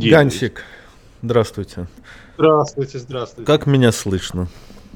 Гансик, 0.00 0.62
здравствуйте. 1.22 1.86
Здравствуйте, 2.36 2.98
здравствуйте. 2.98 3.46
Как 3.46 3.66
меня 3.66 3.92
слышно? 3.92 4.46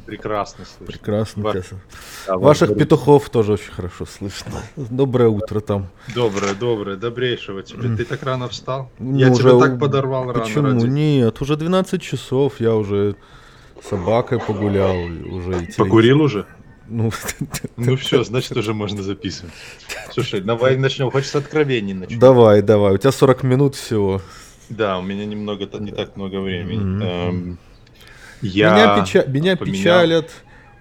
Прекрасно 0.05 0.67
слышно. 0.67 0.87
Прекрасно. 0.87 1.43
Ва- 1.43 1.55
Да, 2.27 2.37
Ваших 2.37 2.69
вам 2.71 2.79
петухов 2.79 3.31
тоже 3.31 3.53
очень 3.55 3.73
хорошо 3.73 4.05
слышно. 4.05 4.53
Доброе 4.77 5.29
утро 5.31 5.61
там. 5.61 5.89
Доброе, 6.15 6.53
доброе, 6.55 6.97
добрейшего 6.97 7.63
тебе. 7.63 7.97
Ты 7.97 8.05
так 8.05 8.23
рано 8.25 8.49
встал? 8.49 8.91
Ну, 8.99 9.17
Я 9.17 9.31
уже 9.31 9.41
тебя 9.43 9.59
так 9.59 9.81
подорвал 9.81 10.33
рано. 10.33 10.45
Почему? 10.45 10.67
ради- 10.67 10.87
Нет, 10.87 11.41
уже 11.41 11.57
12 11.57 12.03
часов, 12.03 12.61
я 12.61 12.75
уже 12.75 13.17
с 13.83 13.89
собакой 13.89 14.39
погулял, 14.39 14.97
уже 14.97 15.67
Покурил 15.79 16.21
уже? 16.21 16.45
Ну, 16.89 17.11
Ну 17.77 17.97
все, 17.97 18.23
значит 18.23 18.55
уже 18.55 18.75
можно 18.75 19.03
записывать. 19.03 19.55
Слушай, 20.13 20.43
давай 20.43 20.77
начнем. 20.77 21.11
Хочешь 21.11 21.31
с 21.31 21.37
откровений 21.37 21.95
начнем? 21.95 22.19
давай, 22.19 22.61
давай, 22.61 22.93
у 22.95 22.99
тебя 22.99 23.13
40 23.13 23.45
минут 23.45 23.77
всего. 23.77 24.21
Да, 24.71 24.99
у 24.99 25.03
меня 25.03 25.27
немного, 25.27 25.67
не 25.79 25.93
так 25.93 26.17
много 26.17 26.41
времени. 26.41 27.05
Эм, 27.05 27.59
Я 28.41 28.73
Меня, 28.73 28.99
печа- 28.99 29.29
меня 29.31 29.57
поменял- 29.57 29.67
печалят 29.79 30.31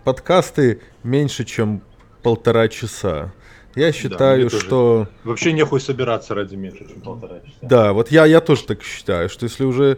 подкасты 0.06 0.80
меньше, 1.04 1.44
чем 1.44 1.82
полтора 2.24 2.68
часа. 2.70 3.34
Я 3.76 3.92
считаю, 3.92 4.50
тоже. 4.50 4.64
что... 4.66 5.08
Вообще 5.24 5.52
нехуй 5.54 5.80
собираться 5.82 6.34
ради 6.36 6.56
меньше, 6.56 6.88
чем 6.88 7.02
полтора 7.02 7.40
часа. 7.40 7.58
Да, 7.62 7.94
вот 7.94 8.12
я, 8.12 8.26
я 8.26 8.40
тоже 8.42 8.64
так 8.64 8.84
считаю, 8.84 9.30
что 9.30 9.46
если 9.46 9.64
уже... 9.66 9.98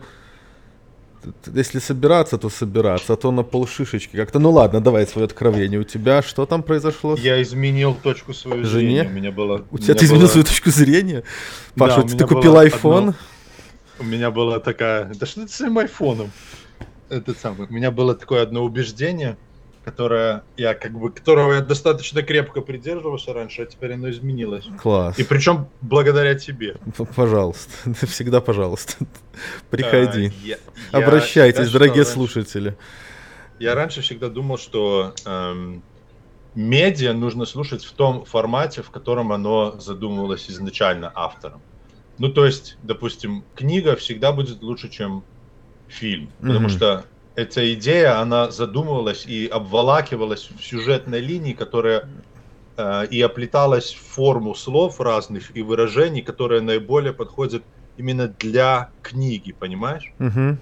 Если 1.54 1.77
собираться, 1.77 2.40
то 2.40 2.49
собираться, 2.49 3.13
а 3.13 3.16
то 3.16 3.32
на 3.32 3.44
полшишечки 3.44 4.16
как-то... 4.16 4.40
Ну 4.40 4.49
ладно, 4.52 4.82
давай 4.82 5.05
свое 5.05 5.26
откровение. 5.26 5.80
У 5.80 5.84
тебя 5.84 6.23
что 6.23 6.48
там 6.48 6.63
произошло? 6.63 7.16
Я 7.16 7.40
изменил 7.44 7.94
точку 7.94 8.34
своего 8.34 8.63
Жене? 8.63 9.04
зрения. 9.04 9.04
У 9.08 9.13
меня 9.13 9.32
было... 9.32 9.63
У 9.70 9.76
у 9.76 9.77
тебя 9.77 9.94
меня 9.94 9.99
ты 9.99 10.05
изменил 10.05 10.21
было- 10.26 10.32
свою 10.32 10.46
точку 10.46 10.70
зрения? 10.71 11.23
Да, 11.76 11.85
Паша, 11.85 12.02
у 12.02 12.08
ты 12.08 12.26
купил 12.26 12.55
iPhone? 12.55 12.98
одно- 12.98 13.13
У 14.02 14.04
меня 14.04 14.32
была 14.32 14.60
такая... 14.60 15.05
Да 15.14 15.26
что 15.28 15.41
ты 15.44 15.48
с 15.48 15.55
своим 15.55 15.78
айфоном? 15.78 16.32
Это 17.10 17.36
самое. 17.36 17.70
У 17.70 17.74
меня 17.74 17.91
было 17.91 18.16
такое 18.16 18.41
одно 18.41 18.63
убеждение, 18.63 19.38
которое 19.85 20.44
я 20.57 20.74
как 20.74 20.91
бы... 20.94 21.12
Которого 21.12 21.54
я 21.54 21.62
достаточно 21.62 22.24
крепко 22.24 22.62
придерживался 22.62 23.32
раньше, 23.32 23.62
а 23.62 23.66
теперь 23.68 23.94
оно 23.94 24.10
изменилось. 24.10 24.66
Класс. 24.82 25.20
И 25.20 25.24
причем 25.24 25.68
благодаря 25.82 26.34
тебе. 26.34 26.77
Пожалуйста, 27.16 27.72
всегда 28.07 28.41
пожалуйста. 28.41 28.94
Приходи. 29.70 30.27
А, 30.27 30.48
я- 30.48 30.57
я 30.91 31.05
Обращайтесь, 31.05 31.60
всегда 31.68 31.79
дорогие 31.79 32.04
раньше- 32.04 32.12
слушатели. 32.13 32.76
Я 33.60 33.76
раньше 33.76 34.02
всегда 34.02 34.29
думал, 34.29 34.57
что 34.57 35.13
эм, 35.26 35.84
медиа 36.55 37.13
нужно 37.13 37.46
слушать 37.46 37.85
в 37.85 37.91
том 37.91 38.26
формате, 38.26 38.82
в 38.82 38.90
котором 38.90 39.32
оно 39.32 39.79
задумывалось 39.79 40.49
изначально 40.49 41.12
автором. 41.13 41.62
Ну, 42.22 42.32
то 42.32 42.46
есть, 42.46 42.77
допустим, 42.84 43.48
книга 43.55 43.96
всегда 43.96 44.32
будет 44.32 44.62
лучше, 44.62 44.90
чем 44.90 45.26
фильм, 45.88 46.36
потому 46.40 46.68
Мгм. 46.68 46.70
что 46.70 47.05
эта 47.34 47.74
идея, 47.74 48.20
она 48.20 48.52
задумывалась 48.52 49.26
и 49.26 49.48
обволакивалась 49.48 50.48
в 50.52 50.63
сюжетной 50.63 51.20
линии, 51.20 51.54
которая 51.54 52.24
э, 52.78 53.08
и 53.08 53.20
оплеталась 53.22 53.91
в 53.94 54.04
форму 54.13 54.54
слов 54.54 55.02
разных 55.02 55.55
и 55.58 55.63
выражений, 55.63 56.22
которые 56.22 56.62
наиболее 56.62 57.13
подходят 57.13 57.66
именно 57.98 58.28
для 58.28 58.91
книги, 59.02 59.52
понимаешь? 59.54 60.13
Мгм. 60.20 60.60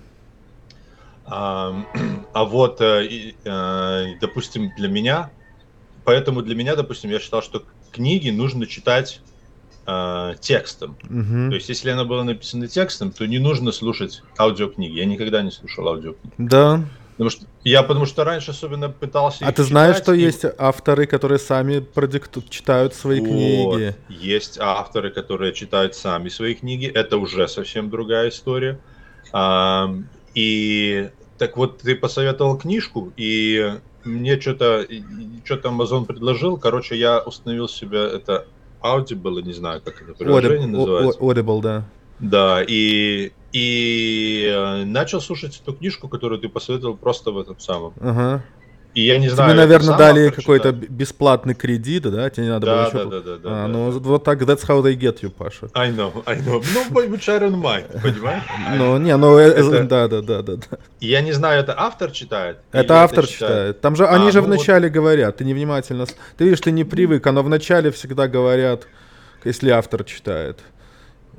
А, 1.26 1.74
а 2.32 2.46
вот, 2.46 2.80
э, 2.80 3.34
э, 3.44 4.16
допустим, 4.22 4.72
для 4.72 4.88
меня, 4.88 5.34
поэтому 6.06 6.42
для 6.42 6.56
меня, 6.56 6.78
допустим, 6.78 7.10
я 7.10 7.20
считал, 7.20 7.42
что 7.44 7.66
книги 7.92 8.30
нужно 8.30 8.66
читать 8.66 9.24
э, 9.90 10.36
текстом. 10.40 10.98
Мгм. 11.10 11.50
То 11.50 11.56
есть, 11.56 11.70
если 11.70 11.90
она 11.90 12.04
была 12.06 12.24
написана 12.24 12.68
текстом, 12.68 13.12
то 13.12 13.26
не 13.26 13.40
нужно 13.40 13.72
слушать 13.72 14.22
аудиокниги. 14.38 14.98
Я 14.98 15.06
никогда 15.06 15.42
не 15.42 15.52
слушал 15.52 15.88
аудиокниги. 15.88 16.34
Да. 16.38 16.84
Потому 17.12 17.30
что 17.32 17.46
я 17.66 17.84
потому 17.84 18.06
что 18.06 18.24
раньше 18.24 18.52
особенно 18.52 18.90
пытался. 18.90 19.46
А 19.46 19.52
ты 19.52 19.64
знаешь, 19.64 19.98
читать, 19.98 20.04
что 20.06 20.14
и- 20.14 20.22
есть 20.22 20.46
авторы, 20.58 21.06
которые 21.06 21.38
сами 21.40 21.80
продикту... 21.80 22.42
читают 22.50 22.94
свои 22.94 23.20
Вот. 23.20 23.28
книги? 23.76 23.96
Есть 24.08 24.58
авторы, 24.60 25.10
которые 25.12 25.52
читают 25.54 25.96
сами 25.96 26.30
свои 26.30 26.54
книги. 26.56 26.86
Это 26.86 27.18
уже 27.18 27.48
совсем 27.48 27.90
другая 27.90 28.30
история. 28.30 28.80
Ам, 29.34 30.08
И 30.34 31.10
так 31.38 31.58
вот, 31.58 31.80
ты 31.80 31.96
посоветовал 31.96 32.58
книжку, 32.58 33.12
и 33.18 33.74
мне 34.06 34.40
что-то 34.40 34.86
что-то 35.44 35.70
Amazon 35.70 36.06
предложил. 36.06 36.58
Короче, 36.58 36.96
я 36.98 37.20
установил 37.20 37.68
себе 37.68 38.00
это 38.00 38.46
Audible, 38.82 39.42
не 39.42 39.54
знаю, 39.54 39.82
как 39.82 40.02
это 40.02 40.14
приложение 40.14 40.68
называется. 40.68 41.20
Audible, 41.20 41.62
да. 41.62 41.86
Да, 42.20 42.62
и, 42.68 43.32
и 43.54 44.44
э, 44.46 44.84
начал 44.84 45.22
слушать 45.22 45.62
эту 45.62 45.74
книжку, 45.74 46.10
которую 46.10 46.42
ты 46.42 46.50
посоветовал 46.50 46.98
просто 46.98 47.32
в 47.32 47.38
этом 47.38 47.60
самом. 47.60 47.94
Ага. 48.00 48.44
И 48.96 49.02
я 49.06 49.20
не 49.20 49.30
знаю. 49.30 49.52
Тебе, 49.52 49.62
это 49.62 49.68
наверное, 49.68 49.98
дали 49.98 50.30
какой-то 50.30 50.72
читает? 50.74 50.90
бесплатный 50.92 51.54
кредит, 51.54 52.04
да? 52.04 52.30
Тебе 52.30 52.46
не 52.48 52.50
надо 52.52 52.66
было 52.66 52.76
Да, 52.76 52.86
ничего 52.88 53.00
да, 53.00 53.06
пл- 53.06 53.10
да, 53.12 53.20
да, 53.20 53.38
да, 53.38 53.50
А, 53.50 53.62
да, 53.62 53.68
ну 53.68 53.92
да. 53.92 54.00
вот 54.10 54.24
так, 54.24 54.42
that's 54.42 54.68
how 54.68 54.82
they 54.82 54.96
get 54.98 55.22
you, 55.22 55.30
Паша. 55.30 55.68
I 55.76 55.92
know, 55.92 56.24
I 56.26 56.38
know. 56.40 56.64
Ну, 56.74 57.02
which 57.08 57.30
I 57.30 57.40
don't 57.40 57.62
mind, 57.62 58.02
понимаешь? 58.02 58.44
Ну, 58.78 58.98
не, 58.98 59.16
ну, 59.16 59.38
э, 59.38 59.44
э, 59.44 59.52
Это- 59.60 59.84
да, 59.84 60.08
да, 60.08 60.22
да, 60.22 60.42
да, 60.42 60.56
да. 60.56 60.78
Я 61.00 61.22
не 61.22 61.32
знаю, 61.34 61.60
это 61.62 61.76
автор 61.78 62.10
читает? 62.12 62.58
Это 62.72 63.04
автор 63.04 63.28
читает. 63.28 63.80
Там 63.80 63.96
же, 63.96 64.06
А, 64.08 64.16
они 64.16 64.32
же 64.32 64.42
ну 64.42 64.48
вот- 64.48 64.56
вначале 64.56 64.90
говорят, 64.90 65.38
ты 65.38 65.46
невнимательно... 65.46 66.06
Ты 66.38 66.46
видишь, 66.46 66.62
ты 66.62 66.72
не 66.72 66.84
привык, 66.84 67.24
но 67.26 67.44
вначале 67.44 67.92
всегда 67.92 68.28
говорят, 68.28 68.88
если 69.46 69.70
автор 69.70 70.04
читает. 70.04 70.60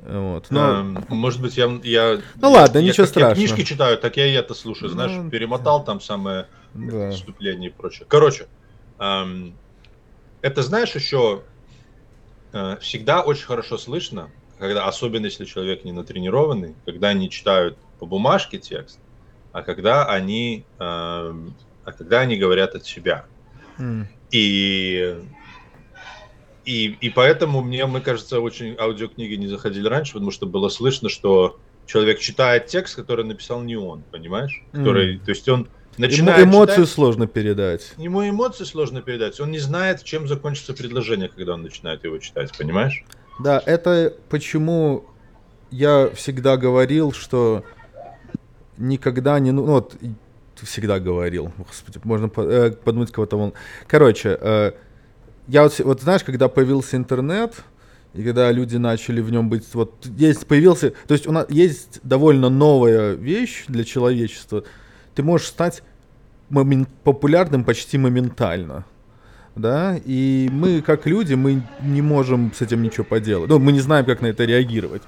Вот. 0.07 0.45
Но, 0.49 0.79
Эм, 0.79 1.05
может 1.09 1.41
быть, 1.41 1.57
я... 1.57 1.69
я 1.83 2.17
Ну 2.41 2.51
ладно, 2.51 2.79
я, 2.79 2.83
ничего 2.85 3.05
как 3.05 3.15
я 3.17 3.21
страшного. 3.25 3.35
книжки 3.35 3.63
читаю, 3.63 3.97
так 3.97 4.17
я 4.17 4.25
и 4.25 4.31
это 4.33 4.53
слушаю. 4.55 4.89
Знаешь, 4.89 5.11
Ну, 5.11 5.29
перемотал 5.29 5.83
там 5.83 6.01
самое 6.01 6.47
да. 6.73 7.11
и 7.11 7.69
прочее. 7.69 8.05
Короче, 8.09 8.47
эм, 8.99 9.57
это 10.41 10.61
знаешь 10.61 10.95
еще 10.95 11.43
э, 12.53 12.77
всегда 12.81 13.21
очень 13.21 13.45
хорошо 13.45 13.77
слышно, 13.77 14.31
когда, 14.57 14.85
особенно 14.85 15.25
если 15.25 15.45
человек 15.45 15.83
не 15.83 15.91
натренированный, 15.91 16.75
когда 16.85 17.09
они 17.09 17.29
читают 17.29 17.79
по 17.99 18.05
бумажке 18.05 18.59
текст, 18.59 18.99
а 19.51 19.63
когда 19.63 20.05
они, 20.05 20.65
эм, 20.79 21.55
а 21.83 21.91
когда 21.91 22.21
они 22.21 22.37
говорят 22.37 22.75
от 22.75 22.85
себя. 22.85 23.27
М. 23.77 24.07
И, 24.31 25.15
и, 26.63 26.85
и 26.85 27.09
поэтому 27.09 27.61
мне, 27.61 27.85
мне 27.85 28.01
кажется, 28.01 28.39
очень 28.39 28.75
аудиокниги 28.79 29.35
не 29.35 29.47
заходили 29.47 29.87
раньше, 29.87 30.13
потому 30.13 30.31
что 30.31 30.45
было 30.45 30.69
слышно, 30.69 31.09
что 31.09 31.59
человек 31.85 32.19
читает 32.19 32.67
текст, 32.67 32.95
который 32.95 33.25
написал 33.25 33.61
не 33.63 33.75
он, 33.75 34.05
понимаешь? 34.11 34.63
Который, 34.71 35.19
То 35.19 35.31
есть 35.31 35.49
он 35.49 35.69
Начинает 35.97 36.45
эмоцию 36.45 36.85
читать, 36.85 36.89
сложно 36.89 37.27
передать. 37.27 37.93
ему 37.97 38.27
эмоции 38.27 38.63
сложно 38.63 39.01
передать, 39.01 39.39
он 39.39 39.51
не 39.51 39.59
знает, 39.59 40.03
чем 40.03 40.27
закончится 40.27 40.73
предложение, 40.73 41.29
когда 41.29 41.53
он 41.53 41.63
начинает 41.63 42.03
его 42.03 42.17
читать, 42.17 42.57
понимаешь? 42.57 43.03
Да, 43.39 43.61
это 43.65 44.13
почему 44.29 45.05
я 45.69 46.09
всегда 46.15 46.57
говорил, 46.57 47.11
что 47.11 47.63
никогда 48.77 49.39
не... 49.39 49.51
Ну, 49.51 49.65
ну 49.65 49.73
вот, 49.73 49.95
всегда 50.63 50.99
говорил. 50.99 51.51
Господи, 51.57 51.99
можно 52.03 52.31
э, 52.37 52.71
подумать 52.71 53.11
кого-то 53.11 53.37
вон. 53.37 53.53
Короче, 53.87 54.37
э, 54.39 54.71
я 55.47 55.63
вот, 55.63 55.79
вот 55.79 56.01
знаешь, 56.01 56.23
когда 56.23 56.47
появился 56.47 56.97
интернет, 56.97 57.55
и 58.13 58.23
когда 58.23 58.51
люди 58.51 58.77
начали 58.77 59.21
в 59.21 59.31
нем 59.31 59.49
быть... 59.49 59.73
Вот 59.73 60.05
есть, 60.17 60.45
появился... 60.45 60.91
То 61.07 61.13
есть 61.13 61.27
у 61.27 61.31
нас 61.31 61.45
есть 61.49 61.99
довольно 62.03 62.49
новая 62.49 63.13
вещь 63.13 63.65
для 63.67 63.83
человечества. 63.83 64.63
Ты 65.21 65.25
можешь 65.25 65.47
стать 65.49 65.83
момент- 66.49 66.89
популярным 67.03 67.63
почти 67.63 67.99
моментально 67.99 68.85
да, 69.55 69.99
и 70.05 70.49
мы, 70.51 70.81
как 70.81 71.05
люди, 71.05 71.35
мы 71.35 71.61
не 71.81 72.01
можем 72.01 72.51
с 72.53 72.61
этим 72.61 72.81
ничего 72.81 73.03
поделать. 73.03 73.49
Ну, 73.49 73.59
мы 73.59 73.73
не 73.73 73.81
знаем, 73.81 74.05
как 74.05 74.21
на 74.21 74.27
это 74.27 74.45
реагировать. 74.45 75.01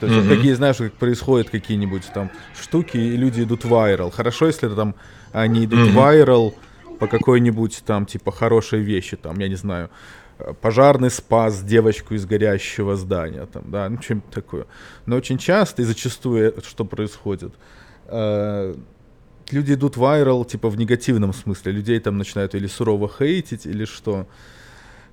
То 0.00 0.06
есть, 0.06 0.18
Мгм. 0.18 0.28
какие, 0.36 0.52
знаешь, 0.54 0.76
как 0.76 0.92
происходят 0.94 1.48
какие-нибудь 1.48 2.02
там 2.12 2.28
штуки, 2.60 2.96
и 2.96 3.16
люди 3.16 3.42
идут 3.42 3.64
вайрал. 3.64 4.10
Хорошо, 4.10 4.46
если 4.48 4.68
там 4.68 4.94
они 5.32 5.64
идут 5.64 5.78
Мгм. 5.78 5.94
вайрал 5.94 6.54
по 6.98 7.06
какой-нибудь 7.06 7.82
там, 7.86 8.04
типа, 8.04 8.32
хорошей 8.32 8.80
вещи, 8.80 9.16
там, 9.16 9.38
я 9.38 9.48
не 9.48 9.56
знаю, 9.56 9.88
э, 10.40 10.52
пожарный 10.60 11.10
спас 11.10 11.62
девочку 11.62 12.14
из 12.14 12.26
горящего 12.26 12.96
здания, 12.96 13.46
там, 13.46 13.62
да, 13.70 13.88
ну, 13.88 13.98
чем 13.98 14.20
такое. 14.20 14.64
Но 15.06 15.16
очень 15.16 15.38
часто 15.38 15.82
и 15.82 15.84
зачастую 15.84 16.52
э, 16.52 16.60
что 16.62 16.84
происходит? 16.84 17.52
Э, 18.08 18.74
люди 19.50 19.72
идут 19.74 19.96
вайрал, 19.96 20.44
типа, 20.44 20.68
в 20.68 20.76
негативном 20.76 21.32
смысле. 21.32 21.72
Людей 21.72 22.00
там 22.00 22.18
начинают 22.18 22.54
или 22.54 22.66
сурово 22.66 23.08
хейтить, 23.08 23.66
или 23.66 23.84
что. 23.84 24.26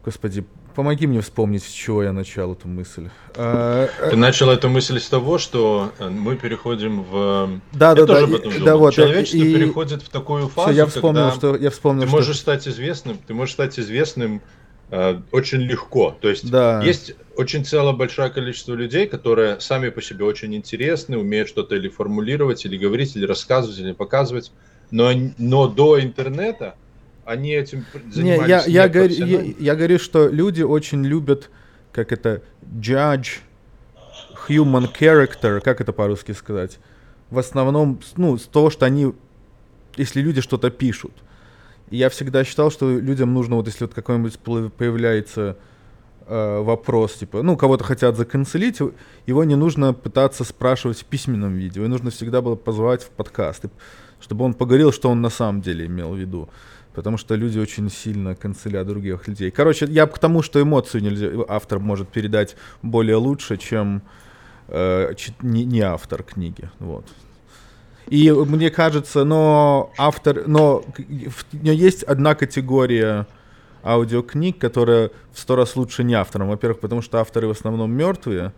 Господи, 0.04 0.44
помоги 0.74 1.06
мне 1.06 1.22
вспомнить, 1.22 1.64
с 1.64 1.70
чего 1.70 2.02
я 2.02 2.12
начал 2.12 2.54
эту 2.54 2.68
мысль. 2.68 3.10
А, 3.36 3.88
э, 4.00 4.10
Ты 4.10 4.16
начал 4.16 4.50
эту 4.50 4.68
мысль 4.68 5.00
с 5.00 5.08
того, 5.08 5.38
что 5.38 5.92
э, 6.00 6.10
мы 6.10 6.36
переходим 6.38 7.04
в... 7.04 7.60
Да, 7.74 7.94
да, 7.94 8.06
да, 8.06 8.22
и- 8.22 8.60
да, 8.60 8.78
вот, 8.78 8.96
Человечество 8.96 9.38
и- 9.38 9.54
переходит 9.54 10.02
в 10.02 10.10
такую 10.10 10.48
фазу, 10.48 10.74
я 10.74 10.86
вспомнил, 10.88 11.32
что 11.34 11.56
я 11.56 11.70
вспомнил, 11.70 12.04
ты 12.04 12.08
что 12.08 12.18
можешь 12.18 12.40
стать 12.40 12.68
известным, 12.68 13.20
ты 13.28 13.34
можешь 13.36 13.54
стать 13.54 13.80
известным 13.80 14.42
очень 15.32 15.62
легко. 15.62 16.18
То 16.22 16.30
есть 16.30 16.52
Да. 16.52 16.82
есть 16.84 17.16
очень 17.38 17.64
целое 17.64 17.94
большое 17.94 18.30
количество 18.30 18.74
людей, 18.74 19.08
которые 19.08 19.60
сами 19.62 19.90
по 19.90 20.02
себе 20.02 20.26
очень 20.26 20.54
интересны, 20.54 21.18
умеют 21.18 21.48
что-то 21.48 21.76
или 21.76 21.88
формулировать, 21.88 22.66
или 22.66 22.78
говорить, 22.78 23.16
или 23.16 23.26
рассказывать, 23.26 23.80
или 23.80 23.94
показывать. 23.94 24.52
Но, 24.92 25.12
но 25.38 25.68
до 25.68 26.02
интернета 26.02 26.76
они 27.24 27.54
этим 27.54 27.86
пр- 27.86 28.04
Не, 28.04 28.12
занимались 28.12 28.50
я, 28.50 28.66
я, 28.66 28.90
говорю, 28.90 29.14
я, 29.14 29.42
я 29.42 29.76
говорю, 29.76 29.98
что 30.00 30.28
люди 30.28 30.62
очень 30.62 31.06
любят, 31.06 31.50
как 31.94 32.12
это, 32.12 32.42
judge 32.62 33.40
human 34.50 34.90
character, 34.94 35.62
как 35.62 35.80
это 35.80 35.94
по-русски 35.94 36.34
сказать? 36.34 36.80
В 37.30 37.40
основном, 37.40 38.02
ну, 38.18 38.38
с 38.38 38.44
того, 38.44 38.70
что 38.70 38.86
они, 38.86 39.14
если 39.96 40.20
люди 40.20 40.42
что-то 40.42 40.70
пишут. 40.70 41.14
Я 41.92 42.10
всегда 42.10 42.46
считал, 42.46 42.72
что 42.72 42.90
людям 42.90 43.34
нужно, 43.34 43.58
вот 43.58 43.68
если 43.68 43.84
вот 43.84 43.94
какой-нибудь 43.94 44.40
появляется 44.40 45.58
э, 46.26 46.62
вопрос, 46.62 47.16
типа, 47.16 47.44
ну, 47.44 47.58
кого-то 47.58 47.84
хотят 47.84 48.16
заканцелить, 48.16 48.80
его 49.26 49.44
не 49.44 49.56
нужно 49.56 49.94
пытаться 49.94 50.46
спрашивать 50.46 51.02
в 51.02 51.06
письменном 51.06 51.54
виде, 51.54 51.82
его 51.82 51.90
нужно 51.90 52.10
всегда 52.10 52.42
было 52.42 52.56
позвать 52.56 53.04
в 53.04 53.10
подкаст, 53.10 53.66
чтобы 54.22 54.46
он 54.46 54.54
поговорил, 54.54 54.94
что 54.94 55.10
он 55.10 55.22
на 55.22 55.30
самом 55.30 55.62
деле 55.62 55.86
имел 55.86 56.14
в 56.14 56.18
виду. 56.18 56.48
Потому 56.94 57.18
что 57.18 57.36
люди 57.36 57.60
очень 57.60 57.90
сильно 57.90 58.36
канцелят 58.36 58.88
других 58.88 59.28
людей. 59.28 59.52
Короче, 59.52 59.86
я 59.86 60.08
к 60.08 60.18
тому, 60.18 60.42
что 60.42 60.62
эмоцию 60.62 61.04
нельзя, 61.04 61.28
автор 61.50 61.80
может 61.80 62.08
передать 62.08 62.56
более 62.82 63.18
лучше, 63.18 63.58
чем 63.58 64.02
э, 64.70 65.14
не, 65.42 65.66
не 65.66 65.82
автор 65.82 66.24
книги. 66.24 66.70
Вот. 66.80 67.06
И 68.08 68.32
мне 68.32 68.70
кажется, 68.70 69.24
но 69.24 69.92
автор, 69.98 70.48
но 70.48 70.84
нее 71.52 71.76
есть 71.76 72.04
одна 72.04 72.36
категория 72.36 73.28
аудиокниг, 73.84 74.58
которая 74.58 75.12
в 75.34 75.40
сто 75.40 75.56
раз 75.56 75.76
лучше 75.76 76.04
не 76.04 76.14
автором. 76.14 76.50
Во-первых, 76.50 76.80
потому 76.80 77.02
что 77.02 77.20
авторы 77.20 77.48
в 77.48 77.52
основном 77.52 77.92
мертвые. 77.92 78.54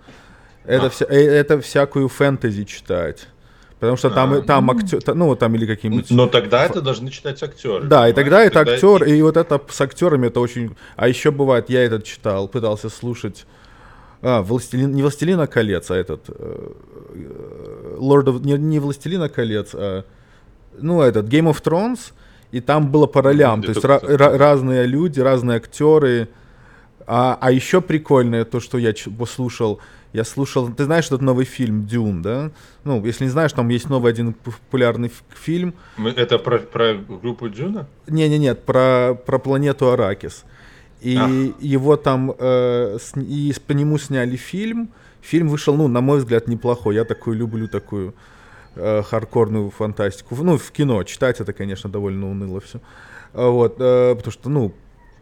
Это, 0.65 0.87
А. 0.87 0.89
вся, 0.89 1.05
э, 1.05 1.21
это 1.21 1.61
всякую 1.61 2.07
фэнтези 2.07 2.63
читать. 2.63 3.27
Потому 3.79 3.97
что 3.97 4.09
там, 4.09 4.33
А, 4.33 4.41
там 4.41 4.71
актер, 4.71 5.01
ну, 5.13 5.35
там 5.35 5.55
или 5.55 5.65
какие-нибудь... 5.65 6.09
Но 6.09 6.27
тогда 6.27 6.65
это 6.65 6.81
должны 6.81 7.09
читать 7.09 7.43
актеры. 7.43 7.83
Да, 7.83 8.07
и 8.07 8.13
тогда 8.13 8.41
это 8.41 8.59
Тогда 8.59 8.73
актер, 8.73 9.03
и 9.03 9.21
вот 9.21 9.35
это 9.35 9.61
с 9.69 9.81
актерами 9.81 10.27
это 10.27 10.39
очень. 10.39 10.77
А 10.95 11.09
еще 11.09 11.31
бывает, 11.31 11.69
я 11.69 11.83
этот 11.83 12.05
читал, 12.05 12.47
пытался 12.47 12.87
слушать. 12.89 13.45
А, 14.23 14.41
Властелин, 14.41 14.91
не 14.93 15.01
Властелина 15.01 15.47
колец, 15.47 15.91
а 15.91 15.95
этот. 15.95 16.21
э, 16.29 16.71
э, 17.13 17.97
Lord 17.99 18.25
of, 18.25 18.45
не, 18.45 18.53
не 18.53 18.79
Властелина 18.79 19.27
колец, 19.29 19.71
а. 19.73 20.03
Ну, 20.79 21.01
этот 21.01 21.27
Game 21.27 21.51
of 21.51 21.61
Thrones. 21.61 22.13
И 22.51 22.61
там 22.61 22.89
было 22.91 23.07
по 23.07 23.21
ролям. 23.21 23.61
Где 23.61 23.73
То 23.73 23.79
есть 23.79 23.85
ра- 23.85 24.17
ра- 24.17 24.37
разные 24.37 24.85
люди, 24.85 25.19
разные 25.19 25.57
актеры. 25.57 26.27
А, 27.05 27.37
а 27.41 27.51
еще 27.51 27.81
прикольное 27.81 28.45
то, 28.45 28.59
что 28.59 28.77
я 28.77 28.93
послушал. 29.17 29.79
Я 30.13 30.23
слушал. 30.23 30.71
Ты 30.71 30.85
знаешь 30.85 31.07
этот 31.07 31.21
новый 31.21 31.45
фильм 31.45 31.85
Дюн, 31.87 32.21
да? 32.21 32.51
Ну, 32.83 33.03
если 33.03 33.25
не 33.25 33.31
знаешь, 33.31 33.51
там 33.53 33.69
есть 33.69 33.89
новый 33.89 34.11
один 34.11 34.33
популярный 34.33 35.11
фильм. 35.33 35.73
Это 35.97 36.37
про, 36.37 36.59
про 36.59 36.93
группу 36.93 37.49
Джуна? 37.49 37.87
Не-не, 38.07 38.37
нет, 38.37 38.63
про, 38.63 39.15
про 39.25 39.39
планету 39.39 39.89
Аракис. 39.91 40.43
И 41.03 41.17
А. 41.17 41.27
его 41.59 41.95
там, 41.97 42.33
э, 42.37 42.97
с- 42.99 43.13
и 43.19 43.53
по 43.67 43.73
нему 43.73 43.97
сняли 43.97 44.35
фильм. 44.35 44.89
Фильм 45.21 45.47
вышел, 45.49 45.75
ну, 45.75 45.87
на 45.87 46.01
мой 46.01 46.17
взгляд, 46.19 46.47
неплохой. 46.47 46.95
Я 46.95 47.03
такую 47.05 47.37
люблю, 47.37 47.67
такую 47.67 48.13
э, 48.75 49.03
хардкорную 49.03 49.69
фантастику. 49.69 50.35
Ну, 50.35 50.57
в 50.57 50.71
кино 50.71 51.03
читать 51.03 51.39
это, 51.39 51.53
конечно, 51.53 51.89
довольно 51.91 52.29
уныло 52.31 52.59
все. 52.59 52.79
Вот, 53.33 53.75
э, 53.79 54.15
потому 54.15 54.31
что, 54.31 54.49
ну, 54.49 54.73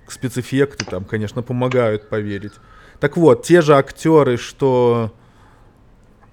спецэффекты 0.08 0.86
там, 0.86 1.04
конечно, 1.04 1.42
помогают 1.42 2.08
поверить. 2.10 2.54
Так 3.00 3.18
вот, 3.18 3.44
те 3.44 3.62
же 3.62 3.76
актеры, 3.76 4.38
что 4.38 5.12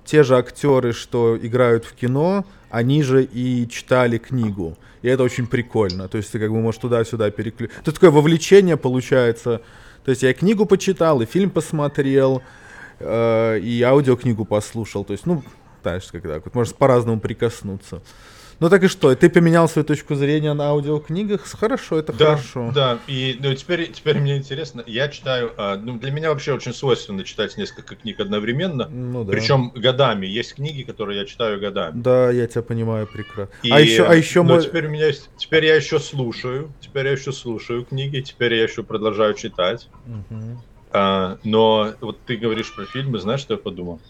те 0.09 0.23
же 0.23 0.39
актеры, 0.39 0.93
что 0.93 1.37
играют 1.37 1.85
в 1.85 1.93
кино, 1.93 2.47
они 2.71 3.03
же 3.03 3.25
и 3.25 3.69
читали 3.69 4.17
книгу. 4.17 4.79
И 5.03 5.09
это 5.09 5.23
очень 5.23 5.47
прикольно. 5.47 6.09
То 6.09 6.17
есть 6.17 6.33
ты 6.33 6.39
как 6.39 6.51
бы 6.51 6.61
можешь 6.61 6.81
туда-сюда 6.81 7.31
переключить. 7.31 7.77
Тут 7.85 7.95
такое 7.95 8.11
вовлечение 8.11 8.79
получается. 8.79 9.61
То 10.05 10.11
есть 10.11 10.23
я 10.23 10.33
книгу 10.33 10.65
почитал, 10.65 11.21
и 11.21 11.27
фильм 11.27 11.51
посмотрел, 11.51 12.43
э, 13.01 13.59
и 13.59 13.83
аудиокнигу 13.83 14.47
послушал. 14.47 15.05
То 15.05 15.13
есть, 15.13 15.27
ну, 15.27 15.43
знаешь, 15.83 16.09
когда 16.11 16.41
можно 16.55 16.75
по-разному 16.75 17.21
прикоснуться. 17.21 18.01
Ну 18.61 18.69
так 18.69 18.83
и 18.83 18.89
что, 18.89 19.15
ты 19.15 19.31
поменял 19.31 19.69
свою 19.69 19.87
точку 19.87 20.17
зрения 20.17 20.53
на 20.53 20.71
аудиокнигах? 20.71 21.47
Хорошо, 21.47 21.99
это 21.99 22.13
Да, 22.13 22.37
хорошо. 22.37 22.73
да. 22.75 22.99
И 23.07 23.37
ну, 23.41 23.55
теперь, 23.55 23.93
теперь 23.93 24.19
мне 24.19 24.37
интересно, 24.37 24.83
я 24.85 25.09
читаю, 25.09 25.53
а, 25.57 25.77
ну, 25.77 25.97
для 25.99 26.11
меня 26.11 26.31
вообще 26.31 26.53
очень 26.55 26.75
свойственно 26.75 27.23
читать 27.23 27.57
несколько 27.57 27.95
книг 27.95 28.19
одновременно. 28.19 28.89
Ну 28.89 29.25
да. 29.25 29.31
Причем 29.31 29.71
годами. 29.71 30.27
Есть 30.27 30.55
книги, 30.57 30.83
которые 30.83 31.21
я 31.21 31.25
читаю 31.27 31.61
годами. 31.61 32.01
Да, 32.03 32.33
я 32.33 32.49
тебя 32.49 32.63
понимаю 32.63 33.07
прекрасно. 33.07 33.55
И, 33.63 33.71
а 33.71 33.79
еще, 33.81 34.05
а 34.05 34.15
еще 34.15 34.43
мой- 34.43 34.61
теперь 34.61 34.87
у 34.87 34.91
меня 34.91 35.07
есть, 35.07 35.31
теперь 35.37 35.65
я 35.65 35.77
еще 35.77 36.01
слушаю, 36.01 36.75
теперь 36.81 37.07
я 37.07 37.13
еще 37.13 37.31
слушаю 37.31 37.85
книги, 37.85 38.21
теперь 38.23 38.55
я 38.55 38.65
еще 38.65 38.83
продолжаю 38.83 39.35
читать. 39.35 39.89
Мгм. 40.05 40.59
А, 40.91 41.39
но 41.45 41.95
вот 42.01 42.25
ты 42.25 42.37
говоришь 42.37 42.75
про 42.75 42.87
фильмы, 42.87 43.21
знаешь, 43.21 43.41
что 43.41 43.55
я 43.55 43.59
подумал? 43.59 44.01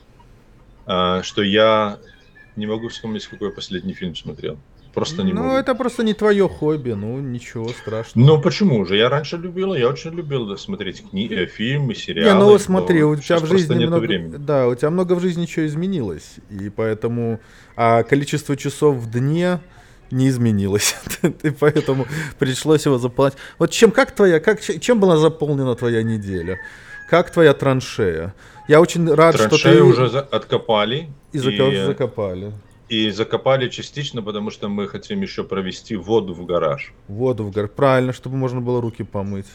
А, 0.86 1.22
что 1.22 1.42
я 1.42 1.98
не 2.58 2.66
могу 2.66 2.88
вспомнить, 2.88 3.26
какой 3.26 3.49
я 3.49 3.55
последний 3.55 3.94
фильм 3.94 4.14
смотрел. 4.14 4.58
Просто 4.94 5.22
не 5.22 5.32
ну, 5.32 5.43
могу. 5.43 5.56
это 5.56 5.75
просто 5.75 6.02
не 6.02 6.14
твое 6.14 6.49
хобби, 6.49 6.90
ну 6.93 7.20
ничего 7.20 7.69
страшного. 7.69 8.26
Ну 8.26 8.43
почему 8.43 8.84
же? 8.84 8.96
Я 8.96 9.08
раньше 9.08 9.37
любил, 9.37 9.75
я 9.75 9.88
очень 9.88 10.10
любил 10.10 10.56
смотреть 10.56 11.05
кни- 11.12 11.32
э, 11.32 11.46
фильмы, 11.46 11.94
сериалы. 11.94 12.32
Не, 12.32 12.34
ну 12.34 12.50
но 12.50 12.58
смотри, 12.58 13.05
у 13.05 13.14
тебя 13.14 13.38
в 13.38 13.46
жизни 13.46 13.87
много, 13.87 14.00
времени. 14.00 14.37
да, 14.38 14.66
у 14.66 14.75
тебя 14.75 14.90
много 14.90 15.12
в 15.14 15.20
жизни 15.20 15.46
чего 15.46 15.66
изменилось, 15.66 16.37
и 16.50 16.69
поэтому, 16.70 17.38
а 17.76 18.02
количество 18.02 18.56
часов 18.56 18.96
в 18.96 19.10
дне 19.10 19.60
не 20.10 20.28
изменилось, 20.28 20.96
и 21.43 21.50
поэтому 21.50 22.06
пришлось 22.38 22.87
его 22.87 22.99
заполнять. 22.99 23.37
Вот 23.58 23.70
чем, 23.70 23.90
как 23.90 24.12
твоя, 24.12 24.40
как, 24.40 24.60
чем 24.60 24.99
была 24.99 25.16
заполнена 25.16 25.75
твоя 25.76 26.02
неделя? 26.02 26.58
Как 27.08 27.31
твоя 27.31 27.55
траншея? 27.55 28.34
Я 28.69 28.81
очень 28.81 29.10
рад, 29.12 29.34
что 29.34 29.49
Траншеи 29.49 29.76
ты 29.76 29.82
уже 29.82 30.08
за- 30.10 30.20
откопали 30.20 31.08
и 31.32 31.38
и, 31.38 31.40
зако- 31.40 31.87
закопали. 31.87 32.52
и 32.90 33.10
закопали 33.10 33.69
частично, 33.70 34.22
потому 34.22 34.50
что 34.50 34.69
мы 34.69 34.87
хотим 34.88 35.22
еще 35.22 35.43
провести 35.43 35.96
воду 35.96 36.34
в 36.34 36.44
гараж. 36.44 36.93
Воду 37.08 37.44
в 37.44 37.50
гор. 37.50 37.69
Правильно, 37.69 38.12
чтобы 38.12 38.37
можно 38.37 38.60
было 38.60 38.82
руки 38.82 39.05
помыть. 39.05 39.46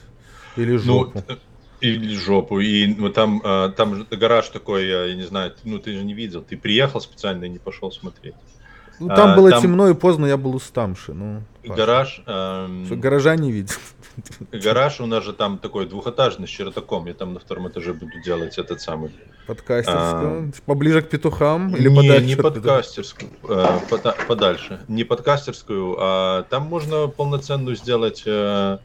Или 0.57 0.77
жопу. 0.77 1.23
Ну, 1.27 1.35
или 1.81 2.15
жопу. 2.15 2.59
И 2.59 2.87
ну, 2.87 3.09
там, 3.09 3.41
а, 3.43 3.69
там 3.69 4.07
гараж 4.09 4.49
такой, 4.49 4.87
я, 4.87 5.13
не 5.13 5.23
знаю, 5.23 5.53
ну 5.63 5.77
ты 5.77 5.93
же 5.93 6.03
не 6.03 6.15
видел. 6.15 6.41
Ты 6.41 6.57
приехал 6.57 7.01
специально 7.01 7.45
и 7.45 7.49
не 7.49 7.59
пошел 7.59 7.91
смотреть. 7.91 8.35
Ну, 8.99 9.09
там 9.09 9.31
а, 9.31 9.35
было 9.35 9.51
там- 9.51 9.61
темно 9.61 9.89
и 9.89 9.93
поздно, 9.93 10.25
я 10.25 10.37
был 10.37 10.55
уставший. 10.55 11.13
Ну. 11.13 11.43
Гараж, 11.63 12.23
эм, 12.25 12.85
Что, 12.85 12.95
гаража 12.95 13.35
не 13.35 13.51
видел. 13.51 13.75
Гараж 14.51 14.99
у 15.01 15.05
нас 15.05 15.23
же 15.23 15.33
там 15.33 15.57
такой 15.57 15.85
двухэтажный 15.85 16.47
с 16.47 16.51
чердаком. 16.51 17.05
Я 17.07 17.13
там 17.13 17.33
на 17.33 17.39
втором 17.39 17.67
этаже 17.67 17.93
буду 17.93 18.21
делать 18.23 18.57
этот 18.57 18.81
самый. 18.81 19.11
Подкастерскую. 19.47 20.53
Поближе 20.65 21.01
к 21.01 21.09
петухам 21.09 21.75
или 21.75 21.87
А. 21.87 21.91
не, 21.91 21.95
подальше? 21.95 22.25
не 22.25 22.35
подкастерскую, 22.35 23.31
э, 23.49 23.79
пода- 23.89 24.15
подальше. 24.27 24.79
Не 24.87 25.03
подкастерскую, 25.03 25.95
а 25.99 26.43
там 26.43 26.63
можно 26.63 27.07
полноценную 27.07 27.75
сделать 27.75 28.23
э, 28.25 28.77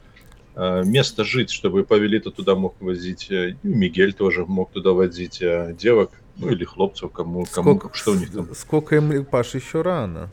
э, 0.56 0.82
место 0.84 1.24
жить, 1.24 1.50
чтобы 1.50 1.84
Павелита 1.84 2.30
туда 2.30 2.54
мог 2.54 2.74
возить, 2.80 3.30
э, 3.30 3.50
и 3.62 3.68
Мигель 3.68 4.12
тоже 4.14 4.44
мог 4.46 4.72
туда 4.72 4.92
возить 4.92 5.42
девок, 5.76 6.10
ну 6.36 6.48
или 6.48 6.64
хлопцев, 6.64 7.12
кому, 7.12 7.46
кому 7.52 7.78
Сколько, 7.78 7.96
что 7.96 8.12
у 8.12 8.14
них 8.14 8.32
там. 8.32 8.54
Сколько 8.54 8.96
им, 8.96 9.24
Паш, 9.24 9.54
еще 9.54 9.82
рано. 9.82 10.30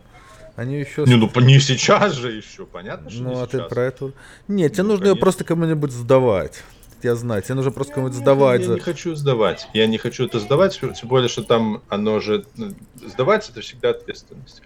Они 0.56 0.80
еще... 0.80 1.04
Не, 1.06 1.16
ну 1.16 1.30
не 1.42 1.60
сейчас 1.60 2.14
же 2.14 2.32
еще, 2.32 2.66
понятно, 2.66 3.10
что 3.10 3.24
Ну, 3.24 3.42
а 3.42 3.46
ты 3.48 3.58
сейчас. 3.58 3.70
про 3.70 3.82
это... 3.84 4.12
Нет, 4.48 4.74
тебе 4.74 4.84
Ну, 4.84 4.90
нужно 4.90 5.04
ее 5.04 5.10
конечно. 5.12 5.22
просто 5.22 5.44
кому-нибудь 5.44 5.92
сдавать. 5.92 6.64
Я 7.04 7.16
знаю, 7.16 7.42
тебе 7.44 7.56
нужно 7.56 7.72
просто 7.72 7.94
кому-нибудь 7.94 8.18
Я- 8.18 8.22
сдавать. 8.24 8.62
Я 8.62 8.68
за- 8.68 8.74
не 8.76 8.80
хочу 8.80 9.16
сдавать. 9.16 9.68
Я 9.74 9.86
не 9.88 9.98
хочу 9.98 10.26
это 10.26 10.40
сдавать, 10.40 10.80
тем 10.80 10.94
более, 11.10 11.28
что 11.30 11.44
там 11.44 11.82
оно 11.90 12.20
же... 12.22 12.46
ну, 12.56 12.74
Сдавать 13.06 13.50
это 13.50 13.60
всегда 13.62 13.90
ответственность. 13.90 14.62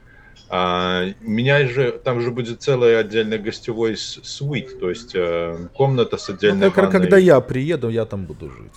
А, 0.48 1.06
у 1.24 1.30
меня 1.30 1.68
же... 1.68 1.92
Там 2.04 2.22
же 2.22 2.30
будет 2.32 2.62
целый 2.62 2.98
отдельный 3.00 3.40
гостевой 3.40 3.98
с- 3.98 4.20
свит, 4.24 4.80
то 4.80 4.90
есть 4.90 5.12
э, 5.16 5.58
комната 5.74 6.18
с 6.18 6.28
Ну, 6.30 6.36
отдельной 6.36 6.68
как- 6.70 6.78
ванной. 6.78 6.92
когда 6.92 7.18
я 7.18 7.40
приеду, 7.42 7.90
я 7.90 8.06
там 8.06 8.26
буду 8.26 8.50
жить. 8.52 8.74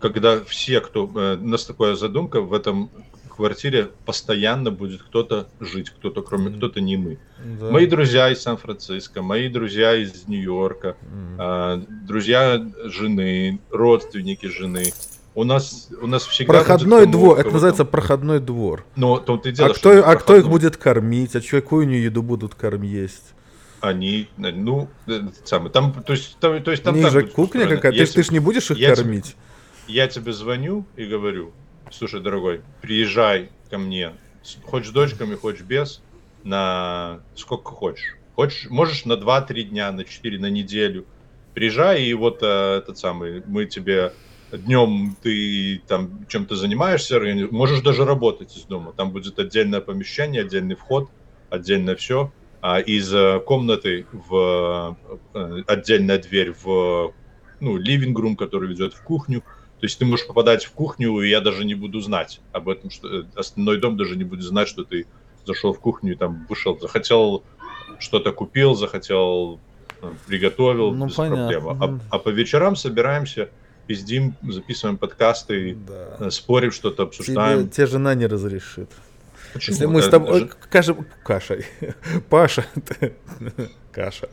Когда 0.00 0.42
все, 0.44 0.80
кто... 0.80 1.10
э, 1.14 1.36
у 1.36 1.48
нас 1.48 1.64
такая 1.64 1.94
задумка, 1.96 2.40
в 2.40 2.52
этом 2.52 2.90
квартире 3.36 3.90
постоянно 4.04 4.70
будет 4.70 5.02
кто-то 5.02 5.48
жить, 5.60 5.90
кто-то 5.90 6.22
кроме... 6.22 6.50
Мгм. 6.50 6.58
Кто-то 6.58 6.80
не 6.80 6.96
мы. 6.96 7.18
Да. 7.60 7.70
Мои 7.70 7.86
друзья 7.86 8.30
из 8.30 8.42
Сан-Франциско, 8.42 9.22
мои 9.22 9.48
друзья 9.48 9.94
из 9.94 10.26
Нью-Йорка, 10.28 10.96
М. 11.02 11.36
а, 11.38 11.82
друзья 12.06 12.64
жены, 12.84 13.60
родственники 13.70 14.46
жены. 14.46 14.92
У 15.34 15.44
нас, 15.44 15.88
у 16.00 16.06
нас 16.06 16.26
всегда 16.26 16.52
Проходной 16.52 17.06
будет 17.06 17.10
двор, 17.12 17.38
это 17.38 17.50
называется 17.50 17.84
проходной 17.86 18.38
двор. 18.38 18.84
Но 18.96 19.16
в 19.16 19.24
том-то 19.24 19.48
и 19.48 19.54
А 19.58 19.70
кто, 19.70 20.04
а 20.04 20.16
кто 20.16 20.36
их 20.36 20.48
будет 20.48 20.76
кормить? 20.76 21.34
А 21.34 21.40
чё, 21.40 21.60
какую 21.62 21.84
они 21.84 21.98
еду 21.98 22.22
будут 22.22 22.54
кормить 22.54 22.92
есть? 22.92 23.34
они, 23.82 24.28
ну, 24.36 24.88
э, 25.08 25.22
самый, 25.44 25.70
там, 25.70 25.92
то 25.92 26.12
есть, 26.12 26.36
там, 26.38 26.62
то 26.62 26.70
есть 26.70 26.84
там 26.84 26.94
У 26.94 26.98
них 26.98 27.10
же 27.10 27.26
кухня 27.26 27.66
какая-то, 27.66 27.98
ты, 27.98 28.12
ты 28.12 28.22
ж 28.22 28.30
не 28.30 28.38
будешь 28.38 28.70
их 28.70 28.78
я 28.78 28.94
кормить? 28.94 29.34
Тебе, 29.86 29.94
я 29.94 30.06
тебе 30.06 30.32
звоню 30.32 30.86
и 30.96 31.04
говорю, 31.04 31.52
слушай, 31.92 32.20
дорогой, 32.20 32.62
приезжай 32.80 33.50
ко 33.70 33.78
мне, 33.78 34.12
хочешь 34.64 34.90
дочками, 34.90 35.34
хочешь 35.34 35.62
без, 35.62 36.02
на 36.44 37.24
сколько 37.34 37.70
хочешь. 37.72 38.16
Хочешь, 38.34 38.70
можешь 38.70 39.04
на 39.04 39.14
2-3 39.14 39.62
дня, 39.64 39.92
на 39.92 40.04
4, 40.04 40.38
на 40.38 40.50
неделю. 40.50 41.06
Приезжай, 41.52 42.02
и 42.04 42.14
вот 42.14 42.42
э, 42.42 42.46
этот 42.78 42.96
самый, 42.98 43.42
мы 43.46 43.66
тебе 43.66 44.14
днем 44.50 45.16
ты 45.22 45.82
там 45.86 46.26
чем-то 46.28 46.56
занимаешься, 46.56 47.20
можешь 47.50 47.82
даже 47.82 48.04
работать 48.04 48.56
из 48.56 48.64
дома. 48.64 48.92
Там 48.92 49.12
будет 49.12 49.38
отдельное 49.38 49.80
помещение, 49.80 50.42
отдельный 50.42 50.76
вход, 50.76 51.10
отдельное 51.50 51.96
все. 51.96 52.32
А 52.60 52.80
из 52.80 53.12
э, 53.12 53.40
комнаты 53.40 54.06
в 54.12 54.96
э, 55.34 55.62
отдельная 55.66 56.18
дверь 56.18 56.54
в 56.62 57.14
ну, 57.60 57.78
room, 57.78 58.36
который 58.36 58.68
ведет 58.68 58.94
в 58.94 59.02
кухню. 59.02 59.42
То 59.82 59.86
есть 59.86 59.98
ты 59.98 60.04
можешь 60.04 60.28
попадать 60.28 60.64
в 60.64 60.70
кухню, 60.70 61.20
и 61.22 61.28
я 61.28 61.40
даже 61.40 61.64
не 61.64 61.74
буду 61.74 61.98
знать 61.98 62.40
об 62.52 62.68
этом, 62.68 62.88
что 62.88 63.08
э, 63.08 63.24
остальной 63.34 63.80
дом 63.80 63.96
даже 63.96 64.14
не 64.14 64.22
будет 64.22 64.44
знать, 64.44 64.68
что 64.68 64.84
ты 64.84 65.06
зашел 65.44 65.72
в 65.72 65.80
кухню 65.80 66.12
и 66.12 66.14
там 66.14 66.46
вышел, 66.48 66.78
захотел 66.78 67.42
что-то 67.98 68.30
купил, 68.30 68.76
захотел 68.76 69.58
приготовил 70.28 70.92
ну, 70.92 71.06
без 71.06 71.14
понятно. 71.14 71.48
проблем. 71.48 71.82
А, 71.82 72.14
а 72.14 72.18
по 72.20 72.28
вечерам 72.28 72.76
собираемся, 72.76 73.48
пиздим, 73.88 74.36
записываем 74.48 74.98
подкасты, 74.98 75.76
да. 75.88 76.30
спорим, 76.30 76.70
что-то 76.70 77.02
обсуждаем. 77.02 77.62
Тебе, 77.62 77.70
тебе 77.70 77.86
жена 77.88 78.14
не 78.14 78.26
разрешит. 78.26 78.88
Почему? 79.52 79.74
Если 79.74 79.86
мы 79.86 80.02
с 80.02 80.08
тобой... 80.08 80.40
Даже... 80.40 80.52
Каша... 80.70 80.96
Кашей. 81.24 81.66
Паша. 82.28 82.64
Каша. 83.92 84.28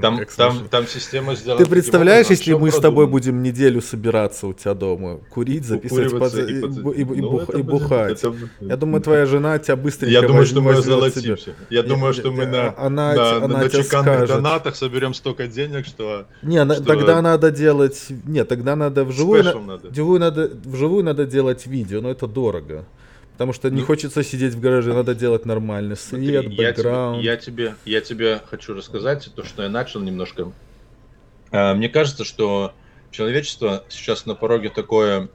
Там, 0.00 0.20
там, 0.36 0.68
там 0.68 0.86
система 0.88 1.36
сделана... 1.36 1.64
Ты 1.64 1.70
представляешь, 1.70 2.26
если 2.26 2.52
мы 2.54 2.70
с 2.70 2.78
тобой 2.78 3.06
будем 3.06 3.42
неделю 3.42 3.80
собираться 3.80 4.48
у 4.48 4.52
тебя 4.52 4.74
дома, 4.74 5.20
курить, 5.30 5.64
записывать 5.64 6.18
под... 6.18 6.34
и, 6.34 6.40
и, 6.40 7.02
и, 7.02 7.20
ну, 7.20 7.30
бух... 7.30 7.54
и 7.54 7.62
бухать? 7.62 8.18
Это... 8.18 8.34
Я 8.60 8.76
думаю, 8.76 9.02
твоя 9.02 9.26
жена 9.26 9.58
тебя 9.58 9.76
быстренько 9.76 10.12
Я 10.12 10.22
думаю, 10.22 10.46
что 10.46 10.60
мы 10.60 10.74
золотимся. 10.82 11.54
Я 11.70 11.82
думаю, 11.82 12.12
что 12.12 12.32
мы 12.32 12.46
на, 12.46 12.74
она, 12.76 13.14
на, 13.14 13.36
она 13.36 13.58
на 13.58 13.70
чеканных 13.70 14.26
донатах 14.26 14.74
соберем 14.74 15.14
столько 15.14 15.46
денег, 15.46 15.86
что... 15.86 16.26
Не, 16.42 16.64
что... 16.64 16.82
тогда 16.82 17.22
надо 17.22 17.52
делать... 17.52 18.06
Нет, 18.26 18.48
тогда 18.48 18.74
надо 18.74 19.04
вживую... 19.04 19.44
надо. 19.60 19.88
Вживую 19.90 20.18
надо, 20.18 20.50
вживую 20.64 21.04
надо 21.04 21.24
делать 21.24 21.66
видео, 21.66 22.00
но 22.00 22.10
это 22.10 22.26
дорого. 22.26 22.84
Потому 23.34 23.52
что 23.52 23.68
не 23.68 23.80
ну, 23.80 23.86
хочется 23.86 24.22
сидеть 24.22 24.54
в 24.54 24.60
гараже, 24.60 24.94
надо 24.94 25.12
делать 25.12 25.44
нормальный 25.44 25.96
свет, 25.96 26.44
смотри, 26.44 26.56
бэкграунд. 26.56 27.20
Я 27.20 27.36
тебе, 27.36 27.64
я, 27.64 27.70
тебе, 27.70 27.74
я 27.84 28.00
тебе 28.00 28.40
хочу 28.48 28.74
рассказать 28.74 29.28
то, 29.34 29.44
что 29.44 29.64
я 29.64 29.68
начал 29.68 30.00
немножко. 30.00 30.52
А, 31.50 31.74
мне 31.74 31.88
кажется, 31.88 32.22
что 32.22 32.74
человечество 33.10 33.84
сейчас 33.88 34.26
на 34.26 34.36
пороге 34.36 34.70
такое, 34.70 35.30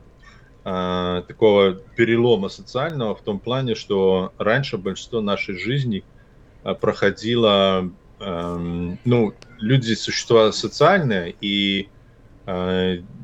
а, 0.63 1.23
такого 1.23 1.73
перелома 1.73 2.47
социального 2.47 3.15
в 3.15 3.21
том 3.21 3.37
плане, 3.37 3.75
что 3.75 4.31
раньше 4.37 4.77
большинство 4.77 5.19
нашей 5.19 5.57
жизни 5.57 6.05
а, 6.63 6.75
проходило, 6.75 7.91
ну, 8.19 9.33
люди 9.59 9.93
существа 9.93 10.51
социальные, 10.51 11.35
и 11.39 11.87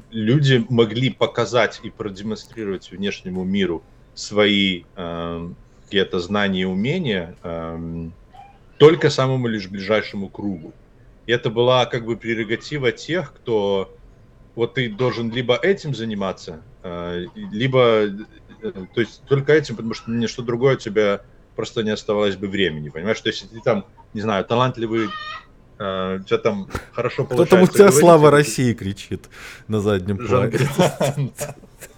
люди 0.09 0.65
могли 0.69 1.09
показать 1.09 1.81
и 1.83 1.89
продемонстрировать 1.89 2.89
внешнему 2.91 3.43
миру 3.43 3.83
свои 4.15 4.83
э, 4.95 5.49
какие-то 5.83 6.19
знания 6.19 6.61
и 6.61 6.65
умения 6.65 7.35
э, 7.43 8.09
только 8.77 9.09
самому 9.09 9.47
лишь 9.47 9.67
ближайшему 9.67 10.29
кругу. 10.29 10.73
И 11.27 11.31
это 11.31 11.49
была 11.49 11.85
как 11.85 12.05
бы 12.05 12.17
прерогатива 12.17 12.91
тех, 12.91 13.33
кто 13.33 13.95
вот 14.55 14.75
ты 14.75 14.89
должен 14.89 15.31
либо 15.31 15.55
этим 15.55 15.93
заниматься, 15.93 16.61
э, 16.83 17.25
либо 17.35 18.05
э, 18.07 18.11
то 18.61 19.01
есть 19.01 19.21
только 19.27 19.53
этим, 19.53 19.75
потому 19.75 19.93
что 19.93 20.11
ничто 20.11 20.41
другое 20.41 20.75
у 20.75 20.79
тебя 20.79 21.21
просто 21.55 21.83
не 21.83 21.91
оставалось 21.91 22.35
бы 22.35 22.47
времени, 22.47 22.89
понимаешь? 22.89 23.19
То 23.21 23.29
есть 23.29 23.49
ты 23.49 23.59
там, 23.61 23.85
не 24.13 24.21
знаю, 24.21 24.45
талантливый 24.45 25.09
Uh, 25.77 26.21
у 26.21 26.23
тебя 26.23 26.37
там 26.37 26.69
хорошо 26.93 27.25
получается. 27.25 27.45
Кто 27.47 27.55
там 27.57 27.63
у 27.63 27.67
тебя 27.67 27.77
говорить, 27.87 27.99
слава 27.99 28.31
России 28.31 28.73
кричит 28.73 29.25
на 29.67 29.81
заднем 29.81 30.17
плане. 30.25 30.57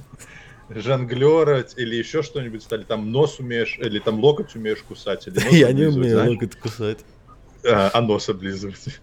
жонглера 0.70 1.66
или 1.76 1.96
еще 1.96 2.22
что-нибудь 2.22 2.64
стали, 2.64 2.84
там 2.84 3.12
нос 3.12 3.40
умеешь, 3.40 3.78
или 3.80 4.00
там 4.00 4.20
локоть 4.20 4.56
умеешь 4.56 4.82
кусать, 4.82 5.28
или 5.28 5.40
Я 5.56 5.72
не 5.72 5.86
умею 5.86 6.16
знаешь? 6.16 6.30
локоть 6.30 6.56
кусать. 6.56 7.00
А, 7.66 7.90
а 7.94 8.02
нос 8.02 8.30
облизывать? 8.30 9.00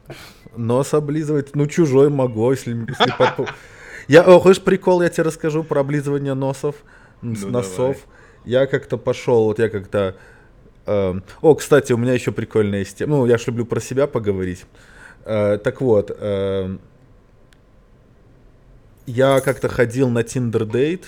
Нос 0.56 0.94
облизывать? 0.94 1.54
Ну, 1.54 1.66
чужой 1.66 2.09
могу, 2.09 2.50
если... 2.50 2.75
если 2.75 3.14
под... 3.18 3.49
Я, 4.09 4.23
о, 4.23 4.38
хочешь 4.38 4.62
прикол, 4.62 5.02
я 5.02 5.09
тебе 5.09 5.25
расскажу 5.25 5.64
про 5.64 5.80
облизывание 5.80 6.35
носов, 6.35 6.76
ну, 7.23 7.35
носов. 7.49 7.97
Давай. 7.97 8.14
Я 8.44 8.66
как-то 8.66 8.99
пошел, 8.99 9.44
вот 9.44 9.59
я 9.59 9.68
как-то... 9.68 10.16
Э, 10.87 11.14
о, 11.40 11.54
кстати, 11.54 11.92
у 11.92 11.97
меня 11.97 12.12
еще 12.12 12.30
прикольная 12.30 12.80
есть 12.80 12.99
тема. 12.99 13.16
Ну, 13.16 13.26
я 13.26 13.38
ж 13.38 13.47
люблю 13.47 13.64
про 13.64 13.80
себя 13.80 14.06
поговорить. 14.06 14.66
Э, 15.25 15.59
так 15.62 15.80
вот, 15.80 16.11
э, 16.14 16.76
я 19.06 19.40
как-то 19.40 19.68
ходил 19.68 20.11
на 20.11 20.21
Tinder 20.21 20.66
Date, 20.71 21.04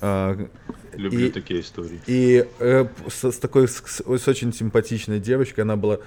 Люблю 0.00 1.26
и, 1.26 1.30
такие 1.30 1.60
истории. 1.60 2.00
И 2.06 2.46
э, 2.58 2.86
с, 3.08 3.24
с 3.30 3.38
такой, 3.38 3.68
с, 3.68 3.82
с 3.82 4.28
очень 4.28 4.52
симпатичной 4.52 5.20
девочкой, 5.20 5.64
она 5.64 5.76
была 5.76 5.98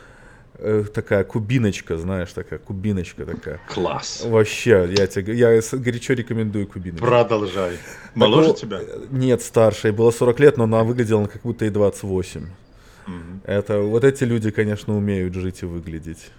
э, 0.56 0.84
такая 0.94 1.24
кубиночка, 1.24 1.98
знаешь, 1.98 2.32
такая 2.34 2.60
кубиночка 2.60 3.26
такая. 3.26 3.62
Класс. 3.70 4.24
Вообще, 4.26 4.90
я 4.98 5.08
тебе, 5.08 5.36
я 5.36 5.62
горячо 5.72 6.14
рекомендую 6.14 6.68
кубиночку. 6.68 7.06
Продолжай. 7.06 7.78
Моложе 8.16 8.50
так, 8.50 8.58
тебя? 8.60 8.80
Нет, 9.12 9.42
старше, 9.42 9.88
ей 9.88 9.94
было 9.94 10.12
40 10.12 10.40
лет, 10.40 10.58
но 10.58 10.66
она 10.66 10.84
выглядела 10.84 11.26
как 11.28 11.42
будто 11.44 11.66
и 11.66 11.70
28. 11.70 12.42
Угу. 13.06 13.14
Это, 13.46 13.80
вот 13.80 14.04
эти 14.04 14.24
люди, 14.24 14.52
конечно, 14.52 14.96
умеют 14.96 15.34
жить 15.34 15.64
и 15.64 15.66
выглядеть. 15.66 16.32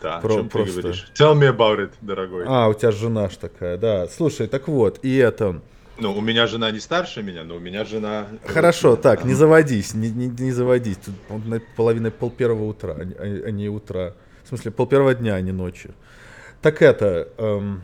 Да, 0.00 0.18
Про, 0.18 0.34
о 0.34 0.36
чем 0.36 0.48
просто... 0.48 0.74
ты 0.74 0.80
говоришь? 0.82 1.12
Tell 1.14 1.34
me 1.34 1.54
about 1.54 1.78
it, 1.80 1.90
дорогой. 2.00 2.44
А, 2.46 2.68
у 2.68 2.74
тебя 2.74 2.92
жена 2.92 3.28
ж 3.28 3.36
такая, 3.36 3.76
да. 3.76 4.06
Слушай, 4.08 4.46
так 4.46 4.68
вот, 4.68 5.00
и 5.02 5.16
это... 5.16 5.60
Ну, 6.00 6.16
у 6.16 6.20
меня 6.20 6.46
жена 6.46 6.70
не 6.70 6.78
старше 6.78 7.22
меня, 7.22 7.42
но 7.42 7.56
у 7.56 7.58
меня 7.58 7.84
жена... 7.84 8.28
Хорошо, 8.46 8.94
так, 8.96 9.24
не 9.24 9.34
заводись, 9.34 9.94
не, 9.94 10.10
не, 10.10 10.28
не 10.28 10.52
заводись. 10.52 10.98
Тут 10.98 11.14
половина 11.76 12.10
пол 12.10 12.30
первого 12.30 12.64
утра, 12.64 12.96
а, 12.96 13.24
а 13.24 13.50
не 13.50 13.68
утра. 13.68 14.14
В 14.44 14.48
смысле, 14.48 14.70
пол 14.70 14.86
первого 14.86 15.14
дня, 15.14 15.34
а 15.34 15.40
не 15.40 15.52
ночью. 15.52 15.94
Так 16.62 16.82
это... 16.82 17.28
Эм, 17.38 17.82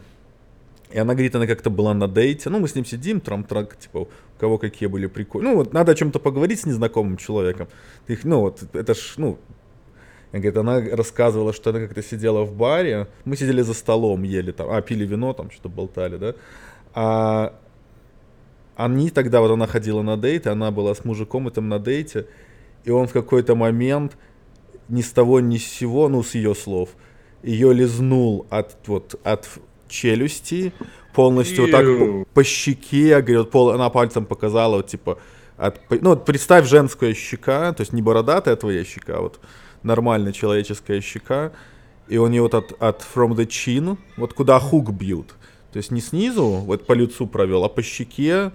и 0.92 0.99
она 0.99 1.14
говорит, 1.14 1.35
она 1.35 1.49
как-то 1.49 1.71
была 1.71 1.92
на 1.92 2.06
дейте. 2.06 2.50
Ну, 2.50 2.61
мы 2.61 2.68
с 2.68 2.76
ним 2.76 2.85
сидим, 2.85 3.21
трам-трак, 3.21 3.76
типа, 3.76 3.99
у 3.99 4.09
кого 4.38 4.59
какие 4.59 4.88
были 4.88 5.06
прикольные. 5.06 5.50
Ну, 5.50 5.56
вот 5.56 5.73
надо 5.73 5.90
о 5.90 5.94
чем-то 5.97 6.21
поговорить 6.21 6.61
с 6.61 6.66
незнакомым 6.66 7.16
человеком. 7.16 7.66
Ты, 8.06 8.16
ну, 8.23 8.40
вот, 8.40 8.62
это 8.75 8.94
ж, 8.94 9.14
ну, 9.16 9.38
Говорит, 10.30 10.56
она 10.56 10.80
рассказывала, 10.97 11.52
что 11.52 11.71
она 11.71 11.78
как-то 11.78 12.02
сидела 12.02 12.42
в 12.42 12.56
баре, 12.56 13.06
мы 13.25 13.37
сидели 13.37 13.62
за 13.62 13.73
столом, 13.73 14.25
ели 14.25 14.50
там, 14.50 14.68
а, 14.68 14.83
пили 14.83 15.06
вино, 15.06 15.33
там 15.33 15.49
что-то 15.52 15.68
болтали, 15.68 16.16
да, 16.16 16.35
а 16.92 17.54
они 18.76 19.11
тогда, 19.11 19.40
вот 19.40 19.50
она 19.50 19.66
ходила 19.66 20.02
на 20.02 20.16
дейт, 20.16 20.47
она 20.47 20.71
была 20.71 20.95
с 20.95 21.04
мужиком 21.04 21.49
этом 21.49 21.69
на 21.69 21.78
дейте, 21.78 22.26
и 22.85 22.90
он 22.90 23.07
в 23.07 23.12
какой-то 23.12 23.54
момент 23.54 24.16
ни 24.88 25.02
с 25.02 25.11
того 25.11 25.40
ни 25.40 25.59
с 25.59 25.66
сего, 25.66 26.09
ну, 26.09 26.23
с 26.23 26.35
ее 26.35 26.54
слов, 26.54 26.90
ее 27.43 27.73
лизнул 27.73 28.47
от, 28.50 28.76
вот, 28.87 29.21
от 29.25 29.49
челюсти, 29.88 30.73
полностью 31.14 31.64
вот 31.64 31.71
так 31.71 31.87
по, 31.87 32.25
по 32.35 32.45
щеке, 32.45 33.21
говорит, 33.21 33.50
пол, 33.50 33.71
она 33.71 33.90
пальцем 33.90 34.26
показала, 34.26 34.76
вот, 34.76 34.88
типа, 34.88 35.19
от, 35.57 35.81
ну, 35.90 36.11
вот 36.11 36.25
представь 36.25 36.69
женская 36.69 37.14
щека, 37.14 37.73
то 37.73 37.83
есть 37.83 37.93
не 37.93 38.02
бородатая 38.02 38.57
твоя 38.57 38.85
щека, 38.85 39.19
а 39.19 39.21
вот 39.21 39.40
нормальная 39.83 40.33
человеческая 40.33 41.00
щека, 41.00 41.52
и 42.09 42.19
у 42.19 42.26
нее 42.26 42.43
вот 42.43 42.54
от, 42.54 42.73
от 42.83 43.07
from 43.14 43.35
the 43.35 43.47
chin, 43.47 43.97
вот 44.16 44.35
куда 44.35 44.59
хук 44.59 44.90
бьют, 44.90 45.35
то 45.75 45.78
есть 45.78 45.90
не 45.90 46.00
снизу, 46.00 46.47
вот 46.47 46.87
по 46.87 46.93
лицу 46.93 47.26
провел, 47.26 47.64
а 47.64 47.69
по 47.69 47.83
щеке 47.83 48.52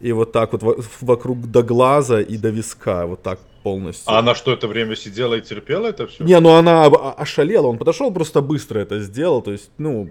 и 0.00 0.10
вот 0.10 0.32
так 0.32 0.52
вот 0.52 0.84
вокруг 1.00 1.48
до 1.48 1.62
глаза 1.62 2.20
и 2.20 2.36
до 2.36 2.48
виска, 2.48 3.06
вот 3.06 3.22
так 3.22 3.38
полностью. 3.62 4.12
А 4.12 4.18
она 4.18 4.34
что, 4.34 4.52
это 4.52 4.66
время 4.66 4.96
сидела 4.96 5.36
и 5.36 5.40
терпела 5.40 5.86
это 5.86 6.08
все? 6.08 6.24
Не, 6.24 6.40
ну 6.40 6.56
она 6.56 6.86
ошалела, 6.86 7.68
он 7.68 7.78
подошел 7.78 8.10
просто 8.10 8.40
быстро 8.40 8.80
это 8.80 8.98
сделал, 8.98 9.40
то 9.40 9.52
есть, 9.52 9.70
ну, 9.78 10.10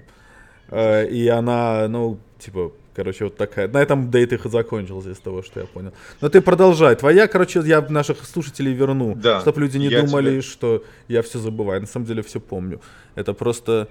э, 0.70 1.10
и 1.10 1.28
она, 1.28 1.90
ну, 1.90 2.18
типа, 2.40 2.72
короче, 2.96 3.26
вот 3.26 3.36
такая. 3.36 3.68
На 3.68 3.82
этом 3.82 4.10
дейт 4.10 4.32
их 4.32 4.46
и 4.46 4.50
закончился 4.50 5.12
из 5.12 5.20
того, 5.20 5.44
что 5.44 5.60
я 5.60 5.66
понял. 5.66 5.92
Но 6.22 6.30
ты 6.30 6.40
продолжай. 6.40 6.96
Твоя, 6.96 7.28
короче, 7.28 7.62
я 7.66 7.82
наших 7.90 8.26
слушателей 8.26 8.72
верну, 8.72 9.16
да, 9.16 9.42
чтобы 9.42 9.60
люди 9.60 9.78
не 9.78 9.90
думали, 9.90 10.30
тебе... 10.30 10.42
что 10.42 10.84
я 11.10 11.22
все 11.24 11.40
забываю. 11.40 11.82
На 11.82 11.88
самом 11.88 12.06
деле 12.06 12.22
все 12.22 12.40
помню. 12.40 12.80
Это 13.16 13.34
просто 13.34 13.90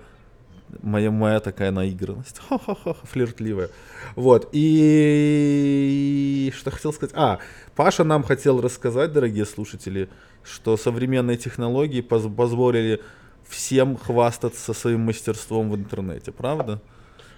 Моя, 0.82 1.10
моя 1.10 1.40
такая 1.40 1.70
наигранность. 1.70 2.40
Ха-ха-ха, 2.48 2.94
флиртливая. 3.04 3.70
Вот. 4.14 4.48
И 4.52 6.52
что 6.56 6.70
хотел 6.70 6.92
сказать? 6.92 7.14
А, 7.16 7.38
Паша 7.74 8.04
нам 8.04 8.22
хотел 8.22 8.60
рассказать, 8.60 9.12
дорогие 9.12 9.46
слушатели, 9.46 10.08
что 10.42 10.76
современные 10.76 11.36
технологии 11.36 12.00
позволили 12.00 13.00
всем 13.48 13.96
хвастаться 13.96 14.72
своим 14.72 15.00
мастерством 15.00 15.70
в 15.70 15.76
интернете, 15.76 16.32
правда? 16.32 16.80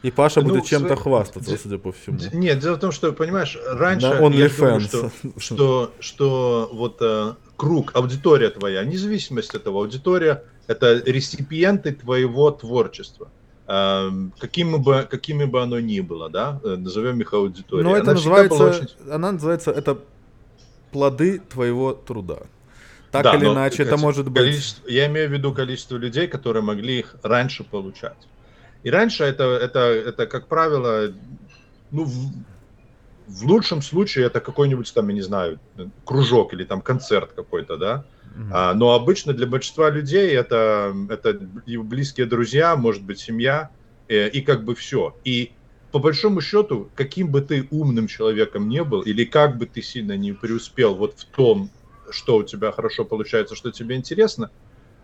И 0.02 0.10
Паша 0.10 0.40
ну, 0.40 0.50
будет 0.50 0.66
чем-то 0.66 0.96
хвастаться, 0.96 1.56
судя 1.56 1.78
по 1.78 1.92
всему. 1.92 2.18
Нет, 2.32 2.60
дело 2.60 2.76
в 2.76 2.78
том, 2.78 2.92
что, 2.92 3.12
понимаешь, 3.12 3.58
раньше 3.66 4.06
я 4.06 4.18
думаю, 4.18 4.80
что, 4.80 5.10
что, 5.38 5.92
что 5.98 6.70
вот 6.72 6.98
э, 7.00 7.34
круг, 7.58 7.90
аудитория 7.94 8.50
твоя, 8.50 8.84
независимость 8.84 9.54
этого 9.54 9.80
аудитория, 9.80 10.44
это 10.68 11.02
реципиенты 11.04 11.92
твоего 11.92 12.50
творчества. 12.52 13.28
Э, 13.66 14.10
какими 14.38 14.76
бы, 14.76 15.06
какими 15.10 15.44
бы 15.44 15.60
оно 15.60 15.80
ни 15.80 16.00
было, 16.00 16.30
да, 16.30 16.60
э, 16.64 16.76
назовем 16.76 17.20
их 17.20 17.34
аудиторией. 17.34 17.84
Но 17.84 17.96
это 17.96 18.04
она 18.04 18.12
называется, 18.14 18.64
очень... 18.64 18.88
она 19.10 19.32
называется, 19.32 19.72
это 19.72 19.98
плоды 20.92 21.40
твоего 21.40 21.92
труда. 21.92 22.38
Так 23.10 23.24
да, 23.24 23.34
или 23.34 23.46
иначе, 23.46 23.82
это 23.82 23.96
может 23.96 24.30
быть... 24.30 24.76
Я 24.86 25.06
имею 25.06 25.28
в 25.28 25.32
виду 25.32 25.52
количество 25.52 25.96
людей, 25.96 26.28
которые 26.28 26.62
могли 26.62 27.00
их 27.00 27.16
раньше 27.22 27.64
получать. 27.64 28.28
И 28.84 28.90
раньше 28.90 29.24
это, 29.24 29.44
это, 29.44 29.80
это 29.80 30.26
как 30.26 30.46
правило, 30.46 31.12
ну, 31.90 32.06
в, 33.28 33.46
лучшем 33.46 33.82
случае 33.82 34.26
это 34.26 34.40
какой-нибудь 34.40 34.92
там, 34.92 35.08
я 35.08 35.14
не 35.14 35.20
знаю, 35.20 35.60
кружок 36.04 36.52
или 36.54 36.64
там 36.64 36.80
концерт 36.80 37.32
какой-то, 37.34 37.76
да. 37.76 38.04
Mm-hmm. 38.24 38.50
А, 38.52 38.74
но 38.74 38.94
обычно 38.94 39.32
для 39.32 39.46
большинства 39.46 39.90
людей 39.90 40.30
это, 40.30 40.94
это 41.10 41.38
близкие 41.66 42.26
друзья, 42.26 42.76
может 42.76 43.02
быть, 43.02 43.20
семья, 43.20 43.70
э, 44.08 44.28
и 44.28 44.40
как 44.40 44.64
бы 44.64 44.74
все. 44.74 45.14
И 45.24 45.52
по 45.92 45.98
большому 45.98 46.40
счету, 46.40 46.90
каким 46.94 47.28
бы 47.28 47.40
ты 47.40 47.68
умным 47.70 48.06
человеком 48.06 48.68
не 48.68 48.82
был, 48.84 49.02
или 49.02 49.24
как 49.24 49.58
бы 49.58 49.66
ты 49.66 49.82
сильно 49.82 50.16
не 50.16 50.32
преуспел 50.32 50.94
вот 50.94 51.18
в 51.18 51.24
том, 51.24 51.70
что 52.10 52.36
у 52.36 52.42
тебя 52.42 52.72
хорошо 52.72 53.04
получается, 53.04 53.54
что 53.54 53.70
тебе 53.70 53.96
интересно, 53.96 54.50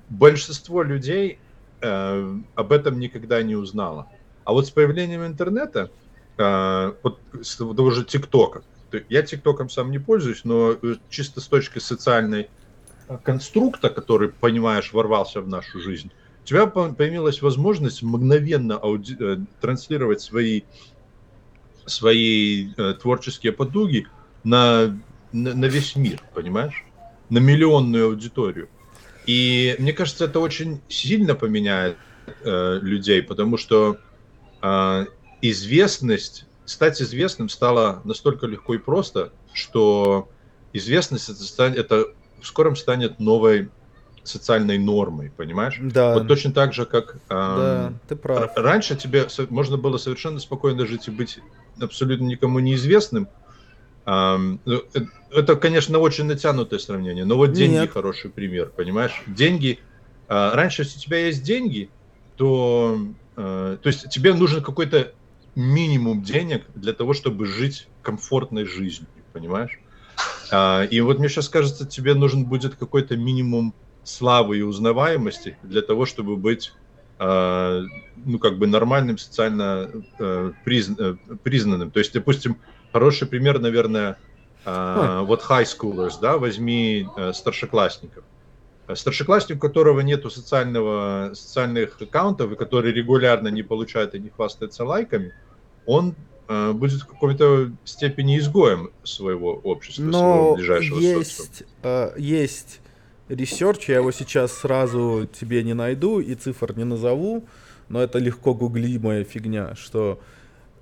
большинство 0.08 0.82
людей 0.82 1.38
э, 1.80 2.36
об 2.54 2.72
этом 2.72 2.98
никогда 2.98 3.42
не 3.42 3.56
узнала. 3.56 4.08
А 4.44 4.52
вот 4.52 4.66
с 4.66 4.70
появлением 4.70 5.24
интернета, 5.24 5.90
э, 6.36 6.92
вот 7.02 7.20
того 7.76 7.90
же 7.90 8.04
ТикТока, 8.04 8.62
я 9.08 9.22
ТикТоком 9.22 9.68
сам 9.68 9.90
не 9.90 9.98
пользуюсь, 9.98 10.44
но 10.44 10.72
э, 10.72 10.96
чисто 11.10 11.40
с 11.40 11.48
точки 11.48 11.78
социальной 11.78 12.48
э, 13.08 13.18
конструкта, 13.22 13.90
который, 13.90 14.28
понимаешь, 14.28 14.92
ворвался 14.92 15.40
в 15.40 15.48
нашу 15.48 15.80
жизнь, 15.80 16.10
у 16.42 16.46
тебя 16.46 16.66
появилась 16.66 17.42
возможность 17.42 18.02
мгновенно 18.02 18.74
ауди- 18.74 19.16
э, 19.18 19.38
транслировать 19.60 20.20
свои, 20.20 20.62
свои 21.86 22.72
э, 22.76 22.94
творческие 22.94 23.52
потуги 23.52 24.06
на, 24.44 25.00
на, 25.32 25.54
на 25.54 25.64
весь 25.64 25.96
мир, 25.96 26.20
понимаешь? 26.34 26.84
На 27.30 27.38
миллионную 27.38 28.06
аудиторию. 28.06 28.68
И 29.26 29.74
мне 29.78 29.94
кажется, 29.94 30.26
это 30.26 30.38
очень 30.38 30.82
сильно 30.88 31.34
поменяет 31.34 31.96
э, 32.42 32.78
людей, 32.82 33.22
потому 33.22 33.56
что 33.56 33.96
э, 34.60 35.06
известность, 35.50 36.46
стать 36.64 37.00
известным 37.00 37.48
стало 37.48 38.00
настолько 38.04 38.46
легко 38.46 38.74
и 38.74 38.78
просто, 38.78 39.32
что 39.52 40.28
известность 40.72 41.28
это, 41.28 41.64
это 41.64 42.06
в 42.40 42.46
скором 42.46 42.76
станет 42.76 43.20
новой 43.20 43.70
социальной 44.22 44.78
нормой, 44.78 45.30
понимаешь? 45.36 45.78
Да. 45.80 46.14
Вот 46.14 46.26
точно 46.28 46.52
так 46.52 46.72
же, 46.72 46.86
как 46.86 47.16
э, 47.16 47.18
да, 47.28 47.92
ты 48.08 48.16
прав. 48.16 48.52
раньше 48.56 48.96
тебе 48.96 49.26
можно 49.50 49.76
было 49.76 49.98
совершенно 49.98 50.40
спокойно 50.40 50.86
жить 50.86 51.08
и 51.08 51.10
быть 51.10 51.38
абсолютно 51.78 52.24
никому 52.24 52.58
неизвестным, 52.60 53.28
ну, 54.06 54.58
э, 54.66 55.00
это, 55.30 55.56
конечно, 55.56 55.98
очень 55.98 56.24
натянутое 56.24 56.78
сравнение, 56.78 57.24
но 57.24 57.36
вот 57.36 57.52
деньги 57.52 57.76
Нет. 57.76 57.92
хороший 57.92 58.30
пример, 58.30 58.70
понимаешь? 58.74 59.22
Деньги. 59.26 59.78
А, 60.28 60.54
раньше, 60.54 60.82
если 60.82 60.98
у 60.98 61.00
тебя 61.00 61.26
есть 61.26 61.42
деньги, 61.42 61.88
то, 62.36 62.98
э, 63.36 63.78
то 63.80 63.86
есть 63.86 64.08
тебе 64.10 64.34
нужен 64.34 64.62
какой-то 64.62 65.12
минимум 65.54 66.22
денег 66.22 66.64
для 66.74 66.92
того, 66.92 67.12
чтобы 67.12 67.46
жить 67.46 67.88
комфортной 68.02 68.64
жизнью, 68.64 69.08
понимаешь? 69.32 69.78
А, 70.50 70.84
и 70.84 71.00
вот 71.00 71.18
мне 71.18 71.28
сейчас 71.28 71.48
кажется, 71.48 71.86
тебе 71.86 72.14
нужен 72.14 72.44
будет 72.44 72.74
какой-то 72.76 73.16
минимум 73.16 73.74
славы 74.02 74.58
и 74.58 74.62
узнаваемости 74.62 75.56
для 75.62 75.82
того, 75.82 76.06
чтобы 76.06 76.36
быть 76.36 76.72
а, 77.18 77.82
ну, 78.16 78.38
как 78.38 78.58
бы 78.58 78.66
нормальным, 78.66 79.18
социально 79.18 79.90
э, 80.18 80.52
признанным. 80.64 81.90
То 81.90 82.00
есть, 82.00 82.12
допустим, 82.12 82.58
Хороший 82.94 83.26
пример, 83.26 83.58
наверное, 83.58 84.18
э, 84.64 85.20
вот 85.26 85.42
high 85.42 85.64
schoolers, 85.64 86.12
да, 86.22 86.38
возьми 86.38 87.08
э, 87.16 87.32
старшеклассников. 87.32 88.22
Старшеклассник, 88.94 89.56
у 89.56 89.58
которого 89.58 89.98
нету 89.98 90.30
социального, 90.30 91.32
социальных 91.34 92.00
аккаунтов 92.00 92.52
и 92.52 92.54
который 92.54 92.92
регулярно 92.92 93.48
не 93.48 93.64
получает 93.64 94.14
и 94.14 94.20
не 94.20 94.28
хвастается 94.28 94.84
лайками, 94.84 95.34
он 95.86 96.14
э, 96.48 96.72
будет 96.72 97.02
в 97.02 97.06
какой-то 97.06 97.72
степени 97.84 98.38
изгоем 98.38 98.90
своего 99.02 99.52
общества, 99.54 100.02
Но 100.02 100.18
своего 100.18 100.54
ближайшего 100.56 100.98
есть, 100.98 101.64
э, 101.82 102.14
есть 102.16 102.80
research, 103.28 103.88
я 103.88 103.96
его 103.96 104.12
сейчас 104.12 104.52
сразу 104.52 105.28
тебе 105.40 105.62
не 105.62 105.74
найду 105.74 106.20
и 106.20 106.34
цифр 106.34 106.76
не 106.76 106.84
назову, 106.84 107.44
но 107.88 108.02
это 108.02 108.18
легко 108.18 108.54
гуглимая 108.54 109.24
фигня, 109.24 109.74
что 109.74 110.20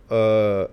э, 0.08 0.68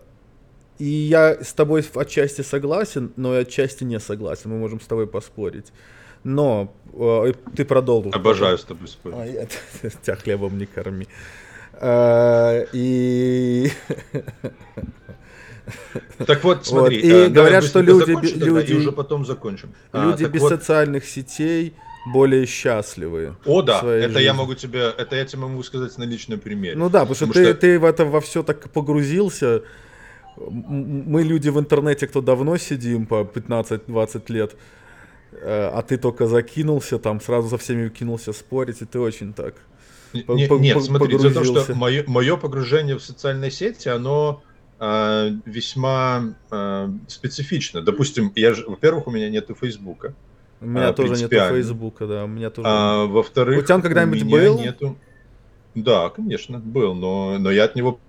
и 0.79 0.85
я 0.85 1.43
с 1.43 1.53
тобой 1.53 1.85
отчасти 1.93 2.41
согласен, 2.41 3.11
но 3.17 3.37
и 3.37 3.41
отчасти 3.41 3.83
не 3.83 3.99
согласен. 3.99 4.49
Мы 4.49 4.57
можем 4.57 4.79
с 4.79 4.85
тобой 4.85 5.07
поспорить. 5.07 5.73
Но 6.23 6.73
э, 6.93 7.33
ты 7.55 7.65
продолжил. 7.65 8.11
Обожаю 8.13 8.57
с 8.57 8.63
тобой 8.63 8.87
спорить. 8.87 9.33
Я, 9.83 9.89
тебя 10.01 10.15
хлебом 10.15 10.57
не 10.57 10.65
корми. 10.65 11.05
А, 11.05 11.09
и... 11.81 13.71
Так 16.25 16.43
вот, 16.43 16.65
смотри. 16.65 16.97
Вот. 16.97 17.05
И 17.05 17.09
э, 17.09 17.29
говорят, 17.29 17.63
что 17.63 17.81
люди, 17.81 18.11
люди, 18.35 18.73
уже 18.73 18.91
потом 18.91 19.25
закончим. 19.25 19.73
Люди 19.93 20.25
а, 20.25 20.27
без 20.27 20.41
вот... 20.41 20.49
социальных 20.49 21.05
сетей 21.05 21.73
более 22.11 22.45
счастливые. 22.45 23.35
О, 23.45 23.61
да, 23.61 23.79
это 23.79 24.09
жизни. 24.09 24.21
я 24.21 24.33
могу 24.33 24.55
тебе, 24.55 24.93
это 24.97 25.15
я 25.15 25.25
тебе 25.25 25.41
могу 25.41 25.63
сказать 25.63 25.97
на 25.97 26.03
личном 26.03 26.39
примере. 26.39 26.75
Ну 26.75 26.89
да, 26.89 27.05
потому, 27.05 27.15
потому 27.15 27.33
что, 27.33 27.43
что 27.43 27.53
ты, 27.53 27.59
ты 27.59 27.79
в 27.79 27.85
это 27.85 28.05
во 28.05 28.19
все 28.19 28.43
так 28.43 28.69
погрузился, 28.71 29.63
мы 30.37 31.23
люди 31.23 31.49
в 31.49 31.59
интернете, 31.59 32.07
кто 32.07 32.21
давно 32.21 32.57
сидим 32.57 33.05
по 33.05 33.21
15-20 33.21 34.31
лет, 34.31 34.55
э, 35.31 35.71
а 35.73 35.81
ты 35.81 35.97
только 35.97 36.27
закинулся, 36.27 36.99
там 36.99 37.21
сразу 37.21 37.49
со 37.49 37.57
всеми 37.57 37.89
кинулся 37.89 38.33
спорить, 38.33 38.81
и 38.81 38.85
ты 38.85 38.99
очень 38.99 39.33
так 39.33 39.55
не, 40.13 40.47
по, 40.47 40.53
Нет, 40.53 40.75
по, 40.75 40.81
смотри, 40.81 41.17
дело 41.17 41.29
в 41.29 41.33
том, 41.33 41.45
что 41.45 41.75
мое, 41.75 42.03
мое 42.07 42.37
погружение 42.37 42.97
в 42.97 43.03
социальные 43.03 43.51
сети, 43.51 43.89
оно 43.89 44.43
э, 44.79 45.31
весьма 45.45 46.35
э, 46.51 46.89
специфично. 47.07 47.81
Допустим, 47.81 48.31
я 48.35 48.53
же, 48.53 48.65
во-первых, 48.65 49.07
у 49.07 49.11
меня 49.11 49.29
нету 49.29 49.55
Фейсбука. 49.55 50.13
У 50.61 50.65
меня 50.65 50.89
а, 50.89 50.93
тоже 50.93 51.13
нету 51.13 51.35
Фейсбука, 51.35 52.07
да, 52.07 52.23
у 52.25 52.27
меня 52.27 52.49
тоже. 52.49 52.67
А, 52.69 53.05
во-вторых, 53.05 53.59
у 53.59 53.61
тебя 53.65 53.79
когда-нибудь 53.79 54.23
был? 54.23 54.59
Нету... 54.59 54.97
Да, 55.75 56.09
конечно, 56.09 56.59
был, 56.59 56.95
но, 56.95 57.37
но 57.37 57.51
я 57.51 57.65
от 57.65 57.75
него 57.75 57.99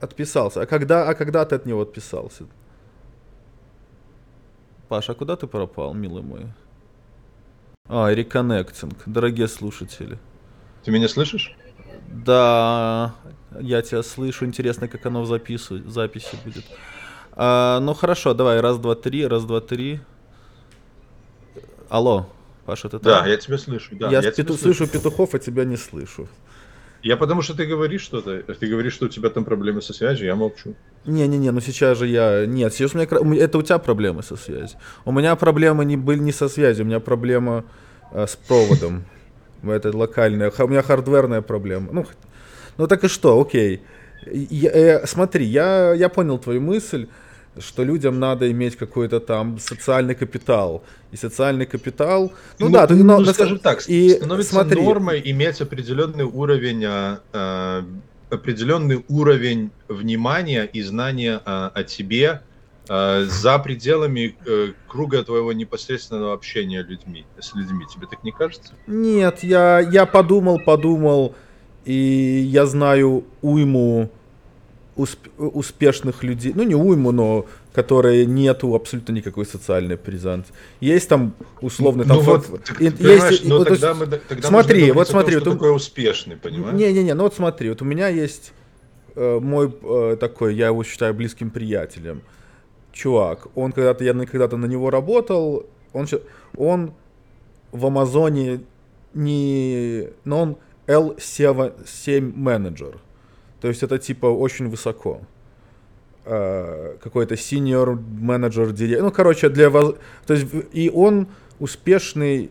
Отписался. 0.00 0.62
А 0.62 0.66
когда, 0.66 1.08
а 1.08 1.14
когда 1.14 1.44
ты 1.44 1.56
от 1.56 1.66
него 1.66 1.82
отписался? 1.82 2.46
Паша, 4.88 5.12
а 5.12 5.14
куда 5.14 5.36
ты 5.36 5.46
пропал, 5.46 5.92
милый 5.92 6.22
мой? 6.22 6.46
А, 7.86 8.08
реконнектинг. 8.08 8.96
Дорогие 9.04 9.46
слушатели. 9.46 10.18
Ты 10.84 10.90
меня 10.90 11.08
слышишь? 11.08 11.54
Да, 12.08 13.14
я 13.60 13.82
тебя 13.82 14.02
слышу. 14.02 14.44
Интересно, 14.46 14.88
как 14.88 15.04
оно 15.06 15.22
в 15.22 15.26
запису, 15.26 15.78
записи 15.88 16.36
будет. 16.44 16.64
А, 17.32 17.80
ну 17.80 17.94
хорошо, 17.94 18.34
давай, 18.34 18.60
раз, 18.60 18.78
два, 18.78 18.94
три, 18.94 19.26
раз, 19.26 19.44
два, 19.44 19.60
три. 19.60 20.00
Алло, 21.88 22.28
Паша, 22.66 22.88
ты 22.88 22.98
там? 22.98 23.24
Да, 23.24 23.26
я 23.26 23.36
тебя 23.36 23.58
слышу. 23.58 23.96
Да, 23.96 24.10
я 24.10 24.20
я 24.20 24.30
пету- 24.30 24.56
слышу. 24.56 24.74
слышу 24.74 24.92
петухов, 24.92 25.34
а 25.34 25.38
тебя 25.38 25.64
не 25.64 25.76
слышу. 25.76 26.28
Я 27.02 27.16
потому 27.16 27.40
что 27.40 27.54
ты 27.54 27.64
говоришь 27.64 28.02
что-то, 28.02 28.42
ты 28.42 28.66
говоришь, 28.66 28.92
что 28.92 29.06
у 29.06 29.08
тебя 29.08 29.30
там 29.30 29.44
проблемы 29.44 29.80
со 29.80 29.94
связью, 29.94 30.26
я 30.26 30.36
молчу. 30.36 30.74
Не-не-не, 31.06 31.50
ну 31.50 31.60
сейчас 31.60 31.96
же 31.96 32.06
я... 32.06 32.44
Нет, 32.46 32.74
сейчас 32.74 32.94
у 32.94 32.98
меня... 32.98 33.42
Это 33.42 33.56
у 33.56 33.62
тебя 33.62 33.78
проблемы 33.78 34.22
со 34.22 34.36
связью. 34.36 34.78
У 35.06 35.12
меня 35.12 35.34
проблемы 35.34 35.86
не 35.86 35.96
были 35.96 36.18
не 36.18 36.32
со 36.32 36.48
связью, 36.48 36.84
у 36.84 36.88
меня 36.88 37.00
проблема 37.00 37.64
э, 38.12 38.26
с 38.26 38.36
проводом. 38.36 39.04
Это 39.62 39.96
локальная. 39.96 40.52
У 40.58 40.68
меня 40.68 40.82
хардверная 40.82 41.42
проблема. 41.42 41.88
Ну, 41.92 42.06
ну 42.78 42.86
так 42.86 43.04
и 43.04 43.08
что, 43.08 43.40
окей. 43.40 43.82
Я, 44.30 44.70
э, 44.70 45.06
смотри, 45.06 45.46
я, 45.46 45.94
я 45.94 46.08
понял 46.08 46.38
твою 46.38 46.60
мысль. 46.60 47.06
что 47.58 47.84
людям 47.84 48.20
надо 48.20 48.50
иметь 48.50 48.76
какой-то 48.76 49.20
там 49.20 49.58
социальный 49.58 50.14
капитал. 50.14 50.82
И 51.12 51.16
социальный 51.16 51.66
капитал... 51.66 52.32
Ну, 52.58 52.66
ну 52.66 52.72
да, 52.72 52.86
ну, 52.88 53.04
но, 53.04 53.18
ну, 53.18 53.24
скажем 53.26 53.58
так, 53.58 53.82
и 53.88 54.10
становится 54.10 54.52
смотри, 54.52 54.82
нормой 54.82 55.20
иметь 55.24 55.60
определенный 55.60 56.24
уровень, 56.24 56.84
э, 56.84 57.82
определенный 58.30 59.04
уровень 59.08 59.70
внимания 59.88 60.64
и 60.64 60.82
знания 60.82 61.40
э, 61.44 61.70
о 61.74 61.82
тебе 61.82 62.40
за 63.26 63.58
пределами 63.60 64.36
э, 64.44 64.72
круга 64.88 65.22
твоего 65.22 65.52
непосредственного 65.52 66.32
общения 66.32 66.82
людьми, 66.82 67.24
с 67.38 67.54
людьми. 67.54 67.86
Тебе 67.92 68.08
так 68.10 68.24
не 68.24 68.32
кажется? 68.32 68.72
Нет, 68.88 69.44
я, 69.44 69.78
я 69.78 70.06
подумал, 70.06 70.58
подумал, 70.58 71.36
и 71.84 71.94
я 71.94 72.66
знаю 72.66 73.24
уйму 73.42 74.10
усп 74.96 75.28
успешных 75.38 76.24
людей, 76.24 76.52
ну 76.54 76.64
не 76.64 76.74
уйму, 76.74 77.12
но 77.12 77.46
которые 77.72 78.26
нету 78.26 78.74
абсолютно 78.74 79.12
никакой 79.12 79.46
социальной 79.46 79.96
презентации. 79.96 80.52
Есть 80.80 81.08
там 81.08 81.34
условно 81.60 82.04
там 82.04 82.16
ну, 82.16 82.22
вот, 82.22 82.48
вот 82.48 82.80
есть, 82.80 83.44
ну, 83.44 83.58
вот, 83.58 83.68
тогда 83.68 83.94
мы, 83.94 84.06
тогда 84.06 84.48
смотри, 84.48 84.90
вот 84.90 85.08
смотри, 85.08 85.36
том, 85.36 85.44
вот, 85.44 85.52
такое 85.52 85.70
успешный, 85.70 86.36
понимаешь? 86.36 86.76
Не, 86.76 86.92
не, 86.92 87.04
не, 87.04 87.14
ну 87.14 87.22
вот 87.22 87.34
смотри, 87.34 87.68
вот 87.68 87.82
у 87.82 87.84
меня 87.84 88.08
есть 88.08 88.52
э, 89.14 89.38
мой 89.40 89.72
э, 89.82 90.16
такой, 90.18 90.56
я 90.56 90.66
его 90.66 90.82
считаю 90.82 91.14
близким 91.14 91.50
приятелем, 91.50 92.22
чувак. 92.92 93.48
Он 93.54 93.72
когда-то 93.72 94.04
я 94.04 94.12
когда-то 94.12 94.56
на 94.56 94.66
него 94.66 94.90
работал, 94.90 95.66
он 95.92 96.06
он 96.56 96.92
в 97.72 97.86
Амазоне 97.86 98.60
не, 99.14 100.08
но 100.24 100.40
он 100.40 100.56
L7 100.86 102.32
менеджер. 102.36 102.98
То 103.60 103.68
есть 103.68 103.82
это 103.82 103.98
типа 103.98 104.26
очень 104.26 104.68
высоко. 104.68 105.20
Uh, 106.24 106.98
какой-то 107.02 107.34
senior 107.34 107.98
менеджер, 107.98 108.72
директор. 108.72 109.04
Ну, 109.04 109.10
короче, 109.10 109.48
для 109.48 109.70
вас... 109.70 109.94
То 110.26 110.34
есть, 110.34 110.46
и 110.72 110.90
он 110.94 111.28
успешный... 111.58 112.50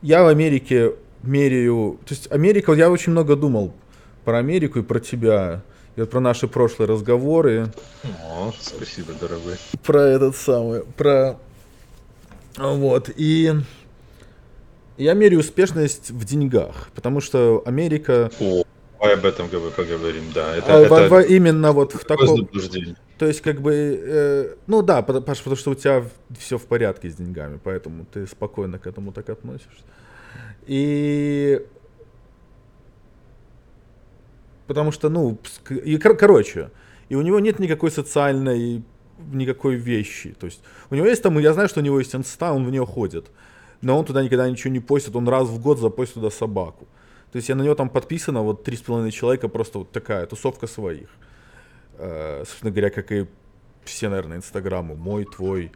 Я 0.00 0.24
в 0.24 0.28
Америке 0.28 0.94
меряю... 1.22 1.98
То 2.06 2.14
есть, 2.14 2.32
Америка... 2.32 2.72
Я 2.72 2.90
очень 2.90 3.12
много 3.12 3.36
думал 3.36 3.74
про 4.24 4.38
Америку 4.38 4.78
и 4.78 4.82
про 4.82 4.98
тебя. 4.98 5.62
И 5.96 6.00
вот 6.00 6.10
про 6.10 6.20
наши 6.20 6.46
прошлые 6.46 6.88
разговоры. 6.88 7.72
О, 8.22 8.52
спасибо, 8.60 9.14
дорогой. 9.18 9.56
Про 9.82 10.02
этот 10.02 10.36
самый... 10.36 10.82
Про... 10.84 11.38
Вот. 12.56 13.10
И... 13.16 13.52
Я 14.98 15.12
меряю 15.14 15.40
успешность 15.40 16.10
в 16.10 16.24
деньгах, 16.24 16.88
потому 16.94 17.20
что 17.20 17.62
Америка... 17.66 18.30
О 18.40 18.62
Давай 18.98 19.14
об 19.14 19.26
этом 19.26 19.48
поговорим, 19.48 20.24
да. 20.34 20.56
Это, 20.56 20.78
а, 20.78 20.80
это 20.80 21.08
в, 21.08 21.20
именно 21.22 21.72
вот 21.72 21.92
в 21.92 22.04
таком... 22.04 22.48
То 23.18 23.26
есть, 23.26 23.40
как 23.40 23.60
бы, 23.60 23.72
э, 23.72 24.54
ну 24.66 24.82
да, 24.82 25.02
Паш, 25.02 25.38
потому 25.38 25.56
что 25.56 25.70
у 25.70 25.74
тебя 25.74 26.04
все 26.38 26.58
в 26.58 26.66
порядке 26.66 27.08
с 27.08 27.14
деньгами, 27.14 27.58
поэтому 27.62 28.04
ты 28.04 28.26
спокойно 28.26 28.78
к 28.78 28.86
этому 28.86 29.12
так 29.12 29.30
относишься. 29.30 29.84
И 30.66 31.64
потому 34.66 34.92
что, 34.92 35.08
ну, 35.08 35.38
и, 35.70 35.98
короче, 35.98 36.70
и 37.08 37.14
у 37.14 37.22
него 37.22 37.40
нет 37.40 37.58
никакой 37.58 37.90
социальной 37.90 38.82
никакой 39.32 39.76
вещи. 39.76 40.34
То 40.38 40.46
есть 40.46 40.60
у 40.90 40.94
него 40.94 41.06
есть 41.06 41.22
там, 41.22 41.38
я 41.38 41.52
знаю, 41.52 41.68
что 41.68 41.80
у 41.80 41.82
него 41.82 41.98
есть 41.98 42.14
инста, 42.14 42.52
он 42.52 42.66
в 42.66 42.70
нее 42.70 42.84
ходит, 42.84 43.30
но 43.80 43.98
он 43.98 44.04
туда 44.04 44.22
никогда 44.22 44.48
ничего 44.48 44.72
не 44.72 44.80
постит, 44.80 45.16
он 45.16 45.28
раз 45.28 45.48
в 45.48 45.60
год 45.60 45.78
запостит 45.78 46.14
туда 46.14 46.30
собаку. 46.30 46.86
То 47.32 47.36
есть 47.36 47.48
я 47.48 47.54
на 47.54 47.62
него 47.62 47.74
там 47.74 47.88
подписано, 47.88 48.42
вот 48.42 48.64
три 48.64 48.76
с 48.76 48.80
половиной 48.80 49.10
человека, 49.10 49.48
просто 49.48 49.78
вот 49.78 49.90
такая 49.90 50.26
тусовка 50.26 50.66
своих. 50.66 51.08
Э, 51.98 52.44
собственно 52.46 52.70
говоря, 52.70 52.90
как 52.90 53.10
и 53.12 53.26
все, 53.84 54.08
наверное, 54.08 54.38
инстаграмы, 54.38 54.94
мой, 54.96 55.24
твой. 55.24 55.72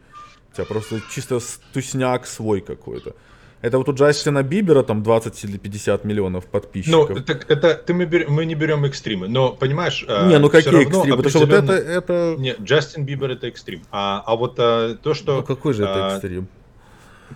У 0.51 0.55
тебя 0.55 0.65
просто 0.65 1.01
чисто 1.11 1.39
тусняк 1.73 2.25
свой 2.25 2.61
какой-то. 2.61 3.15
Это 3.61 3.77
вот 3.77 3.89
у 3.89 3.93
Джастина 3.93 4.41
Бибера 4.41 4.81
там 4.81 5.03
20 5.03 5.43
или 5.43 5.57
50 5.57 6.03
миллионов 6.03 6.45
подписчиков. 6.45 7.09
Ну, 7.09 7.19
так 7.21 7.49
это 7.49 7.75
ты 7.75 7.93
мы, 7.93 8.05
берем, 8.05 8.31
мы 8.33 8.45
не 8.45 8.55
берем 8.55 8.85
экстримы, 8.85 9.27
но 9.27 9.51
понимаешь? 9.51 10.03
Э, 10.07 10.27
не, 10.27 10.39
ну 10.39 10.49
какие 10.49 10.81
экстримы? 10.81 11.17
Потому 11.17 11.29
что 11.29 11.39
вот 11.39 11.51
это, 11.51 11.73
это... 11.73 12.35
Не, 12.39 12.55
Джастин 12.59 13.05
Бибер 13.05 13.31
это 13.31 13.47
экстрим. 13.47 13.83
А, 13.91 14.23
а 14.25 14.35
вот 14.35 14.55
а, 14.57 14.95
то, 14.95 15.13
что... 15.13 15.37
Ну 15.37 15.43
какой 15.43 15.73
же 15.73 15.83
это 15.83 16.07
а, 16.07 16.13
экстрим? 16.13 16.47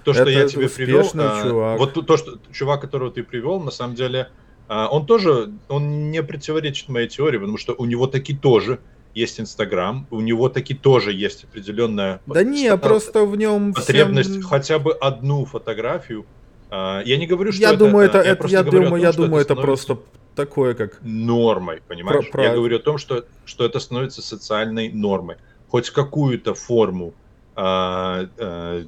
то, 0.04 0.14
что 0.14 0.24
это 0.24 0.32
я 0.32 0.48
тебе 0.48 0.68
привел, 0.70 1.10
а, 1.16 1.44
чувак. 1.44 1.80
вот 1.80 2.06
то, 2.06 2.18
что 2.18 2.38
чувак, 2.52 2.82
которого 2.82 3.12
ты 3.12 3.24
привел, 3.24 3.60
на 3.60 3.72
самом 3.72 3.96
деле, 3.96 4.30
а, 4.68 4.88
он 4.88 5.06
тоже, 5.06 5.52
он 5.68 6.12
не 6.12 6.22
противоречит 6.24 6.90
моей 6.90 7.08
теории, 7.08 7.38
потому 7.38 7.58
что 7.58 7.76
у 7.78 7.86
него 7.86 8.08
таки 8.08 8.36
тоже 8.36 8.80
есть 9.16 9.40
Инстаграм, 9.40 10.06
у 10.12 10.20
него 10.20 10.50
таки 10.50 10.74
тоже 10.76 11.14
есть 11.14 11.46
определенная 11.46 12.22
да 12.28 12.44
не, 12.44 12.76
просто 12.78 13.26
в 13.26 13.36
нем 13.38 13.74
потребность 13.74 14.30
всем... 14.30 14.44
хотя 14.44 14.78
бы 14.78 14.94
одну 14.94 15.46
фотографию. 15.46 16.26
А, 16.70 17.02
я 17.06 17.18
не 17.18 17.26
говорю, 17.26 17.54
что 17.54 17.62
я 17.62 17.70
это, 17.70 17.80
думаю, 17.80 18.08
это, 18.08 18.18
я, 18.18 18.32
это, 18.32 18.48
я 18.48 18.64
думаю, 18.64 18.90
том, 18.90 19.00
я 19.00 19.12
думаю, 19.14 19.42
это, 19.42 19.54
это 19.54 19.62
просто 19.62 20.00
такое 20.36 20.74
как 20.74 21.00
нормой, 21.02 21.82
понимаешь? 21.88 22.30
Про, 22.30 22.44
я 22.44 22.54
говорю 22.54 22.76
о 22.76 22.80
том, 22.82 22.98
что 22.98 23.26
что 23.46 23.66
это 23.66 23.80
становится 23.80 24.22
социальной 24.22 24.92
нормой, 24.92 25.38
хоть 25.70 25.90
какую-то 25.90 26.54
форму 26.54 27.14
а, 27.56 28.28
а, 28.38 28.86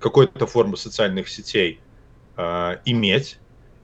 какой-то 0.00 0.46
форму 0.46 0.78
социальных 0.78 1.28
сетей 1.28 1.80
а, 2.36 2.80
иметь 2.86 3.38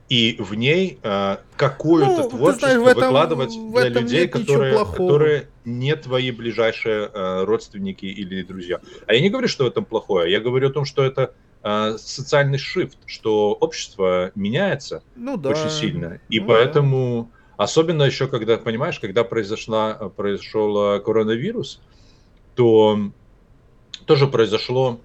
и 0.09 0.35
в 0.39 0.53
ней 0.53 0.99
а, 1.01 1.41
какое-то 1.55 2.23
ну, 2.23 2.29
творчество 2.29 2.69
знаешь, 2.69 2.87
этом, 2.87 3.03
выкладывать 3.03 3.57
для 3.71 3.89
людей, 3.89 4.27
которые, 4.27 4.85
которые 4.85 5.49
не 5.65 5.95
твои 5.95 6.31
ближайшие 6.31 7.09
а, 7.13 7.45
родственники 7.45 8.05
или 8.05 8.43
друзья. 8.43 8.79
А 9.07 9.13
я 9.13 9.21
не 9.21 9.29
говорю, 9.29 9.47
что 9.47 9.63
в 9.63 9.67
этом 9.67 9.85
плохое, 9.85 10.31
я 10.31 10.39
говорю 10.39 10.69
о 10.69 10.71
том, 10.71 10.85
что 10.85 11.03
это 11.03 11.33
а, 11.61 11.97
социальный 11.97 12.57
шифт, 12.57 12.97
что 13.05 13.53
общество 13.53 14.31
меняется 14.35 15.03
ну, 15.15 15.37
да. 15.37 15.49
очень 15.49 15.69
сильно, 15.69 16.19
и 16.29 16.39
ну, 16.39 16.47
поэтому 16.47 17.31
да. 17.57 17.63
особенно 17.63 18.03
еще 18.03 18.27
когда 18.27 18.57
понимаешь, 18.57 18.99
когда 18.99 19.23
произошла 19.23 19.93
произошел 20.15 21.01
коронавирус, 21.01 21.81
то 22.55 22.99
тоже 24.05 24.27
произошло. 24.27 24.99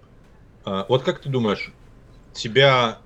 А, 0.65 0.87
вот 0.89 1.03
как 1.03 1.21
ты 1.21 1.29
думаешь, 1.29 1.73
тебя 2.33 2.99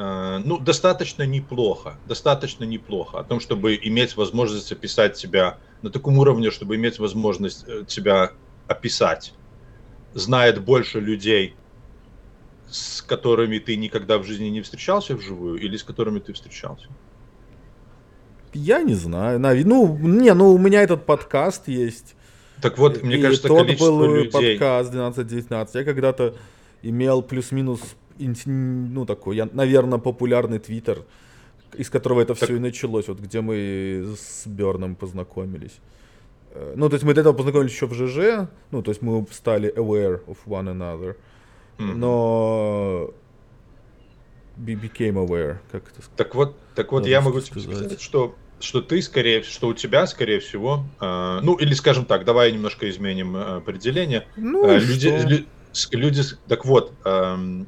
ну, 0.00 0.58
достаточно 0.58 1.24
неплохо, 1.24 1.96
достаточно 2.06 2.64
неплохо 2.64 3.18
о 3.18 3.24
том, 3.24 3.40
чтобы 3.40 3.76
иметь 3.82 4.16
возможность 4.16 4.70
описать 4.70 5.16
себя 5.16 5.58
на 5.82 5.90
таком 5.90 6.18
уровне, 6.18 6.50
чтобы 6.50 6.76
иметь 6.76 6.98
возможность 6.98 7.66
себя 7.90 8.26
э, 8.26 8.72
описать, 8.72 9.34
знает 10.14 10.62
больше 10.62 11.00
людей, 11.00 11.56
с 12.68 13.02
которыми 13.02 13.58
ты 13.58 13.76
никогда 13.76 14.18
в 14.18 14.24
жизни 14.24 14.46
не 14.46 14.60
встречался 14.60 15.16
вживую, 15.16 15.58
или 15.58 15.76
с 15.76 15.82
которыми 15.82 16.20
ты 16.20 16.32
встречался? 16.32 16.88
Я 18.52 18.82
не 18.82 18.94
знаю. 18.94 19.40
Ну, 19.40 19.98
не, 19.98 20.32
ну 20.34 20.52
у 20.52 20.58
меня 20.58 20.82
этот 20.82 21.06
подкаст 21.06 21.68
есть. 21.68 22.14
Так 22.60 22.78
вот, 22.78 23.02
мне 23.02 23.16
и 23.16 23.22
кажется, 23.22 23.48
тот 23.48 23.66
количество 23.66 23.90
был 23.90 24.14
людей... 24.14 24.58
подкаст 24.58 24.92
12-19. 24.92 25.68
Я 25.74 25.84
когда-то 25.84 26.34
имел 26.82 27.22
плюс-минус, 27.22 27.80
ну, 28.18 29.06
такой, 29.06 29.36
я, 29.36 29.48
наверное, 29.52 29.98
популярный 29.98 30.58
твиттер, 30.58 31.04
из 31.74 31.90
которого 31.90 32.20
это 32.20 32.34
так... 32.34 32.44
все 32.44 32.56
и 32.56 32.58
началось, 32.58 33.08
вот 33.08 33.18
где 33.20 33.40
мы 33.40 34.14
с 34.16 34.46
Берном 34.46 34.94
познакомились. 34.94 35.78
Э, 36.52 36.74
ну, 36.76 36.88
то 36.88 36.94
есть 36.94 37.04
мы 37.04 37.14
до 37.14 37.20
этого 37.20 37.34
познакомились 37.34 37.72
еще 37.72 37.86
в 37.86 37.94
ЖЖ, 37.94 38.48
ну, 38.70 38.82
то 38.82 38.90
есть 38.90 39.02
мы 39.02 39.26
стали 39.30 39.74
aware 39.74 40.24
of 40.26 40.38
one 40.46 40.68
another, 40.68 41.16
mm-hmm. 41.78 41.94
но 41.94 43.14
became 44.56 45.14
aware, 45.14 45.58
как 45.70 45.84
это 45.88 46.02
сказать. 46.02 46.16
Так 46.16 46.34
вот, 46.34 46.56
так 46.74 46.92
вот, 46.92 47.06
я 47.06 47.20
могу 47.20 47.40
сказать, 47.40 47.64
сказать 47.64 48.00
что 48.00 48.34
что 48.60 48.80
ты 48.80 49.00
скорее, 49.02 49.42
что 49.42 49.68
у 49.68 49.74
тебя 49.74 50.06
скорее 50.06 50.40
всего, 50.40 50.84
э, 51.00 51.40
ну 51.42 51.54
или 51.54 51.74
скажем 51.74 52.04
так, 52.04 52.24
давай 52.24 52.52
немножко 52.52 52.88
изменим 52.90 53.36
э, 53.36 53.56
определение. 53.58 54.26
Ну, 54.36 54.68
э, 54.68 54.78
люди, 54.78 55.08
лю, 55.08 55.44
люди, 55.92 56.22
так 56.48 56.64
вот, 56.64 56.92
э, 57.04 57.64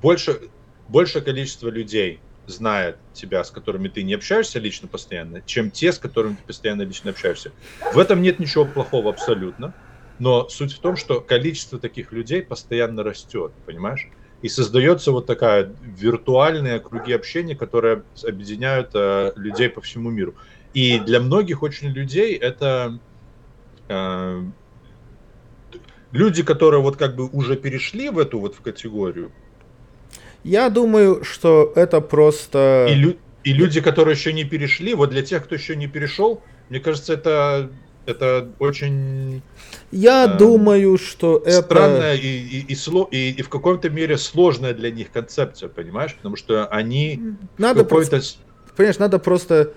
больше 0.00 0.40
большее 0.88 1.22
количество 1.22 1.68
людей 1.68 2.20
знает 2.46 2.98
тебя, 3.12 3.44
с 3.44 3.50
которыми 3.50 3.88
ты 3.88 4.02
не 4.02 4.14
общаешься 4.14 4.58
лично 4.58 4.88
постоянно, 4.88 5.42
чем 5.42 5.70
те, 5.70 5.92
с 5.92 5.98
которыми 5.98 6.34
ты 6.34 6.42
постоянно 6.42 6.82
лично 6.82 7.10
общаешься. 7.10 7.52
В 7.94 7.98
этом 7.98 8.20
нет 8.20 8.38
ничего 8.40 8.64
плохого 8.64 9.10
абсолютно, 9.10 9.74
но 10.18 10.48
суть 10.48 10.72
в 10.72 10.80
том, 10.80 10.96
что 10.96 11.20
количество 11.20 11.78
таких 11.78 12.12
людей 12.12 12.42
постоянно 12.42 13.02
растет, 13.02 13.52
понимаешь? 13.64 14.08
и 14.42 14.48
создается 14.48 15.12
вот 15.12 15.26
такая 15.26 15.72
виртуальные 15.82 16.80
круги 16.80 17.12
общения, 17.12 17.54
которые 17.54 18.02
объединяют 18.26 18.90
э, 18.92 19.32
людей 19.36 19.68
по 19.68 19.80
всему 19.80 20.10
миру. 20.10 20.34
И 20.74 20.98
для 20.98 21.20
многих 21.20 21.62
очень 21.62 21.88
людей 21.88 22.34
это 22.34 22.98
э, 23.88 24.42
люди, 26.12 26.42
которые 26.42 26.80
вот 26.80 26.96
как 26.96 27.16
бы 27.16 27.28
уже 27.28 27.56
перешли 27.56 28.10
в 28.10 28.18
эту 28.18 28.38
вот 28.38 28.54
в 28.54 28.60
категорию. 28.60 29.32
Я 30.44 30.70
думаю, 30.70 31.24
что 31.24 31.72
это 31.74 32.00
просто... 32.00 32.86
И, 32.90 32.94
лю- 32.94 33.16
и 33.44 33.52
люди, 33.52 33.80
которые 33.80 34.14
еще 34.14 34.32
не 34.32 34.44
перешли, 34.44 34.94
вот 34.94 35.10
для 35.10 35.22
тех, 35.22 35.44
кто 35.44 35.54
еще 35.54 35.76
не 35.76 35.86
перешел, 35.88 36.42
мне 36.68 36.80
кажется, 36.80 37.14
это, 37.14 37.70
это 38.06 38.48
очень 38.58 39.42
Я 39.90 40.24
эм, 40.24 40.38
думаю, 40.38 40.98
что 40.98 41.42
это... 41.44 41.62
Странная 41.62 42.14
и, 42.14 42.26
и, 42.26 42.72
и, 42.72 42.76
и, 43.10 43.30
и 43.30 43.42
в 43.42 43.48
каком-то 43.48 43.88
мере 43.88 44.18
сложная 44.18 44.74
для 44.74 44.90
них 44.90 45.10
концепция, 45.12 45.68
понимаешь? 45.68 46.14
Потому 46.14 46.36
что 46.36 46.66
они... 46.66 47.36
Надо 47.58 47.84
просто... 47.84 48.20
Понимаешь, 48.76 48.98
надо 48.98 49.18
просто... 49.18 49.72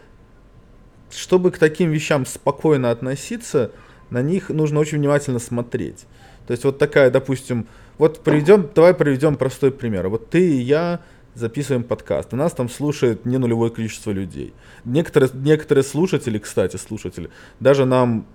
Чтобы 1.12 1.52
к 1.52 1.60
таким 1.60 1.91
вещам 1.91 2.26
спокойно 2.26 2.89
относиться, 2.89 3.71
на 4.10 4.21
них 4.21 4.50
нужно 4.50 4.80
очень 4.80 4.98
внимательно 4.98 5.39
смотреть. 5.39 6.06
То 6.47 6.51
есть 6.51 6.63
вот 6.63 6.77
такая, 6.77 7.10
допустим, 7.10 7.67
вот 7.97 8.19
приведем, 8.19 8.69
давай 8.73 8.93
приведем 8.93 9.36
простой 9.36 9.71
пример. 9.71 10.10
Вот 10.10 10.29
ты 10.29 10.58
и 10.58 10.62
я 10.62 11.01
записываем 11.34 11.84
подкаст. 11.84 12.34
У 12.34 12.36
нас 12.36 12.53
там 12.53 12.69
слушает 12.69 13.25
не 13.25 13.38
нулевое 13.38 13.71
количество 13.71 14.12
людей. 14.12 14.53
Некоторые, 14.86 15.29
некоторые 15.34 15.84
слушатели, 15.84 16.38
кстати, 16.38 16.77
слушатели, 16.77 17.29
даже 17.60 17.86
нам 17.86 18.25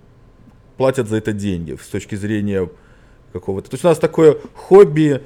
платят 0.77 1.07
за 1.07 1.17
это 1.17 1.33
деньги 1.33 1.77
с 1.81 1.87
точки 1.87 2.15
зрения 2.15 2.69
какого-то. 3.33 3.69
То 3.69 3.75
есть 3.75 3.85
у 3.85 3.87
нас 3.87 3.97
такое 3.97 4.37
хобби. 4.55 5.21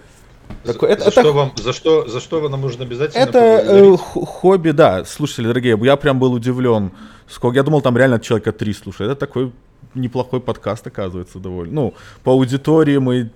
Такое, 0.63 0.89
за, 0.89 0.93
это, 0.93 1.03
за, 1.03 1.09
это, 1.09 1.21
что 1.21 1.33
вам, 1.33 1.51
за, 1.55 1.73
что, 1.73 2.07
за 2.07 2.19
что 2.19 2.39
вам 2.39 2.61
нужно 2.61 2.85
обязательно 2.85 3.23
Это 3.23 3.39
э, 3.39 3.97
хобби, 3.97 4.71
да. 4.71 5.03
Слушатели, 5.05 5.47
дорогие, 5.47 5.77
я 5.81 5.95
прям 5.95 6.19
был 6.19 6.33
удивлен. 6.33 6.91
Сколько, 7.27 7.57
я 7.57 7.63
думал, 7.63 7.81
там 7.81 7.97
реально 7.97 8.19
человека 8.19 8.51
три 8.51 8.73
слушает. 8.73 9.11
Это 9.11 9.19
такой 9.19 9.51
неплохой 9.95 10.39
подкаст, 10.39 10.85
оказывается, 10.87 11.39
довольно. 11.39 11.73
Ну, 11.73 11.93
по 12.23 12.31
аудитории 12.31 12.97
мы 12.97 13.31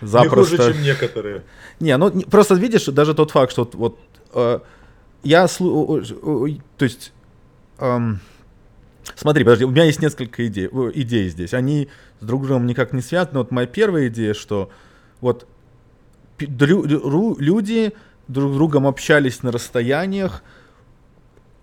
запросто... 0.00 0.52
Не 0.52 0.58
хуже, 0.58 0.72
чем 0.72 0.82
некоторые. 0.82 1.42
Не, 1.78 1.96
ну 1.96 2.10
просто 2.22 2.54
видишь, 2.54 2.86
даже 2.86 3.14
тот 3.14 3.30
факт, 3.30 3.52
что 3.52 3.68
вот, 3.74 3.98
э, 4.34 4.60
я, 5.22 5.48
слу... 5.48 6.02
то 6.76 6.84
есть, 6.84 7.12
эм, 7.78 8.20
смотри, 9.14 9.44
подожди, 9.44 9.64
у 9.64 9.70
меня 9.70 9.84
есть 9.84 10.00
несколько 10.00 10.46
идей, 10.46 10.68
идей 10.94 11.28
здесь, 11.28 11.54
они 11.54 11.88
с 12.20 12.24
друг 12.24 12.46
другом 12.46 12.66
никак 12.66 12.92
не 12.92 13.02
связаны. 13.02 13.38
Вот 13.38 13.50
моя 13.50 13.66
первая 13.66 14.08
идея, 14.08 14.34
что 14.34 14.70
вот 15.20 15.46
люди 16.38 17.92
друг 18.28 18.52
с 18.52 18.54
другом 18.54 18.86
общались 18.86 19.42
на 19.42 19.52
расстояниях 19.52 20.42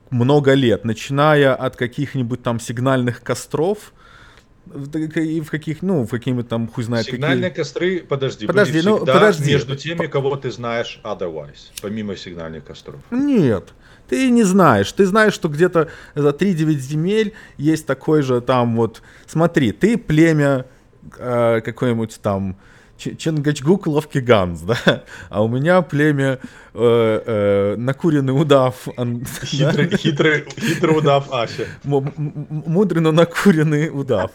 много 0.10 0.54
лет, 0.54 0.86
начиная 0.86 1.56
от 1.56 1.76
каких-нибудь 1.76 2.44
там 2.44 2.60
сигнальных 2.60 3.22
костров, 3.24 3.94
и 5.16 5.42
в 5.42 5.50
каких, 5.50 5.82
ну, 5.82 6.06
в 6.06 6.10
какими 6.10 6.42
там, 6.42 6.68
хуй 6.68 6.84
знает, 6.84 7.06
Сигнальные 7.06 7.50
какие... 7.50 7.64
костры, 7.64 8.00
подожди, 8.00 8.48
подожди, 8.48 8.82
ну, 8.84 9.00
подожди. 9.00 9.52
между 9.52 9.76
теми, 9.76 10.08
кого 10.08 10.36
ты 10.36 10.52
знаешь 10.52 11.00
otherwise, 11.04 11.72
помимо 11.82 12.16
сигнальных 12.16 12.66
костров. 12.66 13.00
Нет, 13.12 13.74
ты 14.08 14.30
не 14.30 14.44
знаешь. 14.44 14.92
Ты 14.92 15.06
знаешь, 15.06 15.34
что 15.34 15.50
где-то 15.50 15.90
за 16.16 16.30
3-9 16.30 16.74
земель 16.78 17.34
есть 17.58 17.86
такой 17.86 18.22
же 18.22 18.42
там 18.42 18.76
вот... 18.76 19.02
Смотри, 19.26 19.72
ты 19.72 19.98
племя 19.98 20.66
э, 21.18 21.62
какое-нибудь 21.62 22.20
там 22.22 22.58
Чингачгук 22.98 23.88
ловкий 23.88 24.22
ганс, 24.22 24.62
да, 24.62 25.04
а 25.30 25.44
у 25.44 25.48
меня 25.48 25.82
племя 25.82 26.40
э, 26.74 27.22
э, 27.26 27.76
накуренный 27.78 28.40
удав. 28.40 28.88
Хитрый, 29.44 29.88
да? 29.88 29.98
хитрый, 29.98 30.46
хитрый 30.50 30.98
удав 30.98 31.32
Ася. 31.32 31.68
Мудрый, 31.84 33.02
но 33.02 33.12
накуренный 33.12 33.90
удав. 33.90 34.32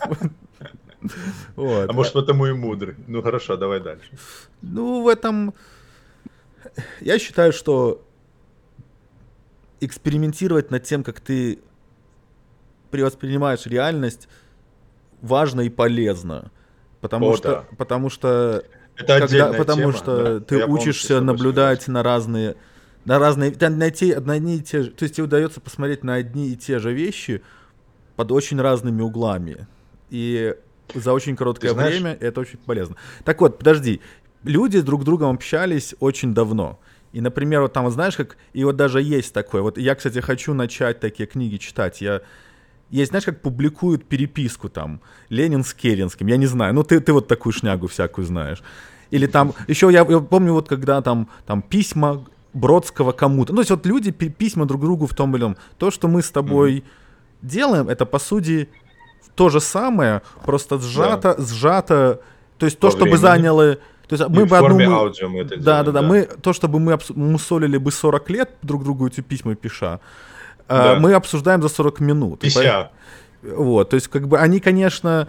Вот. 1.57 1.91
А 1.91 1.93
может, 1.93 2.13
потому 2.13 2.47
и 2.47 2.53
мудрый. 2.53 2.95
Ну 3.09 3.23
хорошо, 3.23 3.57
давай 3.57 3.81
дальше. 3.81 4.09
Ну, 4.63 5.03
в 5.03 5.09
этом... 5.09 5.53
Я 7.01 7.19
считаю, 7.19 7.53
что 7.53 8.07
экспериментировать 9.81 10.71
над 10.71 10.85
тем, 10.85 11.03
как 11.03 11.21
ты 11.21 11.59
воспринимаешь 12.93 13.67
реальность, 13.67 14.29
важно 15.23 15.63
и 15.63 15.71
полезно. 15.71 16.53
Потому 17.03 17.31
О, 17.31 17.37
что, 17.37 17.49
да. 17.49 17.65
потому 17.77 18.11
что, 18.11 18.65
это 18.97 19.19
когда, 19.19 19.53
потому 19.53 19.81
тема, 19.81 19.93
что 19.93 20.39
да. 20.39 20.45
ты 20.47 20.57
Я 20.59 20.67
учишься 20.67 21.21
наблюдать 21.21 21.89
на 21.89 22.05
разные, 22.05 22.55
на 23.05 23.19
разные, 23.19 23.53
найти 23.71 24.13
одни 24.13 24.59
и 24.59 24.61
те 24.61 24.85
же, 24.85 24.91
то 24.93 25.03
есть 25.03 25.17
тебе 25.17 25.25
удается 25.25 25.61
посмотреть 25.61 26.05
на 26.05 26.15
одни 26.15 26.51
и 26.51 26.57
те 26.57 26.79
же 26.79 26.93
вещи 26.93 27.43
под 28.15 28.31
очень 28.31 28.61
разными 28.61 29.03
углами 29.03 29.67
и 30.11 30.55
за 30.95 31.13
очень 31.13 31.35
короткое 31.35 31.73
знаешь... 31.73 31.93
время 31.93 32.17
это 32.21 32.41
очень 32.41 32.59
полезно. 32.59 32.95
Так 33.25 33.41
вот, 33.41 33.59
подожди, 33.59 34.01
люди 34.45 34.81
друг 34.81 35.03
с 35.03 35.05
другом 35.05 35.35
общались 35.35 35.97
очень 35.99 36.35
давно. 36.35 36.79
И, 37.13 37.21
например, 37.21 37.63
вот 37.63 37.73
там, 37.73 37.91
знаешь, 37.91 38.17
как, 38.17 38.37
и 38.53 38.63
вот 38.63 38.77
даже 38.77 39.03
есть 39.03 39.35
такое, 39.35 39.63
вот 39.63 39.77
я, 39.77 39.97
кстати, 39.97 40.21
хочу 40.21 40.55
начать 40.55 41.01
такие 41.01 41.27
книги 41.27 41.57
читать, 41.57 42.01
я 42.01 42.23
есть, 42.93 43.11
знаешь, 43.11 43.25
как 43.25 43.41
публикуют 43.41 44.05
переписку 44.05 44.69
там, 44.69 45.01
Ленин 45.31 45.65
с 45.65 45.75
Керенским, 45.75 46.27
я 46.29 46.37
не 46.37 46.47
знаю, 46.47 46.75
ну 46.75 46.85
ты, 46.85 47.01
ты 47.01 47.13
вот 47.13 47.27
такую 47.27 47.53
шнягу 47.53 47.89
всякую 47.89 48.27
знаешь. 48.27 48.63
Или 49.11 49.27
там, 49.27 49.55
еще 49.69 49.91
я, 49.91 50.07
я 50.09 50.21
помню 50.21 50.53
вот 50.53 50.69
когда 50.69 51.03
там, 51.03 51.29
там 51.47 51.63
письма 51.63 52.25
Бродского 52.55 53.13
кому-то. 53.13 53.53
Ну, 53.53 53.57
то 53.57 53.61
есть 53.61 53.71
вот 53.71 53.87
люди 53.87 54.11
письма 54.11 54.67
друг 54.67 54.83
другу 54.83 55.07
в 55.07 55.15
том 55.15 55.35
или 55.35 55.43
ином. 55.43 55.57
То, 55.79 55.91
что 55.91 56.09
мы 56.09 56.23
с 56.23 56.31
тобой 56.31 56.77
mm-hmm. 56.77 56.85
делаем, 57.43 57.89
это 57.89 58.07
по 58.07 58.19
сути 58.19 58.69
то 59.35 59.49
же 59.49 59.61
самое, 59.61 60.23
просто 60.45 60.79
сжато, 60.79 61.35
да. 61.37 61.45
сжато. 61.45 62.21
То 62.59 62.67
есть 62.67 62.79
По 62.79 62.91
то, 62.91 62.97
времени. 62.97 63.17
чтобы 63.17 63.21
заняло... 63.21 63.79
То 64.07 64.17
есть 64.17 64.29
мы 64.29 64.45
бы 64.45 64.59
одну... 64.59 64.95
аудио 64.95 65.29
мы 65.29 65.41
это 65.41 65.57
да, 65.57 65.63
делаем, 65.63 65.85
да, 65.87 65.93
да, 65.93 65.93
да. 65.93 66.03
Мы, 66.03 66.23
то, 66.25 66.53
чтобы 66.53 66.79
мы 66.79 66.99
мусолили 67.15 67.79
бы 67.79 67.91
40 67.91 68.31
лет 68.31 68.51
друг 68.61 68.85
другу 68.85 69.07
эти 69.07 69.23
письма 69.23 69.55
пиша, 69.55 70.01
да. 70.79 70.97
мы 71.01 71.15
обсуждаем 71.15 71.63
за 71.63 71.69
40 71.69 72.01
минут. 72.01 72.45
Ися. 72.45 72.91
Вот, 73.43 73.91
то 73.91 73.97
есть, 73.97 74.09
как 74.09 74.29
бы 74.29 74.39
они, 74.39 74.61
конечно, 74.61 75.29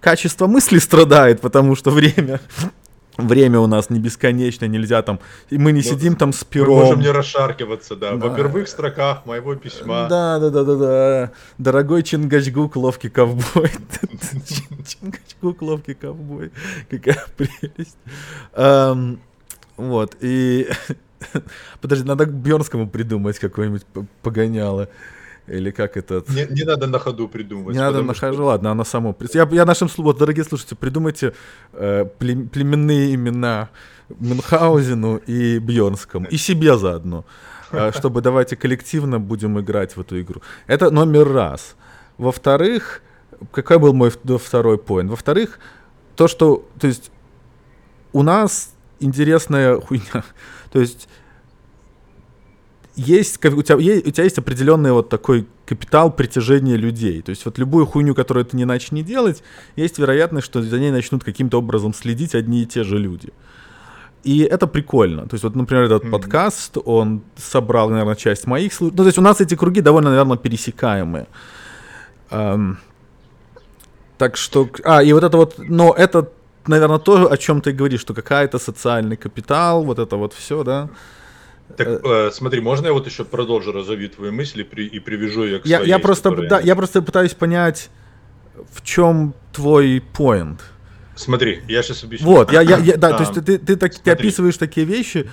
качество 0.00 0.46
мысли 0.46 0.78
страдает, 0.78 1.40
потому 1.40 1.76
что 1.76 1.90
время 1.90 2.40
время 3.16 3.60
у 3.60 3.66
нас 3.66 3.90
не 3.90 3.98
бесконечно, 3.98 4.66
нельзя 4.66 5.02
там, 5.02 5.20
и 5.50 5.58
мы 5.58 5.72
не 5.72 5.82
ну, 5.82 5.82
сидим 5.82 6.16
там 6.16 6.32
с 6.32 6.44
пером. 6.44 6.74
Мы 6.74 6.80
можем 6.80 7.00
не 7.00 7.10
расшаркиваться, 7.10 7.96
да, 7.96 8.12
да. 8.12 8.28
во 8.28 8.34
первых 8.34 8.68
строках 8.68 9.26
моего 9.26 9.54
письма. 9.54 10.06
Да, 10.08 10.38
да, 10.38 10.50
да, 10.50 10.64
да, 10.64 10.76
да. 10.76 11.32
Дорогой 11.58 12.02
Чингачгук, 12.02 12.76
ловкий 12.76 13.10
ковбой. 13.10 13.70
Чингачгук, 14.86 15.62
ловкий 15.62 15.94
ковбой. 15.94 16.52
Какая 16.90 17.24
прелесть. 17.36 17.98
Вот, 19.76 20.16
и 20.20 20.68
Подожди, 21.80 22.06
надо 22.06 22.26
к 22.26 22.32
Бьернскому 22.32 22.88
придумать 22.88 23.38
какое-нибудь 23.38 23.82
погоняло. 24.22 24.88
Или 25.48 25.70
как 25.72 25.96
это? 25.96 26.22
Не, 26.28 26.46
не 26.46 26.64
надо 26.64 26.86
на 26.86 26.98
ходу 26.98 27.28
придумывать. 27.28 27.74
Не 27.74 27.80
надо 27.80 28.02
на 28.02 28.14
ходу, 28.14 28.34
что... 28.34 28.44
ладно, 28.44 28.70
оно 28.70 28.84
само. 28.84 29.16
Я, 29.34 29.48
я 29.50 29.64
нашим 29.64 29.88
вот, 29.96 30.18
дорогие 30.18 30.44
слушатели, 30.44 30.76
придумайте 30.76 31.34
э, 31.72 32.04
племенные 32.04 33.14
имена 33.14 33.68
Мюнхгаузену 34.08 35.16
и 35.16 35.58
Бьернскому. 35.58 36.26
И 36.28 36.36
себе 36.36 36.78
заодно. 36.78 37.24
Э, 37.72 37.90
чтобы 37.96 38.20
давайте 38.20 38.56
коллективно 38.56 39.18
будем 39.18 39.58
играть 39.58 39.96
в 39.96 40.00
эту 40.00 40.20
игру. 40.20 40.42
Это 40.68 40.90
номер 40.90 41.32
раз. 41.32 41.74
Во-вторых, 42.18 43.02
какой 43.50 43.78
был 43.78 43.92
мой 43.92 44.10
второй 44.10 44.78
поинт? 44.78 45.10
Во-вторых, 45.10 45.58
то, 46.14 46.28
что, 46.28 46.68
то 46.78 46.86
есть, 46.86 47.10
у 48.12 48.22
нас 48.22 48.74
интересная 49.00 49.80
хуйня. 49.80 50.24
То 50.72 50.80
есть 50.80 51.08
есть, 52.94 53.42
у 53.44 53.62
тебя, 53.62 53.78
есть, 53.78 54.06
у 54.06 54.10
тебя 54.10 54.24
есть 54.24 54.38
определенный 54.38 54.92
вот 54.92 55.08
такой 55.08 55.46
капитал 55.64 56.10
притяжения 56.12 56.76
людей. 56.76 57.22
То 57.22 57.30
есть 57.30 57.44
вот 57.44 57.58
любую 57.58 57.86
хуйню, 57.86 58.14
которую 58.14 58.44
ты 58.44 58.56
не 58.56 58.64
начни 58.64 59.02
делать, 59.02 59.42
есть 59.76 59.98
вероятность, 59.98 60.46
что 60.46 60.62
за 60.62 60.78
ней 60.78 60.90
начнут 60.90 61.24
каким-то 61.24 61.58
образом 61.58 61.94
следить 61.94 62.34
одни 62.34 62.62
и 62.62 62.66
те 62.66 62.84
же 62.84 62.98
люди. 62.98 63.32
И 64.24 64.40
это 64.40 64.66
прикольно. 64.66 65.26
То 65.26 65.34
есть 65.34 65.44
вот, 65.44 65.56
например, 65.56 65.84
этот 65.84 66.04
mm-hmm. 66.04 66.10
подкаст, 66.10 66.76
он 66.84 67.22
собрал, 67.36 67.88
наверное, 67.88 68.14
часть 68.14 68.46
моих 68.46 68.72
слушателей. 68.72 68.98
Ну, 68.98 69.04
то 69.04 69.08
есть 69.08 69.18
у 69.18 69.22
нас 69.22 69.40
эти 69.40 69.56
круги 69.56 69.80
довольно, 69.80 70.10
наверное, 70.10 70.36
пересекаемые. 70.36 71.26
Эм, 72.30 72.78
так 74.18 74.36
что... 74.36 74.68
А, 74.84 75.02
и 75.02 75.12
вот 75.12 75.24
это 75.24 75.36
вот... 75.36 75.54
Но 75.58 75.92
это 75.92 76.30
наверное, 76.66 76.98
то, 76.98 77.30
о 77.30 77.36
чем 77.36 77.60
ты 77.60 77.72
говоришь, 77.72 78.00
что 78.00 78.14
какая-то 78.14 78.58
социальный 78.58 79.16
капитал, 79.16 79.84
вот 79.84 79.98
это 79.98 80.16
вот 80.16 80.32
все, 80.32 80.64
да. 80.64 80.88
Так, 81.76 81.86
э, 81.88 82.00
э 82.04 82.30
смотри, 82.32 82.60
можно 82.60 82.86
я 82.86 82.92
вот 82.92 83.06
еще 83.06 83.24
продолжу 83.24 83.72
разовью 83.72 84.10
твои 84.10 84.30
мысли 84.30 84.62
при, 84.62 84.86
и 84.86 85.00
привяжу 85.00 85.44
ее 85.44 85.58
к 85.60 85.66
я, 85.66 85.80
я 85.80 85.98
просто, 85.98 86.30
да, 86.30 86.60
я 86.60 86.76
просто 86.76 87.02
пытаюсь 87.02 87.34
понять, 87.34 87.90
в 88.72 88.82
чем 88.82 89.34
твой 89.52 90.02
point. 90.14 90.58
Смотри, 91.14 91.62
я 91.68 91.82
сейчас 91.82 92.04
объясню. 92.04 92.26
Вот, 92.26 92.52
я, 92.52 92.62
я, 92.62 92.78
я 92.78 92.96
да, 92.96 93.08
а, 93.08 93.12
то 93.12 93.20
есть 93.20 93.34
ты, 93.34 93.42
ты, 93.42 93.58
ты, 93.58 93.76
так, 93.76 93.94
ты 93.94 94.10
описываешь 94.10 94.56
такие 94.56 94.86
вещи, 94.86 95.30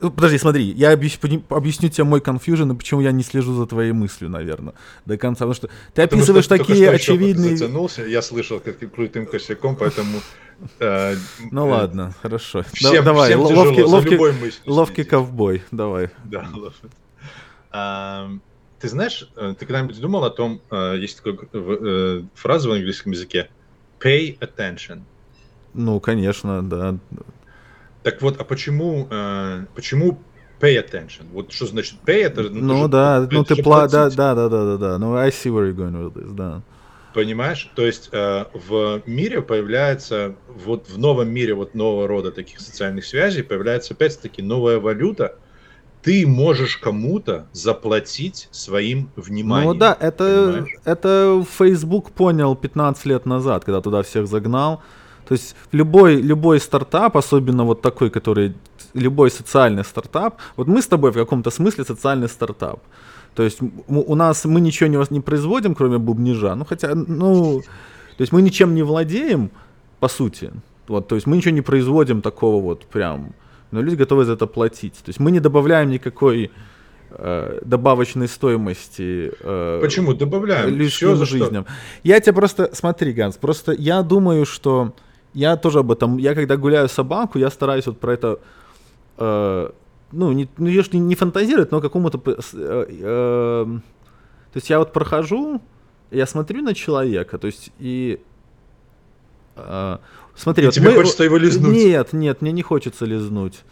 подожди, 0.00 0.38
смотри, 0.38 0.64
я 0.64 0.92
объясню, 0.92 1.42
объясню 1.48 1.88
тебе 1.88 2.04
мой 2.04 2.20
конфьюжн, 2.20 2.70
и 2.70 2.76
почему 2.76 3.00
я 3.00 3.12
не 3.12 3.22
слежу 3.22 3.54
за 3.54 3.66
твоей 3.66 3.92
мыслью, 3.92 4.30
наверное, 4.30 4.74
до 5.04 5.16
конца. 5.16 5.46
Потому 5.46 5.54
что 5.54 5.70
ты 5.94 6.02
описываешь 6.02 6.44
что 6.44 6.58
такие 6.58 6.90
очевидные... 6.90 7.56
Затянулся, 7.56 8.02
я 8.02 8.22
слышал 8.22 8.60
как 8.60 8.78
крутым 8.92 9.26
косяком, 9.26 9.76
поэтому... 9.76 10.20
Э, 10.80 11.14
ну 11.50 11.66
э, 11.66 11.70
ладно, 11.70 12.14
хорошо. 12.22 12.64
Давай, 12.80 13.34
ловкий, 13.34 13.82
ловкий, 13.82 14.16
ловкий, 14.16 14.52
ловкий 14.66 15.04
ковбой, 15.04 15.62
давай. 15.70 16.10
Да, 16.24 16.48
а, 17.70 18.30
ты 18.80 18.88
знаешь, 18.88 19.28
э, 19.36 19.54
ты 19.58 19.66
когда-нибудь 19.66 20.00
думал 20.00 20.24
о 20.24 20.30
том, 20.30 20.60
есть 20.96 21.22
такая 21.22 22.24
фраза 22.34 22.68
в 22.68 22.72
английском 22.72 23.12
языке, 23.12 23.48
pay 24.00 24.38
attention. 24.38 25.02
Ну, 25.74 26.00
конечно, 26.00 26.62
да. 26.62 26.96
Так 28.06 28.22
вот, 28.22 28.40
а 28.40 28.44
почему, 28.44 29.08
э, 29.10 29.64
почему 29.74 30.20
pay 30.60 30.76
attention? 30.76 31.24
Вот 31.32 31.50
что 31.50 31.66
значит 31.66 31.96
pay? 32.06 32.22
Это, 32.22 32.42
ну, 32.42 32.60
ну 32.60 32.82
же, 32.84 32.88
да, 32.88 33.26
ну 33.28 33.42
ты 33.42 33.60
пла... 33.60 33.88
да, 33.88 34.08
да, 34.10 34.36
да, 34.36 34.48
да, 34.48 34.64
да, 34.64 34.76
да. 34.76 34.98
Ну, 34.98 35.16
I 35.16 35.30
see 35.30 35.50
where 35.50 35.68
you're 35.68 35.74
going 35.74 35.90
with 35.90 36.14
this, 36.14 36.32
да. 36.32 36.62
Понимаешь? 37.14 37.68
То 37.74 37.84
есть 37.84 38.10
э, 38.12 38.44
в 38.54 39.02
мире 39.06 39.42
появляется, 39.42 40.36
вот 40.46 40.88
в 40.88 40.96
новом 40.98 41.30
мире 41.30 41.54
вот 41.54 41.74
нового 41.74 42.06
рода 42.06 42.30
таких 42.30 42.60
социальных 42.60 43.04
связей 43.06 43.42
появляется 43.42 43.94
опять-таки 43.94 44.40
новая 44.40 44.78
валюта. 44.78 45.34
Ты 46.00 46.28
можешь 46.28 46.76
кому-то 46.76 47.48
заплатить 47.50 48.46
своим 48.52 49.10
вниманием. 49.16 49.72
Ну 49.72 49.74
да, 49.76 49.96
это, 49.98 50.64
это 50.84 51.44
Facebook 51.58 52.12
понял 52.12 52.54
15 52.54 53.04
лет 53.06 53.26
назад, 53.26 53.64
когда 53.64 53.80
туда 53.80 54.04
всех 54.04 54.28
загнал. 54.28 54.80
То 55.28 55.34
есть 55.34 55.56
любой, 55.72 56.22
любой 56.22 56.60
стартап, 56.60 57.16
особенно 57.16 57.64
вот 57.64 57.82
такой, 57.82 58.10
который, 58.10 58.54
любой 58.94 59.30
социальный 59.30 59.84
стартап, 59.84 60.36
вот 60.56 60.68
мы 60.68 60.80
с 60.80 60.86
тобой 60.86 61.10
в 61.10 61.14
каком-то 61.14 61.50
смысле 61.50 61.84
социальный 61.84 62.28
стартап. 62.28 62.80
То 63.34 63.42
есть 63.42 63.58
у 63.88 64.14
нас 64.14 64.44
мы 64.44 64.60
ничего 64.60 64.88
не, 64.88 64.98
не 65.10 65.20
производим, 65.20 65.74
кроме 65.74 65.98
бубнижа. 65.98 66.54
Ну 66.54 66.64
хотя, 66.64 66.94
ну, 66.94 67.60
то 68.16 68.22
есть 68.22 68.32
мы 68.32 68.42
ничем 68.42 68.74
не 68.74 68.82
владеем, 68.82 69.50
по 70.00 70.08
сути. 70.08 70.50
Вот, 70.88 71.08
то 71.08 71.16
есть 71.16 71.26
мы 71.26 71.36
ничего 71.36 71.54
не 71.54 71.62
производим 71.62 72.22
такого 72.22 72.62
вот 72.62 72.86
прям. 72.86 73.34
Но 73.72 73.82
люди 73.82 73.96
готовы 73.96 74.24
за 74.24 74.32
это 74.34 74.46
платить. 74.46 74.94
То 74.94 75.08
есть 75.08 75.20
мы 75.20 75.30
не 75.30 75.40
добавляем 75.40 75.90
никакой 75.90 76.50
э, 77.10 77.58
добавочной 77.64 78.28
стоимости. 78.28 79.32
Э, 79.40 79.80
Почему 79.82 80.14
добавляем? 80.14 80.74
Людским 80.74 81.24
жизням. 81.26 81.64
Что? 81.64 81.74
Я 82.04 82.20
тебе 82.20 82.34
просто, 82.34 82.70
смотри, 82.72 83.12
Ганс, 83.12 83.36
просто 83.36 83.72
я 83.72 84.02
думаю, 84.02 84.46
что 84.46 84.92
я 85.36 85.56
тоже 85.56 85.78
об 85.78 85.92
этом, 85.92 86.16
я 86.16 86.34
когда 86.34 86.56
гуляю 86.56 86.88
собаку, 86.88 87.38
я 87.38 87.50
стараюсь 87.50 87.86
вот 87.86 88.00
про 88.00 88.14
это 88.14 88.38
э, 89.18 89.70
ну, 90.12 90.32
не, 90.32 90.48
ну, 90.56 90.66
ешь 90.66 90.92
не, 90.92 91.00
не 91.00 91.14
фантазировать, 91.14 91.70
но 91.72 91.80
какому-то... 91.80 92.18
Э, 92.26 92.86
э, 92.88 93.66
то 94.52 94.56
есть 94.56 94.70
я 94.70 94.78
вот 94.78 94.92
прохожу, 94.92 95.60
я 96.10 96.26
смотрю 96.26 96.62
на 96.62 96.74
человека, 96.74 97.36
то 97.36 97.46
есть 97.46 97.70
и... 97.78 98.18
Э, 99.56 99.98
смотри, 100.34 100.64
и 100.64 100.66
вот 100.66 100.74
тебе 100.74 100.88
мы, 100.88 100.96
хочется 100.96 101.24
его 101.24 101.36
лизнуть? 101.36 101.74
Нет, 101.74 102.12
нет, 102.14 102.40
мне 102.40 102.52
не 102.52 102.62
хочется 102.62 103.04
лизнуть. 103.04 103.62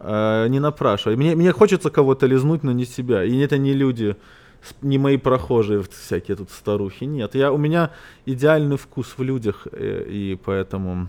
Э, 0.00 0.46
не 0.48 0.60
напрашивай. 0.60 1.16
Мне, 1.16 1.34
мне 1.34 1.52
хочется 1.52 1.90
кого-то 1.90 2.26
лизнуть, 2.26 2.62
но 2.62 2.72
не 2.72 2.84
себя. 2.84 3.24
И 3.24 3.38
это 3.38 3.56
не 3.56 3.72
люди, 3.72 4.16
не 4.82 4.98
мои 4.98 5.16
прохожие 5.16 5.82
всякие 5.82 6.36
тут 6.36 6.50
старухи. 6.50 7.04
Нет, 7.04 7.34
я, 7.34 7.52
у 7.52 7.58
меня 7.58 7.90
идеальный 8.24 8.76
вкус 8.76 9.14
в 9.16 9.22
людях, 9.22 9.66
и, 9.66 9.76
э, 9.76 10.06
и 10.08 10.38
поэтому... 10.42 11.08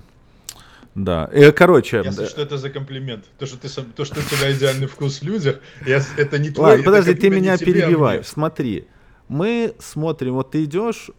Да. 0.96 1.26
И, 1.26 1.52
короче. 1.52 1.98
Ясно, 2.04 2.26
что 2.26 2.42
это 2.42 2.58
за 2.58 2.72
комплимент. 2.72 3.26
То, 3.38 3.46
что, 3.46 3.58
ты, 3.58 3.70
то, 3.70 4.04
что 4.04 4.20
у 4.20 4.24
тебя 4.24 4.52
идеальный 4.52 4.88
вкус 4.88 5.22
в 5.22 5.24
людях, 5.24 5.60
я, 5.86 6.02
это 6.18 6.40
не 6.40 6.50
твой. 6.50 6.72
Ладно, 6.72 6.84
подожди, 6.84 7.14
ты 7.14 7.30
меня 7.30 7.56
тебе, 7.56 7.74
перебиваешь. 7.74 8.26
А 8.26 8.30
Смотри, 8.30 8.88
мы 9.28 9.76
смотрим, 9.80 10.34
вот 10.34 10.52
ты 10.52 10.64
идешь, 10.64 11.12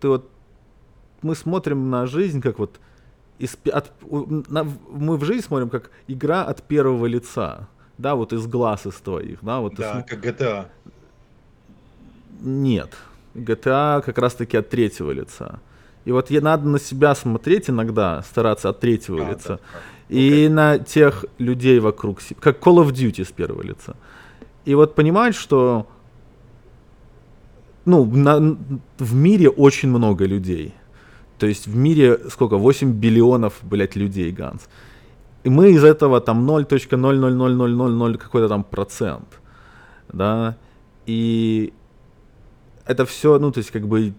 ты 0.00 0.08
вот, 0.08 0.30
мы 1.20 1.34
смотрим 1.34 1.90
на 1.90 2.06
жизнь 2.06 2.40
как 2.40 2.58
вот 2.58 2.80
из, 3.38 3.58
от, 3.72 3.92
на, 4.48 4.64
мы 4.64 5.16
в 5.16 5.24
жизнь 5.24 5.44
смотрим 5.44 5.68
как 5.68 5.90
игра 6.08 6.44
от 6.44 6.62
первого 6.62 7.06
лица, 7.06 7.68
да, 7.98 8.14
вот 8.14 8.32
из 8.32 8.46
глаз 8.46 8.86
из 8.86 8.94
твоих, 8.94 9.40
да, 9.42 9.60
вот. 9.60 9.74
Да, 9.74 10.00
из, 10.00 10.06
как 10.06 10.24
GTA. 10.24 10.66
Нет, 12.40 12.94
GTA 13.34 14.02
как 14.02 14.18
раз 14.18 14.34
таки 14.34 14.56
от 14.56 14.68
третьего 14.68 15.10
лица. 15.10 15.60
И 16.04 16.12
вот 16.12 16.30
ей 16.30 16.40
надо 16.40 16.68
на 16.68 16.78
себя 16.78 17.14
смотреть 17.14 17.68
иногда, 17.68 18.22
стараться 18.22 18.68
от 18.68 18.80
третьего 18.80 19.26
а, 19.26 19.30
лица. 19.30 19.48
Да, 19.48 19.60
И 20.08 20.46
okay. 20.46 20.48
на 20.48 20.78
тех 20.78 21.24
людей 21.38 21.80
вокруг 21.80 22.20
себя, 22.20 22.38
как 22.40 22.58
Call 22.58 22.84
of 22.84 22.92
Duty 22.92 23.24
с 23.24 23.32
первого 23.32 23.62
лица. 23.62 23.96
И 24.64 24.74
вот 24.74 24.94
понимать, 24.94 25.34
что 25.34 25.86
ну, 27.86 28.04
на, 28.04 28.56
в 28.98 29.14
мире 29.14 29.48
очень 29.48 29.88
много 29.88 30.26
людей. 30.26 30.74
То 31.38 31.46
есть 31.46 31.66
в 31.66 31.76
мире 31.76 32.18
сколько? 32.30 32.56
8 32.56 32.92
биллионов, 32.92 33.54
блядь, 33.62 33.96
людей, 33.96 34.30
Ганс. 34.32 34.68
И 35.44 35.48
мы 35.48 35.70
из 35.70 35.84
этого 35.84 36.20
там 36.20 36.48
0.0000000 36.50 38.18
какой-то 38.18 38.48
там 38.48 38.64
процент. 38.64 39.40
Да. 40.12 40.56
И 41.06 41.72
это 42.86 43.04
все, 43.04 43.38
ну, 43.38 43.50
то 43.52 43.58
есть 43.58 43.70
как 43.70 43.86
бы 43.86 44.14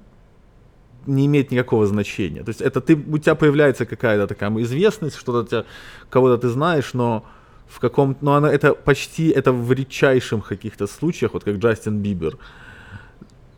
не 1.06 1.26
имеет 1.26 1.52
никакого 1.52 1.88
значения. 1.88 2.44
То 2.44 2.50
есть 2.50 2.62
это 2.62 2.82
ты, 2.82 2.96
у 2.96 3.18
тебя 3.18 3.36
появляется 3.36 3.86
какая-то 3.86 4.28
такая 4.28 4.52
известность, 4.64 5.18
что-то 5.18 5.66
кого-то 6.10 6.38
ты 6.38 6.50
знаешь, 6.50 6.94
но 6.94 7.26
в 7.68 7.80
каком 7.80 8.18
но 8.22 8.36
она 8.36 8.52
это 8.52 8.74
почти 8.74 9.30
это 9.30 9.52
в 9.52 9.72
редчайших 9.72 10.48
каких-то 10.48 10.88
случаях, 10.88 11.34
вот 11.34 11.44
как 11.44 11.56
Джастин 11.58 12.00
Бибер, 12.00 12.38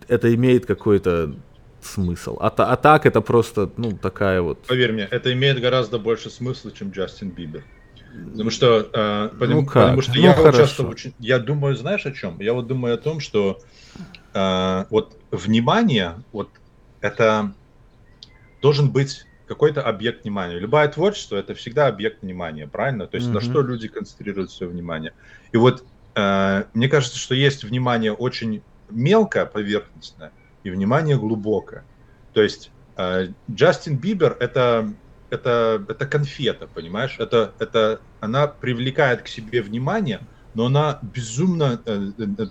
это 0.08 0.34
имеет 0.34 0.65
какой-то 0.65 1.36
смысл. 1.82 2.38
А, 2.39 2.48
а 2.48 2.76
так 2.76 3.06
это 3.06 3.22
просто, 3.22 3.69
ну, 3.78 3.91
такая 3.93 4.41
вот... 4.41 4.60
Поверь 4.67 4.91
мне, 4.91 5.08
это 5.10 5.32
имеет 5.34 5.62
гораздо 5.62 5.98
больше 5.98 6.30
смысла, 6.30 6.72
чем 6.72 6.91
Джастин 6.91 7.30
Бибер. 7.30 7.63
Потому 8.32 8.50
что, 8.50 8.89
э, 8.91 9.30
потому, 9.39 9.62
ну 9.62 9.65
как? 9.65 9.84
потому 9.84 10.02
что 10.02 10.15
ну, 10.15 10.22
я 10.22 10.34
хорошо. 10.34 10.58
часто 10.58 10.84
очень, 10.84 11.13
я 11.19 11.39
думаю, 11.39 11.76
знаешь 11.76 12.06
о 12.06 12.12
чем? 12.12 12.39
Я 12.39 12.54
вот 12.54 12.67
думаю 12.67 12.95
о 12.95 12.98
том, 12.98 13.19
что 13.19 13.62
э, 14.33 14.85
вот 14.89 15.17
внимание, 15.31 16.15
вот 16.31 16.49
это 17.01 17.53
должен 18.62 18.91
быть 18.91 19.25
какой-то 19.47 19.81
объект 19.81 20.23
внимания. 20.23 20.59
Любое 20.59 20.88
творчество 20.88 21.35
это 21.35 21.55
всегда 21.55 21.88
объект 21.88 22.21
внимания, 22.21 22.67
правильно? 22.67 23.07
То 23.07 23.15
есть 23.15 23.29
mm-hmm. 23.29 23.33
на 23.33 23.41
что 23.41 23.62
люди 23.62 23.88
концентрируют 23.88 24.51
свое 24.51 24.71
внимание. 24.71 25.13
И 25.51 25.57
вот 25.57 25.83
э, 26.15 26.63
мне 26.73 26.88
кажется, 26.88 27.17
что 27.17 27.33
есть 27.33 27.63
внимание 27.63 28.13
очень 28.13 28.62
мелкое, 28.89 29.45
поверхностное, 29.45 30.31
и 30.63 30.69
внимание 30.69 31.17
глубокое. 31.17 31.83
То 32.33 32.41
есть 32.41 32.71
э, 32.97 33.29
Джастин 33.49 33.97
Бибер 33.97 34.38
это 34.39 34.93
это 35.29 35.83
это 35.88 36.05
конфета, 36.05 36.67
понимаешь? 36.67 37.15
Это 37.19 37.53
это 37.59 38.01
она 38.19 38.47
привлекает 38.47 39.23
к 39.23 39.27
себе 39.27 39.62
внимание, 39.62 40.21
но 40.53 40.65
она 40.65 40.99
безумно 41.01 41.81
э, 41.85 42.12
э, 42.17 42.45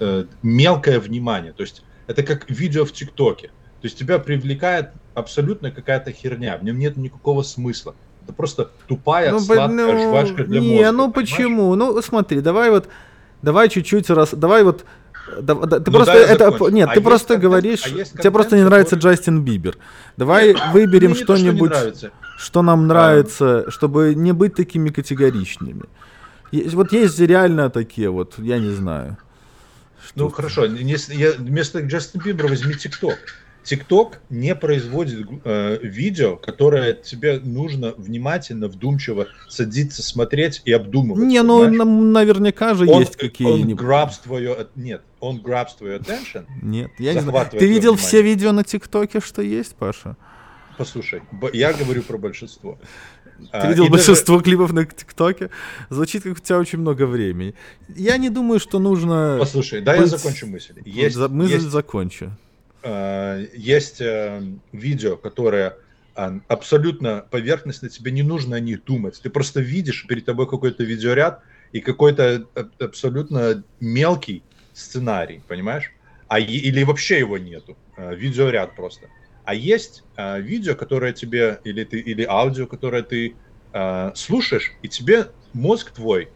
э, 0.00 0.24
мелкое 0.42 1.00
внимание. 1.00 1.52
То 1.52 1.62
есть 1.62 1.84
это 2.06 2.22
как 2.22 2.50
видео 2.50 2.84
в 2.84 2.92
ТикТоке. 2.92 3.48
То 3.48 3.86
есть 3.86 3.98
тебя 3.98 4.18
привлекает 4.18 4.90
абсолютно 5.14 5.70
какая-то 5.70 6.10
херня, 6.12 6.56
в 6.56 6.64
нем 6.64 6.78
нет 6.78 6.96
никакого 6.96 7.42
смысла. 7.42 7.94
Это 8.22 8.32
просто 8.32 8.70
тупая, 8.86 9.30
ну, 9.32 9.40
сладкая 9.40 9.92
ну, 9.92 10.02
жвачка 10.08 10.44
для 10.44 10.60
не, 10.60 10.68
мозга. 10.68 10.84
Не, 10.84 10.92
ну 10.92 11.12
понимаешь? 11.12 11.30
почему? 11.30 11.74
Ну 11.74 12.00
смотри, 12.00 12.40
давай 12.40 12.70
вот, 12.70 12.88
давай 13.42 13.68
чуть-чуть 13.68 14.08
раз, 14.08 14.30
давай 14.32 14.64
вот 14.64 14.86
да, 15.40 15.54
да, 15.54 15.80
ты 15.80 15.90
ну, 15.90 15.96
просто 15.96 16.12
это 16.12 16.70
нет, 16.70 16.88
а 16.90 16.94
ты 16.94 17.00
просто 17.00 17.34
контент, 17.34 17.42
говоришь, 17.42 17.86
а 17.86 17.88
контент, 17.88 18.12
тебе 18.12 18.30
просто 18.30 18.56
не 18.56 18.64
нравится 18.64 18.96
который... 18.96 19.14
Джастин 19.14 19.42
Бибер. 19.42 19.78
Давай 20.16 20.48
нет, 20.48 20.62
выберем 20.72 21.10
ну, 21.10 21.16
что-нибудь, 21.16 21.74
что, 21.74 22.10
что 22.36 22.62
нам 22.62 22.86
нравится, 22.86 23.64
а... 23.66 23.70
чтобы 23.70 24.14
не 24.14 24.32
быть 24.32 24.54
такими 24.54 24.90
категоричными. 24.90 25.84
Вот 26.72 26.92
есть 26.92 27.18
реально 27.20 27.70
такие 27.70 28.10
вот, 28.10 28.38
я 28.38 28.58
не 28.58 28.70
знаю. 28.70 29.16
Ну 30.14 30.28
хорошо, 30.28 30.64
если 30.66 31.14
я, 31.14 31.32
вместо 31.32 31.80
Джастина 31.80 32.22
Бибера 32.22 32.48
возьми 32.48 32.74
ТикТок. 32.74 33.18
TikTok 33.64 34.16
не 34.28 34.54
производит 34.54 35.26
э, 35.44 35.78
видео, 35.82 36.36
которое 36.36 36.92
тебе 36.92 37.40
нужно 37.40 37.94
внимательно, 37.96 38.68
вдумчиво 38.68 39.28
садиться, 39.48 40.02
смотреть 40.02 40.60
и 40.66 40.72
обдумывать. 40.72 41.24
Не, 41.24 41.42
ну 41.42 41.66
наверняка 41.70 42.74
же 42.74 42.86
он, 42.86 43.00
есть 43.00 43.16
какие-нибудь. 43.16 43.80
Он 43.82 43.90
grabs 43.90 44.12
твое, 44.22 44.68
нет, 44.76 45.00
он 45.18 45.38
grabs 45.38 45.70
твою 45.78 45.98
attention. 45.98 46.44
Нет, 46.62 46.90
я 46.98 47.14
не 47.14 47.20
знаю. 47.20 47.48
Ты 47.50 47.66
видел 47.66 47.92
внимание. 47.92 48.06
все 48.06 48.22
видео 48.22 48.52
на 48.52 48.64
ТикТоке, 48.64 49.20
что 49.20 49.40
есть, 49.40 49.74
Паша? 49.76 50.16
Послушай, 50.76 51.22
я 51.52 51.72
говорю 51.72 52.02
про 52.02 52.18
большинство. 52.18 52.78
Ты 53.38 53.48
а, 53.52 53.68
видел 53.68 53.88
большинство 53.88 54.36
даже... 54.36 54.44
клипов 54.44 54.72
на 54.72 54.84
ТикТоке? 54.84 55.50
Звучит, 55.90 56.22
как 56.22 56.32
у 56.32 56.40
тебя 56.40 56.58
очень 56.58 56.78
много 56.78 57.06
времени. 57.06 57.54
Я 57.88 58.16
не 58.16 58.30
думаю, 58.30 58.60
что 58.60 58.78
нужно... 58.78 59.36
Послушай, 59.38 59.80
да, 59.80 59.92
быть... 59.92 60.02
я 60.02 60.06
закончу 60.06 60.46
мысль. 60.46 60.74
Есть, 60.84 61.16
мысль 61.16 61.54
есть... 61.54 61.66
закончу. 61.66 62.32
Э, 62.84 63.46
есть 63.54 64.02
э, 64.02 64.42
видео, 64.72 65.16
которое 65.16 65.78
э, 66.16 66.40
абсолютно 66.48 67.24
поверхностно, 67.30 67.88
тебе 67.88 68.12
не 68.12 68.22
нужно 68.22 68.56
о 68.56 68.60
них 68.60 68.84
думать. 68.84 69.18
Ты 69.22 69.30
просто 69.30 69.60
видишь 69.60 70.06
перед 70.06 70.26
тобой 70.26 70.46
какой-то 70.46 70.84
видеоряд 70.84 71.42
и 71.72 71.80
какой-то 71.80 72.46
абсолютно 72.78 73.64
мелкий 73.80 74.42
сценарий, 74.74 75.42
понимаешь? 75.48 75.92
А, 76.28 76.38
или 76.38 76.82
вообще 76.82 77.20
его 77.20 77.38
нету, 77.38 77.76
видеоряд 77.96 78.76
просто. 78.76 79.08
А 79.44 79.54
есть 79.54 80.04
видео, 80.16 80.74
которое 80.74 81.12
тебе, 81.12 81.60
или, 81.64 81.84
ты, 81.84 82.00
или 82.00 82.24
аудио, 82.24 82.66
которое 82.66 83.02
ты 83.02 83.36
слушаешь, 84.14 84.72
и 84.82 84.88
тебе 84.88 85.32
мозг 85.52 85.90
твой 85.92 86.30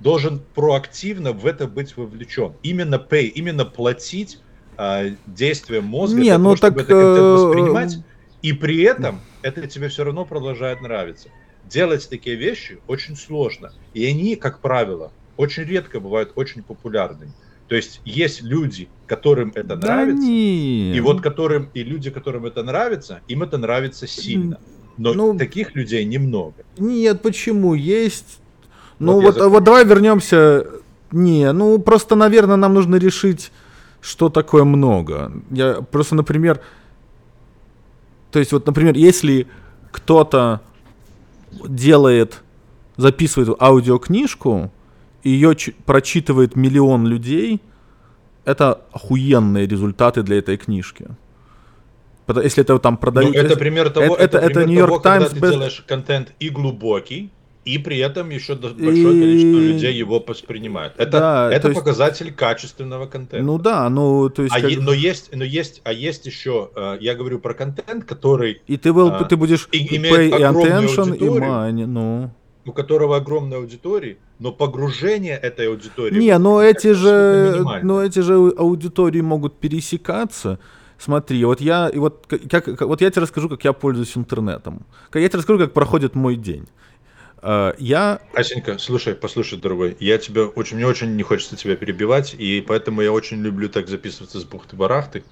должен 0.00 0.40
проактивно 0.54 1.32
в 1.32 1.46
это 1.46 1.66
быть 1.66 1.96
вовлечен. 1.96 2.56
Именно 2.62 3.04
pay, 3.10 3.26
именно 3.26 3.64
платить 3.64 4.38
а, 4.76 5.06
действия 5.26 5.80
мозга 5.80 6.20
не, 6.20 6.28
для 6.28 6.38
ну 6.38 6.44
того, 6.44 6.56
так, 6.56 6.72
чтобы 6.72 6.82
это 6.82 6.92
контент 6.94 7.34
воспринимать, 7.34 7.98
и 8.42 8.52
при 8.52 8.82
этом 8.82 9.20
это 9.42 9.66
тебе 9.66 9.88
все 9.88 10.04
равно 10.04 10.24
продолжает 10.24 10.80
нравиться. 10.80 11.30
Делать 11.64 12.08
такие 12.08 12.36
вещи 12.36 12.78
очень 12.86 13.16
сложно. 13.16 13.72
И 13.92 14.06
они, 14.06 14.36
как 14.36 14.60
правило, 14.60 15.12
очень 15.36 15.64
редко 15.64 15.98
бывают 15.98 16.32
очень 16.36 16.62
популярными. 16.62 17.32
То 17.68 17.76
есть 17.76 18.00
есть 18.04 18.42
люди, 18.42 18.88
которым 19.06 19.52
это 19.54 19.76
да 19.76 19.86
нравится, 19.86 20.22
нет. 20.22 20.96
и 20.96 21.00
вот 21.00 21.20
которым 21.20 21.68
и 21.74 21.82
люди, 21.82 22.10
которым 22.10 22.46
это 22.46 22.62
нравится, 22.62 23.20
им 23.28 23.42
это 23.42 23.58
нравится 23.58 24.06
сильно. 24.06 24.58
Но 24.96 25.12
ну, 25.12 25.38
таких 25.38 25.76
людей 25.76 26.04
немного. 26.04 26.64
Нет, 26.78 27.22
почему 27.22 27.74
есть? 27.74 28.40
Ну 28.98 29.20
вот, 29.20 29.36
вот, 29.36 29.50
вот 29.50 29.64
давай 29.64 29.84
вернемся. 29.84 30.66
Не, 31.12 31.52
ну 31.52 31.78
просто, 31.78 32.16
наверное, 32.16 32.56
нам 32.56 32.74
нужно 32.74 32.96
решить, 32.96 33.52
что 34.00 34.28
такое 34.28 34.64
много. 34.64 35.30
Я 35.50 35.74
просто, 35.74 36.14
например, 36.14 36.60
то 38.32 38.38
есть 38.38 38.52
вот, 38.52 38.66
например, 38.66 38.96
если 38.96 39.46
кто-то 39.92 40.62
делает, 41.66 42.42
записывает 42.96 43.60
аудиокнижку, 43.60 44.72
ее 45.28 45.56
прочитывает 45.84 46.56
миллион 46.56 47.06
людей, 47.06 47.60
это 48.44 48.80
охуенные 48.92 49.66
результаты 49.66 50.22
для 50.22 50.38
этой 50.38 50.56
книжки. 50.56 51.06
Если 52.42 52.62
это 52.62 52.78
там 52.78 52.96
продают... 52.96 53.34
Ну, 53.34 53.40
это 53.40 53.56
пример 53.56 53.90
того, 53.90 54.14
это, 54.16 54.38
это, 54.38 54.60
это 54.60 54.66
New 54.66 54.78
York 54.78 55.02
Times 55.02 55.30
когда 55.30 55.46
ты 55.46 55.52
делаешь 55.52 55.84
контент 55.86 56.32
и 56.38 56.50
глубокий, 56.50 57.30
и 57.64 57.78
при 57.78 57.98
этом 57.98 58.30
еще 58.30 58.54
большое 58.54 59.16
и... 59.16 59.20
количество 59.20 59.58
людей 59.58 59.94
его 59.94 60.22
воспринимают. 60.26 60.94
Это, 60.98 61.10
да, 61.10 61.50
это 61.52 61.70
показатель 61.70 62.26
есть... 62.26 62.38
качественного 62.38 63.06
контента. 63.06 63.44
Ну 63.44 63.58
да, 63.58 63.88
ну 63.88 64.28
то 64.30 64.42
есть. 64.42 64.54
А 64.54 64.60
как... 64.60 64.70
е, 64.70 64.80
но 64.80 64.92
есть, 64.92 65.34
но 65.34 65.44
есть, 65.44 65.80
а 65.84 65.92
есть 65.92 66.26
еще, 66.26 66.70
э, 66.74 66.98
я 67.00 67.14
говорю 67.14 67.38
про 67.40 67.54
контент, 67.54 68.04
который. 68.04 68.62
И 68.66 68.76
ты 68.76 68.92
был, 68.92 69.08
а, 69.08 69.24
ты 69.24 69.36
будешь 69.36 69.68
и, 69.72 69.86
pay 69.98 70.30
attention 70.30 71.16
и 71.16 71.24
money, 71.24 71.86
ну 71.86 72.30
у 72.68 72.72
которого 72.72 73.16
огромная 73.16 73.58
аудитория, 73.58 74.18
но 74.38 74.52
погружение 74.52 75.36
этой 75.36 75.68
аудитории... 75.68 76.18
Не, 76.18 76.38
но 76.38 76.62
эти 76.62 76.92
же, 76.92 77.64
но 77.82 78.02
эти 78.02 78.20
же 78.20 78.34
аудитории 78.34 79.20
могут 79.20 79.58
пересекаться. 79.58 80.58
Смотри, 80.98 81.44
вот 81.44 81.60
я, 81.60 81.88
и 81.88 81.98
вот, 81.98 82.26
как, 82.50 82.80
вот 82.80 83.00
я 83.00 83.10
тебе 83.10 83.22
расскажу, 83.22 83.48
как 83.48 83.64
я 83.64 83.72
пользуюсь 83.72 84.16
интернетом. 84.16 84.86
Я 85.14 85.28
тебе 85.28 85.38
расскажу, 85.38 85.58
как 85.58 85.72
проходит 85.72 86.14
мой 86.14 86.36
день. 86.36 86.66
Uh, 87.40 87.72
я... 87.78 88.20
Асенька, 88.34 88.78
слушай, 88.78 89.14
послушай, 89.14 89.60
дорогой, 89.60 89.96
я 90.00 90.18
тебя 90.18 90.46
очень, 90.46 90.76
мне 90.76 90.88
очень 90.88 91.14
не 91.14 91.22
хочется 91.22 91.54
тебя 91.54 91.76
перебивать, 91.76 92.34
и 92.36 92.64
поэтому 92.66 93.00
я 93.00 93.12
очень 93.12 93.40
люблю 93.40 93.68
так 93.68 93.86
записываться 93.86 94.40
с 94.40 94.44
бухты-барахты. 94.44 95.22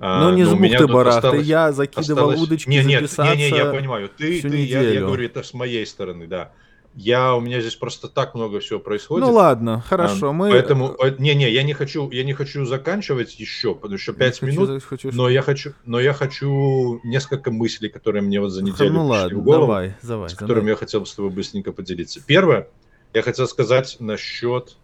А, 0.00 0.24
ну, 0.24 0.34
не 0.34 0.44
с 0.44 0.48
бухты-барахты, 0.48 1.42
я 1.42 1.70
закидывал 1.70 2.30
осталось... 2.30 2.40
удочки 2.40 2.68
не, 2.68 2.82
нет, 2.82 3.02
записаться 3.02 3.36
не, 3.36 3.52
не, 3.52 3.56
я 3.56 3.66
понимаю, 3.66 4.08
ты, 4.08 4.42
ты 4.42 4.64
я, 4.64 4.82
я 4.82 5.00
говорю, 5.02 5.24
это 5.24 5.44
с 5.44 5.54
моей 5.54 5.86
стороны, 5.86 6.26
да. 6.26 6.50
Я, 6.96 7.34
у 7.34 7.40
меня 7.40 7.60
здесь 7.60 7.74
просто 7.74 8.08
так 8.08 8.34
много 8.34 8.60
всего 8.60 8.78
происходит. 8.78 9.26
Ну 9.26 9.32
ладно, 9.32 9.80
хорошо, 9.80 10.28
а, 10.28 10.32
мы... 10.32 10.50
Поэтому, 10.50 10.96
не-не, 11.18 11.50
я 11.50 11.64
не 11.64 11.72
хочу, 11.72 12.08
я 12.10 12.22
не 12.22 12.34
хочу 12.34 12.64
заканчивать 12.66 13.38
еще, 13.40 13.74
потому 13.74 13.98
что 13.98 14.12
5 14.12 14.42
не 14.42 14.48
минут, 14.48 14.68
хочу, 14.68 14.86
хочу, 14.86 15.10
но 15.12 15.28
я 15.28 15.42
хочу, 15.42 15.72
но 15.84 15.98
я 15.98 16.12
хочу 16.12 17.00
несколько 17.02 17.50
мыслей, 17.50 17.88
которые 17.88 18.22
мне 18.22 18.40
вот 18.40 18.50
за 18.50 18.62
неделю 18.62 18.92
ну, 18.92 19.06
ладно, 19.06 19.38
в 19.38 19.42
голову, 19.42 19.66
давай, 19.66 19.94
давай, 20.02 20.28
с 20.28 20.34
которыми 20.34 20.66
давай. 20.66 20.70
я 20.70 20.76
хотел 20.76 21.00
бы 21.00 21.06
с 21.06 21.14
тобой 21.14 21.32
быстренько 21.32 21.72
поделиться. 21.72 22.22
Первое, 22.24 22.68
я 23.12 23.22
хотел 23.22 23.48
сказать 23.48 23.96
насчет 23.98 24.76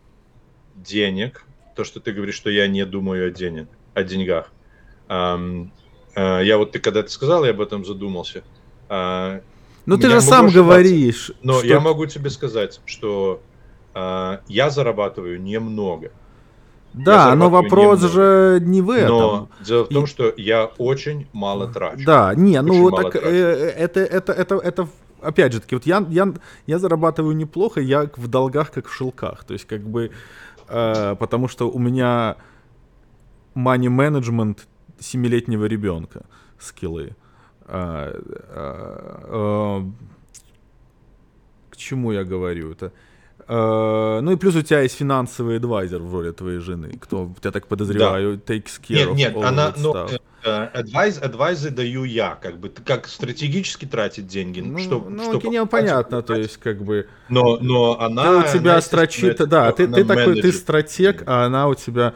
денег, 0.75 1.45
то, 1.77 1.85
что 1.85 2.01
ты 2.01 2.11
говоришь, 2.11 2.35
что 2.35 2.51
я 2.51 2.67
не 2.67 2.85
думаю 2.87 3.29
о 3.29 3.31
денег, 3.31 3.69
о 3.95 4.03
деньгах. 4.03 4.51
Uh, 5.09 5.69
я 6.17 6.59
вот 6.59 6.73
ты 6.73 6.81
когда 6.81 7.05
ты 7.05 7.09
сказал, 7.09 7.45
я 7.45 7.51
об 7.51 7.61
этом 7.61 7.85
задумался. 7.85 8.43
Ну 9.87 9.97
ты 9.99 10.09
же 10.11 10.21
сам 10.21 10.49
говоришь. 10.49 11.33
Но 11.43 11.55
что... 11.59 11.67
я 11.67 11.81
могу 11.81 12.07
тебе 12.07 12.31
сказать, 12.31 12.81
что 12.85 13.41
э, 13.95 14.39
я 14.49 14.71
зарабатываю 14.71 15.41
немного. 15.41 16.11
Да, 16.93 17.35
но 17.37 17.51
вопрос 17.51 18.03
немного. 18.03 18.15
же 18.15 18.61
не 18.65 18.83
в 18.83 18.91
этом. 18.91 19.17
Но 19.19 19.49
дело 19.65 19.85
в 19.85 19.89
том, 19.89 20.07
что 20.07 20.33
я 20.37 20.67
очень 20.79 21.29
мало 21.33 21.69
трачу. 21.69 22.05
Да, 22.05 22.35
не, 22.35 22.61
ну 22.63 22.91
так 22.91 23.15
э, 23.15 23.19
это, 23.21 24.01
это, 24.01 24.33
это, 24.33 24.57
это, 24.57 24.89
опять 25.21 25.53
же 25.53 25.61
таки, 25.61 25.77
вот 25.77 25.87
я, 25.87 26.05
я, 26.11 26.33
я 26.67 26.79
зарабатываю 26.79 27.37
неплохо, 27.37 27.81
я 27.81 28.11
в 28.17 28.27
долгах 28.27 28.73
как 28.73 28.89
в 28.89 28.93
шелках. 28.93 29.45
То 29.45 29.53
есть 29.53 29.67
как 29.67 29.83
бы, 29.83 30.11
э, 30.69 31.17
потому 31.19 31.47
что 31.47 31.71
у 31.71 31.79
меня 31.79 32.37
money 33.55 33.87
management 33.87 34.59
семилетнего 34.99 35.67
ребенка 35.67 36.23
скиллы. 36.59 37.15
А, 37.73 38.13
а, 38.49 39.25
а, 39.29 39.91
к 41.71 41.77
чему 41.77 42.11
я 42.11 42.25
говорю 42.25 42.73
это? 42.73 42.93
Ну 43.49 44.31
и 44.31 44.37
плюс 44.37 44.55
у 44.55 44.63
тебя 44.63 44.81
есть 44.83 44.97
финансовый 44.97 45.57
адвайзер 45.57 46.01
в 46.01 46.13
роли 46.13 46.31
твоей 46.31 46.59
жены, 46.59 46.97
кто, 47.01 47.33
я 47.43 47.51
так 47.51 47.67
подозреваю, 47.67 48.37
да. 48.37 48.55
takes 48.55 48.81
care 48.81 49.13
нет, 49.13 49.35
of 49.35 49.39
Нет, 49.39 49.45
она, 49.45 49.75
ну, 49.77 49.93
адвайз, 50.45 51.19
адвайзы 51.21 51.71
даю 51.71 52.05
я, 52.05 52.37
как 52.41 52.59
бы, 52.59 52.69
как 52.69 53.09
стратегически 53.09 53.87
тратить 53.87 54.29
деньги. 54.29 54.61
Ну, 54.61 54.79
что, 54.79 55.05
ну 55.09 55.41
что 55.41 55.49
не 55.49 55.67
понятно, 55.67 56.23
то 56.23 56.35
есть, 56.35 56.59
как 56.59 56.83
бы... 56.83 57.09
Но, 57.29 57.59
но 57.61 58.01
она... 58.01 58.43
Ты 58.43 58.51
у 58.51 58.61
тебя 58.61 58.81
строчит, 58.81 59.39
да, 59.49 59.73
ты, 59.73 59.89
ты 59.89 60.05
такой, 60.05 60.41
ты 60.41 60.53
стратег, 60.53 61.25
а 61.27 61.47
она 61.47 61.67
у 61.67 61.75
тебя... 61.75 62.15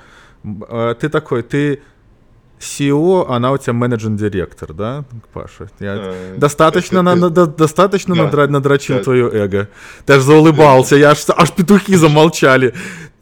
Ты 1.00 1.08
такой, 1.08 1.42
ты 1.42 1.82
CEO, 2.58 3.26
она 3.28 3.52
у 3.52 3.58
тебя 3.58 3.72
менеджер-директор, 3.72 4.72
да, 4.72 5.04
Паша? 5.32 5.68
Я 5.80 5.96
э, 5.96 6.34
достаточно, 6.36 7.02
на, 7.02 7.14
на, 7.14 7.30
достаточно 7.30 8.14
да. 8.14 8.24
надра, 8.24 8.46
надрочил 8.46 8.98
да. 8.98 9.02
твое 9.02 9.30
эго. 9.30 9.68
Ты 10.06 10.14
аж 10.14 10.22
заулыбался, 10.22 10.96
я 10.96 11.10
аж, 11.10 11.24
аж 11.28 11.52
петухи 11.52 11.94
замолчали. 11.96 12.74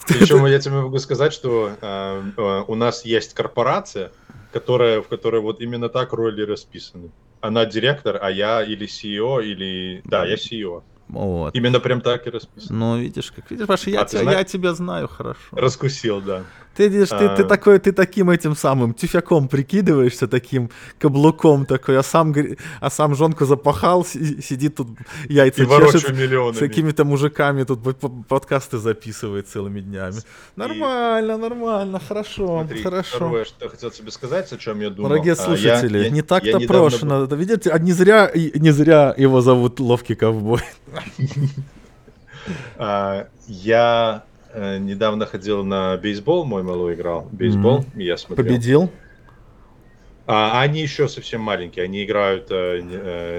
Причем 0.07 0.47
я 0.47 0.59
тебе 0.59 0.74
могу 0.74 0.99
сказать, 0.99 1.33
что 1.33 1.72
э, 1.80 2.22
э, 2.37 2.62
у 2.66 2.74
нас 2.74 3.05
есть 3.05 3.35
корпорация, 3.35 4.12
которая, 4.53 5.01
в 5.01 5.09
которой 5.09 5.41
вот 5.41 5.61
именно 5.61 5.89
так 5.89 6.12
роли 6.12 6.43
расписаны. 6.43 7.11
Она 7.41 7.64
директор, 7.66 8.18
а 8.20 8.30
я 8.30 8.62
или 8.62 8.87
CEO, 8.87 9.43
или... 9.43 10.03
Да, 10.05 10.24
я 10.24 10.37
CEO. 10.37 10.83
Вот. 11.13 11.55
Именно 11.55 11.79
прям 11.79 12.01
так 12.01 12.27
и 12.27 12.31
расписано. 12.31 12.79
Ну, 12.79 12.99
видишь, 12.99 13.31
как 13.33 13.51
видишь, 13.51 13.67
Паша, 13.67 13.91
я, 13.91 14.01
а 14.01 14.05
тебя, 14.07 14.33
я 14.33 14.45
тебя 14.45 14.73
знаю 14.73 15.09
хорошо. 15.09 15.41
Раскусил, 15.53 16.23
да. 16.23 16.43
Ты 16.75 16.89
видишь, 16.89 17.11
ты, 17.11 17.29
ты 17.37 17.43
а. 17.43 17.45
такой, 17.45 17.79
ты 17.79 17.93
таким 17.93 18.31
этим 18.31 18.57
самым 18.57 18.95
тюфяком 18.95 19.49
прикидываешься, 19.49 20.27
таким 20.27 20.71
каблуком 20.99 21.67
такой, 21.67 21.99
а 21.99 22.03
сам, 22.03 22.35
а 22.81 22.91
сам 22.91 23.15
жонку 23.15 23.45
запахал, 23.45 24.07
сидит 24.07 24.77
тут 24.77 24.89
яйца 25.29 25.65
и 25.65 25.67
чешет, 25.67 26.57
с 26.57 26.59
какими-то 26.59 27.05
мужиками 27.05 27.65
тут 27.65 27.81
подкасты 28.27 28.79
записывает 28.79 29.49
целыми 29.49 29.81
днями. 29.81 30.17
Нормально, 30.57 31.33
и... 31.33 31.37
нормально, 31.37 32.01
хорошо, 32.01 32.61
Смотри, 32.61 32.83
хорошо. 32.83 33.17
Второе, 33.17 33.45
что 33.45 33.65
я 33.65 33.71
хотел 33.71 33.91
тебе 33.91 34.11
сказать, 34.11 34.51
о 34.51 34.57
чем 34.57 34.81
я 34.81 34.89
думал. 34.89 35.11
Дорогие 35.11 35.37
слушатели, 35.37 35.99
а, 35.99 36.03
я, 36.05 36.11
не 36.11 36.23
так-то 36.23 36.59
прошено. 36.61 37.27
Был... 37.27 37.37
Видите, 37.37 37.71
а 37.71 37.79
не 37.79 37.93
зря, 37.93 38.31
не 38.35 38.71
зря 38.71 39.15
его 39.19 39.43
зовут 39.43 39.79
Ловкий 39.79 40.15
ковбой. 40.15 40.61
А, 42.77 43.29
я 43.47 44.25
э, 44.53 44.79
недавно 44.79 45.27
ходил 45.27 45.65
на 45.65 45.97
бейсбол, 45.97 46.45
мой 46.45 46.63
малой 46.63 46.95
играл 46.95 47.29
бейсбол, 47.31 47.85
я 47.95 48.17
смотрел. 48.17 48.47
Победил? 48.47 48.91
А 50.27 50.61
они 50.61 50.83
еще 50.83 51.09
совсем 51.09 51.41
маленькие, 51.41 51.85
они 51.85 52.05
играют 52.05 52.47
э, 52.51 52.81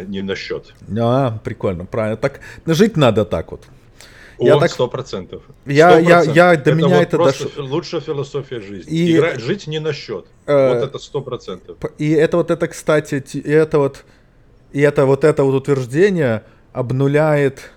не, 0.08 0.20
э, 0.20 0.24
на 0.24 0.36
счет. 0.36 0.74
А, 1.00 1.40
прикольно, 1.44 1.86
правильно. 1.86 2.18
Так 2.18 2.42
жить 2.66 2.98
надо 2.98 3.26
так 3.26 3.52
вот. 3.52 3.64
Я 4.40 4.60
так 4.60 4.72
сто 4.72 4.88
процентов. 4.88 5.44
Я, 5.66 5.98
я, 6.00 6.24
я 6.24 6.56
до 6.56 6.72
это 6.72 6.74
меня 6.74 6.88
вот 6.90 7.02
это 7.02 7.18
дошло. 7.18 7.50
Лучшая 7.58 8.02
философия 8.02 8.60
жизни. 8.60 8.92
И... 8.92 9.16
Игра... 9.16 9.40
Жить 9.40 9.68
не 9.68 9.80
на 9.80 9.94
счет. 9.94 10.26
Э... 10.46 10.74
Вот 10.74 10.84
это 10.84 11.00
сто 11.00 11.22
процентов. 11.22 11.78
И 11.98 12.12
это 12.12 12.38
вот 12.38 12.52
это, 12.52 12.68
кстати, 12.68 13.24
и 13.34 13.50
это 13.50 13.80
вот, 13.80 14.04
и 14.72 14.82
это 14.82 15.06
вот 15.06 15.24
это 15.24 15.44
вот 15.44 15.56
утверждение 15.56 16.44
обнуляет 16.74 17.72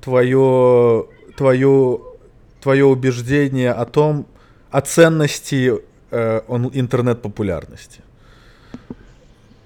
твое, 0.00 1.06
твое 1.36 2.00
твое 2.60 2.84
убеждение 2.84 3.72
о 3.72 3.84
том, 3.84 4.26
о 4.70 4.80
ценности 4.80 5.80
э, 6.10 6.40
интернет-популярности. 6.72 8.00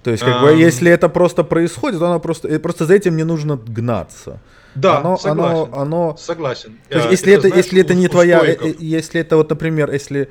То 0.03 0.11
есть, 0.11 0.23
как 0.23 0.37
um... 0.37 0.43
бы, 0.43 0.53
если 0.53 0.91
это 0.91 1.09
просто 1.09 1.45
происходит, 1.45 2.01
оно 2.03 2.21
просто, 2.21 2.59
просто 2.61 2.87
за 2.87 2.95
этим 2.95 3.17
не 3.17 3.25
нужно 3.25 3.57
гнаться. 3.57 4.39
Да, 4.75 4.99
оно, 4.99 5.17
согласен. 5.17 5.73
Оно, 5.73 5.81
оно... 5.81 6.17
Согласен. 6.17 6.79
То 6.89 6.99
есть, 6.99 7.11
если 7.11 7.33
это, 7.33 7.41
это 7.41 7.49
знаешь, 7.49 7.65
если 7.65 7.81
это 7.81 7.95
не 7.95 8.09
твоя, 8.09 8.45
э, 8.45 8.57
э, 8.61 8.75
если 8.79 9.21
это 9.21 9.37
вот, 9.37 9.51
например, 9.51 9.91
если 9.91 10.29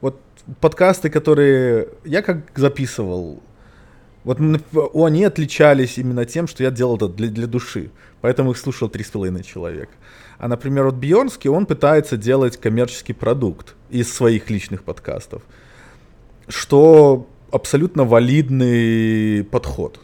вот 0.00 0.20
подкасты, 0.60 1.10
которые 1.10 1.88
я 2.04 2.22
как 2.22 2.38
записывал, 2.54 3.42
вот 4.24 4.38
они 4.94 5.24
отличались 5.24 5.98
именно 5.98 6.24
тем, 6.24 6.46
что 6.46 6.62
я 6.62 6.70
делал 6.70 6.96
это 6.96 7.08
для, 7.08 7.28
для 7.28 7.46
души, 7.46 7.90
поэтому 8.20 8.50
их 8.50 8.58
слушал 8.58 8.88
три 8.88 9.04
с 9.04 9.10
половиной 9.10 9.42
человека. 9.42 9.92
А, 10.38 10.48
например, 10.48 10.84
вот 10.84 10.94
Бьернский, 10.94 11.50
он 11.50 11.66
пытается 11.66 12.16
делать 12.16 12.56
коммерческий 12.56 13.12
продукт 13.12 13.74
из 13.90 14.12
своих 14.12 14.50
личных 14.50 14.84
подкастов, 14.84 15.42
что 16.46 17.26
абсолютно 17.50 18.04
валидный 18.04 19.44
подход. 19.44 20.00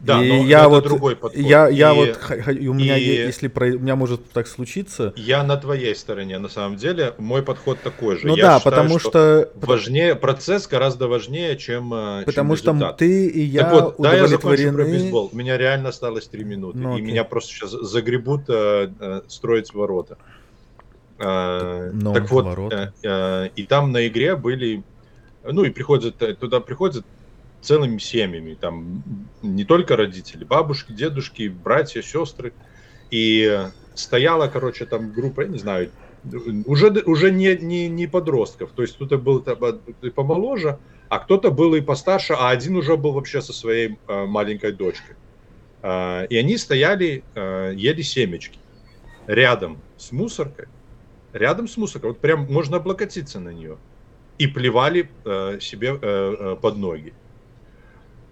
Да, 0.00 0.24
и 0.24 0.28
но 0.28 0.44
я 0.44 0.60
это 0.60 0.68
вот, 0.70 0.84
другой 0.84 1.14
подход. 1.14 1.38
Я, 1.40 1.68
я 1.68 1.92
и, 1.92 1.94
вот, 1.94 2.18
у 2.48 2.72
меня, 2.72 2.96
и, 2.96 3.04
если 3.04 3.48
про, 3.48 3.66
у 3.66 3.78
меня 3.78 3.96
может 3.96 4.30
так 4.30 4.46
случиться. 4.46 5.12
Я 5.16 5.42
на 5.44 5.56
твоей 5.56 5.94
стороне, 5.94 6.38
на 6.38 6.48
самом 6.48 6.76
деле, 6.76 7.14
мой 7.18 7.42
подход 7.42 7.78
такой 7.82 8.18
же. 8.18 8.26
Ну 8.26 8.36
я 8.36 8.42
да, 8.42 8.58
считаю, 8.58 8.74
потому 8.74 8.98
что, 8.98 9.50
важнее 9.56 10.14
процесс 10.14 10.66
гораздо 10.66 11.06
важнее, 11.06 11.56
чем 11.58 11.92
э, 11.92 12.22
потому 12.24 12.56
чем 12.56 12.78
что 12.78 12.92
ты 12.92 13.26
и 13.26 13.42
я 13.42 13.62
так 13.62 13.72
вот, 13.72 13.94
да, 13.98 14.14
я 14.14 14.26
закончу 14.26 14.72
про 14.72 14.84
бейсбол. 14.84 15.30
У 15.32 15.36
меня 15.36 15.58
реально 15.58 15.90
осталось 15.90 16.26
три 16.28 16.44
минуты, 16.44 16.78
ну, 16.78 16.96
и 16.96 17.02
меня 17.02 17.24
просто 17.24 17.52
сейчас 17.52 17.70
загребут 17.70 18.44
э, 18.48 18.90
э, 18.98 19.20
строить 19.28 19.74
ворота. 19.74 20.16
Э, 21.18 21.92
так 22.14 22.30
вот, 22.30 22.72
э, 22.72 22.92
э, 23.02 23.48
и 23.54 23.64
там 23.64 23.92
на 23.92 24.06
игре 24.08 24.36
были, 24.36 24.82
ну 25.44 25.64
и 25.64 25.70
приходят 25.70 26.16
туда 26.38 26.60
приходят 26.60 27.04
целыми 27.60 27.98
семьями, 27.98 28.54
там 28.54 29.02
не 29.42 29.64
только 29.64 29.96
родители, 29.96 30.44
бабушки, 30.44 30.92
дедушки, 30.92 31.48
братья, 31.48 32.02
сестры. 32.02 32.52
И 33.10 33.68
стояла, 33.94 34.48
короче, 34.48 34.86
там 34.86 35.12
группа, 35.12 35.42
я 35.42 35.48
не 35.48 35.58
знаю, 35.58 35.90
уже, 36.66 36.90
уже 37.06 37.30
не, 37.30 37.56
не, 37.56 37.88
не 37.88 38.06
подростков, 38.06 38.72
то 38.72 38.82
есть 38.82 38.96
кто-то 38.96 39.18
был 39.18 39.44
и 40.02 40.10
помоложе, 40.10 40.78
а 41.08 41.18
кто-то 41.18 41.50
был 41.50 41.74
и 41.74 41.80
постарше, 41.80 42.34
а 42.34 42.50
один 42.50 42.76
уже 42.76 42.96
был 42.96 43.12
вообще 43.12 43.40
со 43.42 43.52
своей 43.52 43.98
э, 44.06 44.24
маленькой 44.26 44.72
дочкой. 44.72 45.16
Э, 45.82 46.26
и 46.26 46.36
они 46.36 46.56
стояли, 46.56 47.24
э, 47.34 47.72
ели 47.74 48.02
семечки 48.02 48.58
рядом 49.26 49.78
с 49.96 50.12
мусоркой, 50.12 50.68
рядом 51.32 51.68
с 51.68 51.76
мусоркой, 51.76 52.10
вот 52.10 52.20
прям 52.20 52.46
можно 52.52 52.76
облокотиться 52.76 53.40
на 53.40 53.50
нее, 53.50 53.78
и 54.38 54.46
плевали 54.46 55.10
э, 55.24 55.58
себе 55.60 55.98
э, 56.00 56.56
под 56.60 56.76
ноги 56.76 57.12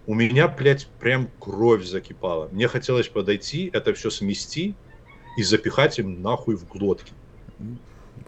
у 0.08 0.14
меня, 0.14 0.48
блядь, 0.48 0.88
прям 0.98 1.28
кровь 1.38 1.84
закипала. 1.84 2.48
Мне 2.50 2.66
хотелось 2.66 3.08
подойти, 3.08 3.68
это 3.74 3.92
все 3.92 4.08
смести 4.08 4.74
и 5.36 5.42
запихать 5.42 5.98
им 5.98 6.22
нахуй 6.22 6.56
в 6.56 6.66
глотки. 6.66 7.12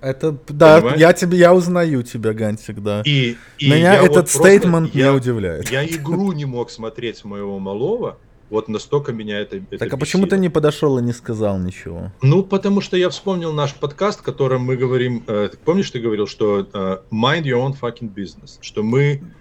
Это, 0.02 0.36
да, 0.48 0.76
Понимаешь? 0.76 1.00
я 1.00 1.12
тебе, 1.14 1.38
я 1.38 1.54
узнаю 1.54 2.02
тебя, 2.02 2.34
Гантик, 2.34 2.82
да. 2.82 3.02
И, 3.06 3.36
и 3.56 3.70
Меня 3.70 3.94
этот 3.94 4.14
вот 4.14 4.28
стейтмент 4.28 4.94
не 4.94 5.10
удивляет. 5.10 5.70
Я 5.70 5.86
игру 5.86 6.32
не 6.32 6.44
мог 6.44 6.70
смотреть 6.70 7.24
моего 7.24 7.58
малого, 7.58 8.18
вот 8.50 8.68
настолько 8.68 9.12
меня 9.12 9.40
это, 9.40 9.56
это 9.56 9.78
Так 9.78 9.94
а 9.94 9.96
почему 9.96 10.26
ты 10.26 10.36
не 10.36 10.50
подошел 10.50 10.98
и 10.98 11.02
не 11.02 11.12
сказал 11.12 11.58
ничего? 11.58 12.12
Ну, 12.20 12.42
потому 12.42 12.82
что 12.82 12.98
я 12.98 13.08
вспомнил 13.08 13.54
наш 13.54 13.74
подкаст, 13.74 14.20
в 14.20 14.22
котором 14.22 14.62
мы 14.62 14.76
говорим, 14.76 15.24
э, 15.26 15.48
помнишь, 15.64 15.90
ты 15.90 15.98
говорил, 16.00 16.26
что 16.26 16.68
э, 16.70 16.98
mind 17.10 17.44
your 17.44 17.64
own 17.64 17.74
fucking 17.80 18.12
business, 18.12 18.58
что 18.60 18.82
мы 18.82 19.22
а, 19.22 19.39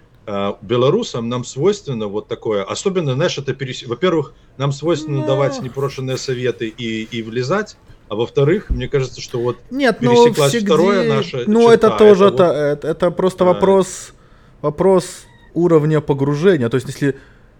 белорусам 0.62 1.28
нам 1.28 1.44
свойственно 1.44 2.06
вот 2.06 2.28
такое, 2.28 2.62
особенно, 2.64 3.14
знаешь, 3.14 3.36
это 3.38 3.54
перес... 3.54 3.82
во-первых, 3.84 4.34
нам 4.56 4.72
свойственно 4.72 5.20
Но... 5.20 5.26
давать 5.26 5.60
непрошенные 5.62 6.16
советы 6.16 6.68
и, 6.68 7.02
и 7.04 7.22
влезать, 7.22 7.76
а 8.08 8.16
во-вторых, 8.16 8.70
мне 8.70 8.88
кажется, 8.88 9.20
что 9.20 9.40
вот 9.40 9.58
Нет, 9.70 9.98
ну, 10.00 10.10
пересеклась 10.10 10.50
всегда... 10.50 10.74
второе 10.74 11.08
наше. 11.08 11.44
Ну, 11.46 11.70
черта, 11.70 11.74
это 11.74 11.90
тоже, 11.90 12.24
это, 12.26 12.46
вот... 12.46 12.54
это, 12.54 12.88
это 12.88 13.10
просто 13.10 13.44
а... 13.44 13.46
вопрос, 13.48 14.12
вопрос 14.60 15.24
уровня 15.54 16.00
погружения. 16.00 16.68
То 16.68 16.74
есть, 16.76 16.88
если 16.88 17.16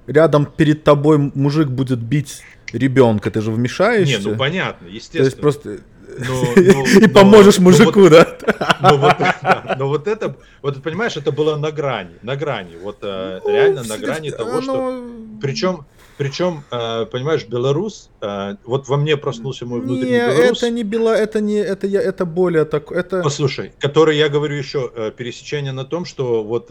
рядом 0.07 0.47
перед 0.47 0.83
тобой 0.85 1.19
мужик 1.19 1.69
будет 1.69 2.01
бить 2.01 2.43
ребенка, 2.73 3.31
ты 3.31 3.41
же 3.41 3.51
вмешаешься. 3.51 4.19
Не, 4.19 4.25
ну 4.25 4.37
понятно, 4.37 4.87
естественно. 4.87 5.25
То 5.25 5.27
есть 5.27 5.41
просто 5.41 5.79
но, 6.19 6.43
но, 6.57 6.85
и 6.85 7.09
поможешь 7.09 7.59
мужику, 7.59 8.09
да? 8.09 8.37
Но 8.81 8.97
вот, 8.97 9.17
да? 9.19 9.75
Но 9.79 9.89
вот 9.89 10.09
это, 10.09 10.37
вот 10.63 10.83
понимаешь, 10.83 11.17
это 11.17 11.33
было 11.33 11.57
на 11.57 11.71
грани, 11.71 12.17
на 12.23 12.37
грани, 12.37 12.77
вот 12.83 12.99
э, 13.03 13.41
ну, 13.45 13.51
реально 13.51 13.83
на 13.85 13.99
грани 13.99 14.31
того, 14.31 14.61
что, 14.61 15.05
причем, 15.41 15.87
причем, 16.17 16.65
э, 16.71 17.07
понимаешь, 17.07 17.47
белорус, 17.47 18.11
э, 18.21 18.57
вот 18.65 18.89
во 18.89 18.97
мне 18.97 19.17
проснулся 19.17 19.67
мой 19.67 19.81
внутренний 19.81 20.13
не, 20.13 20.19
белорус. 20.19 20.59
это 20.59 20.71
не 20.71 20.83
бело, 20.83 21.15
это 21.15 21.41
не, 21.41 21.59
это 21.59 21.87
я, 21.87 22.03
это 22.03 22.25
более 22.25 22.65
так, 22.65 22.93
это. 22.93 23.23
Послушай, 23.23 23.73
который 23.79 24.17
я 24.17 24.29
говорю 24.29 24.57
еще 24.57 25.13
пересечение 25.17 25.73
на 25.73 25.85
том, 25.85 26.05
что 26.05 26.43
вот 26.43 26.71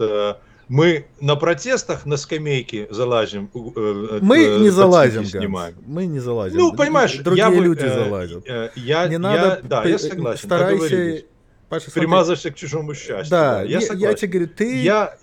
мы 0.70 1.06
на 1.20 1.34
протестах 1.34 2.06
на 2.06 2.16
скамейке 2.16 2.86
залазим. 2.90 3.50
Э, 3.52 4.20
мы 4.22 4.38
э, 4.38 4.58
не 4.60 4.70
залазим, 4.70 5.24
снимаем. 5.24 5.74
Мы 5.84 6.06
не 6.06 6.20
залазим. 6.20 6.58
Ну, 6.58 6.72
понимаешь, 6.72 7.18
другие 7.18 7.44
я 7.44 7.50
люди 7.50 7.84
э, 7.84 7.92
залазят. 7.92 8.48
Э, 8.48 8.70
я, 8.76 9.08
не 9.08 9.18
надо, 9.18 9.60
да, 9.64 9.84
я 9.84 9.98
согласен. 9.98 10.46
Старайся, 10.46 11.24
Паша, 11.68 11.90
примазывайся 11.90 12.52
к 12.52 12.54
чужому 12.54 12.94
счастью. 12.94 13.30
Да, 13.30 13.62
я, 13.62 13.80
я, 13.80 13.94
я 13.94 14.14
тебе 14.14 14.28
говорю, 14.28 14.48
ты, 14.56 14.80
я, 14.80 15.16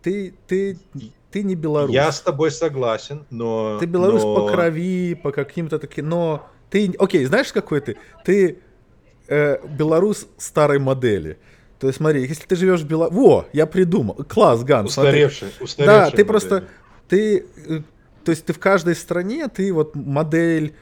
ты, 0.00 0.32
ты, 0.46 0.78
ты 1.30 1.42
не 1.42 1.54
белорус. 1.54 1.92
Я 1.92 2.10
с 2.10 2.22
тобой 2.22 2.50
согласен, 2.50 3.26
но... 3.28 3.76
Ты 3.78 3.84
белорус 3.84 4.22
но... 4.22 4.34
по 4.34 4.52
крови, 4.52 5.14
по 5.22 5.32
каким-то 5.32 5.78
таким, 5.78 6.08
но 6.08 6.48
ты, 6.70 6.94
окей, 6.98 7.26
знаешь 7.26 7.52
какой 7.52 7.82
ты? 7.82 7.98
Ты 8.24 8.58
э, 9.28 9.58
белорус 9.68 10.28
старой 10.38 10.78
модели. 10.78 11.36
То 11.78 11.88
есть 11.88 11.98
смотри, 11.98 12.22
если 12.22 12.44
ты 12.46 12.56
живешь 12.56 12.80
в 12.80 12.86
Беларуси... 12.86 13.14
Во, 13.14 13.46
я 13.52 13.66
придумал. 13.66 14.14
Класс, 14.28 14.62
Ган. 14.64 14.86
Устаревший, 14.86 15.48
устаревший. 15.60 15.86
Да, 15.86 16.06
ты 16.06 16.10
модель. 16.12 16.26
просто... 16.26 16.64
Ты... 17.08 17.46
Э, 17.68 17.80
то 18.24 18.30
есть 18.30 18.46
ты 18.46 18.52
в 18.52 18.58
каждой 18.58 18.94
стране, 18.94 19.48
ты 19.48 19.72
вот 19.72 19.94
модель... 19.94 20.74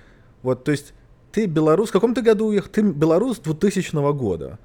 Вот, 0.42 0.64
то 0.64 0.70
есть 0.70 0.92
ты 1.32 1.46
белорус... 1.46 1.88
В 1.88 1.92
каком 1.92 2.14
ты 2.14 2.22
году 2.22 2.46
уехал? 2.46 2.68
Ты 2.68 2.82
белорус 2.82 3.38
2000 3.38 4.12
года. 4.12 4.58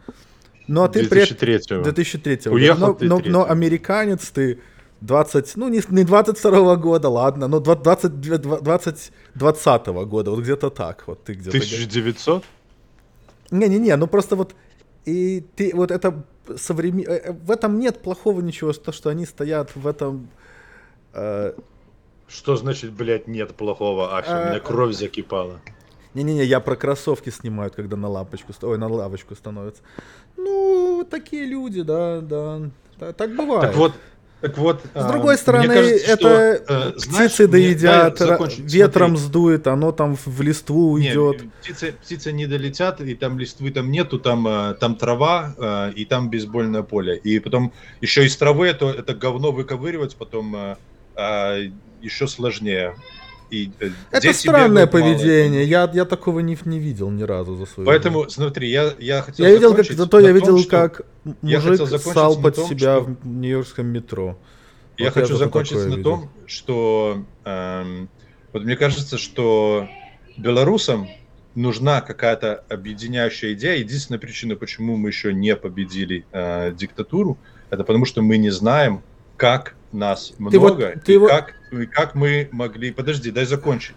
Ну, 0.67 0.83
а 0.83 0.89
ты 0.89 1.07
2003 1.07 1.59
при... 1.67 1.83
2003 1.83 2.51
Уехал 2.51 2.97
но, 2.99 3.19
но, 3.19 3.21
но 3.25 3.49
американец 3.49 4.29
ты 4.29 4.59
20, 5.01 5.55
ну 5.55 5.69
не, 5.69 5.81
не 5.89 6.03
22 6.03 6.75
года, 6.75 7.09
ладно, 7.09 7.47
но 7.47 7.59
20, 7.59 8.19
20, 8.19 9.11
20 9.35 9.87
года, 9.87 10.31
вот 10.31 10.39
где-то 10.41 10.69
так. 10.69 11.03
Вот 11.07 11.23
ты 11.23 11.33
где-то. 11.33 11.57
1900? 11.57 12.43
Не-не-не, 13.51 13.95
ну 13.95 14.07
просто 14.07 14.35
вот 14.35 14.55
и 15.07 15.41
ты 15.55 15.71
вот 15.73 15.89
это 15.89 16.25
современ... 16.57 17.05
Э, 17.07 17.15
э, 17.15 17.31
в 17.31 17.49
этом 17.49 17.79
нет 17.79 18.01
плохого 18.01 18.41
ничего, 18.41 18.73
то, 18.73 18.91
что 18.91 19.09
они 19.09 19.25
стоят 19.25 19.73
в 19.75 19.87
этом... 19.87 20.29
Э... 21.13 21.53
Что 22.27 22.57
значит, 22.57 22.91
блядь, 22.91 23.25
нет 23.25 23.55
плохого? 23.55 24.17
Ах, 24.17 24.25
а... 24.27 24.41
у 24.41 24.49
меня 24.49 24.59
кровь 24.59 24.93
закипала. 24.93 25.61
Не-не-не, 26.13 26.43
я 26.43 26.59
про 26.59 26.75
кроссовки 26.75 27.29
снимают, 27.29 27.75
когда 27.75 27.95
на 27.95 28.09
лампочку, 28.09 28.51
ой, 28.63 28.77
на 28.77 28.87
лавочку 28.89 29.33
становятся. 29.33 29.81
Ну, 30.35 31.07
такие 31.09 31.45
люди, 31.45 31.83
да, 31.83 32.19
да. 32.19 33.13
Так 33.13 33.33
бывает. 33.33 33.61
Так 33.61 33.75
вот, 33.75 33.93
так 34.39 34.55
вот, 34.57 34.81
с 34.81 34.89
а, 34.93 35.11
другой 35.11 35.35
стороны, 35.37 35.67
кажется, 35.67 36.11
это 36.11 36.61
что, 36.63 36.73
э, 36.73 36.91
птицы 36.91 37.47
доедят, 37.47 38.19
ветром 38.59 39.09
смотри. 39.11 39.25
сдует, 39.25 39.67
оно 39.67 39.91
там 39.91 40.15
в 40.15 40.41
листву 40.41 40.91
уйдет. 40.91 41.41
птицы, 41.61 41.93
птицы 41.93 42.31
не 42.31 42.45
долетят, 42.45 43.01
и 43.01 43.15
там 43.15 43.39
листвы 43.39 43.71
там 43.71 43.89
нету, 43.89 44.19
там, 44.19 44.47
э, 44.47 44.75
там 44.75 44.95
трава, 44.95 45.55
э, 45.57 45.93
и 45.95 46.05
там 46.05 46.29
бейсбольное 46.29 46.83
поле. 46.83 47.17
И 47.17 47.39
потом 47.39 47.73
еще 47.99 48.25
из 48.25 48.37
травы 48.37 48.67
это, 48.67 48.85
это 48.85 49.15
говно 49.15 49.51
выковыривать 49.51 50.15
потом 50.15 50.77
еще 52.01 52.27
сложнее. 52.27 52.95
И 53.49 53.71
это 54.11 54.33
странное 54.33 54.87
поведение. 54.87 55.63
Я, 55.63 55.89
я 55.93 56.05
такого 56.05 56.39
не, 56.39 56.57
не 56.65 56.79
видел 56.79 57.09
ни 57.09 57.23
разу 57.23 57.55
за 57.55 57.65
свою 57.65 57.87
Поэтому, 57.87 58.23
жизнь. 58.23 58.35
смотри, 58.35 58.69
я, 58.69 58.93
я 58.99 59.21
хотел 59.21 59.45
Я 59.45 59.53
видел, 59.53 59.73
как, 59.73 59.85
зато 59.85 60.19
я 60.19 60.31
видел, 60.31 60.57
том, 60.57 60.65
как 60.65 61.01
мужик 61.41 61.99
ссал 61.99 62.41
под 62.41 62.55
том, 62.55 62.69
себя 62.69 62.99
что... 62.99 63.01
в 63.01 63.27
нью-йоркском 63.27 63.87
метро. 63.87 64.37
Я 64.97 65.05
вот 65.05 65.13
хочу 65.13 65.33
я 65.33 65.39
закончить 65.39 65.77
на 65.77 65.95
видел. 65.95 66.03
том, 66.03 66.29
что 66.45 67.23
эм, 67.45 68.09
вот 68.51 68.63
мне 68.63 68.75
кажется, 68.75 69.17
что 69.17 69.87
белорусам 70.37 71.07
нужна 71.55 72.01
какая-то 72.01 72.63
объединяющая 72.69 73.53
идея. 73.53 73.77
Единственная 73.77 74.19
причина, 74.19 74.55
почему 74.55 74.95
мы 74.95 75.09
еще 75.09 75.33
не 75.33 75.55
победили 75.55 76.25
э, 76.31 76.71
диктатуру, 76.73 77.37
это 77.69 77.83
потому 77.83 78.05
что 78.05 78.21
мы 78.21 78.37
не 78.37 78.49
знаем, 78.49 79.03
как 79.37 79.75
нас 79.91 80.29
ты 80.29 80.59
много, 80.59 80.93
вот, 80.95 81.03
ты 81.03 81.13
и, 81.13 81.17
вот... 81.17 81.29
как, 81.29 81.55
и 81.71 81.85
как 81.85 82.15
мы 82.15 82.49
могли... 82.51 82.91
Подожди, 82.91 83.31
дай 83.31 83.45
закончить. 83.45 83.95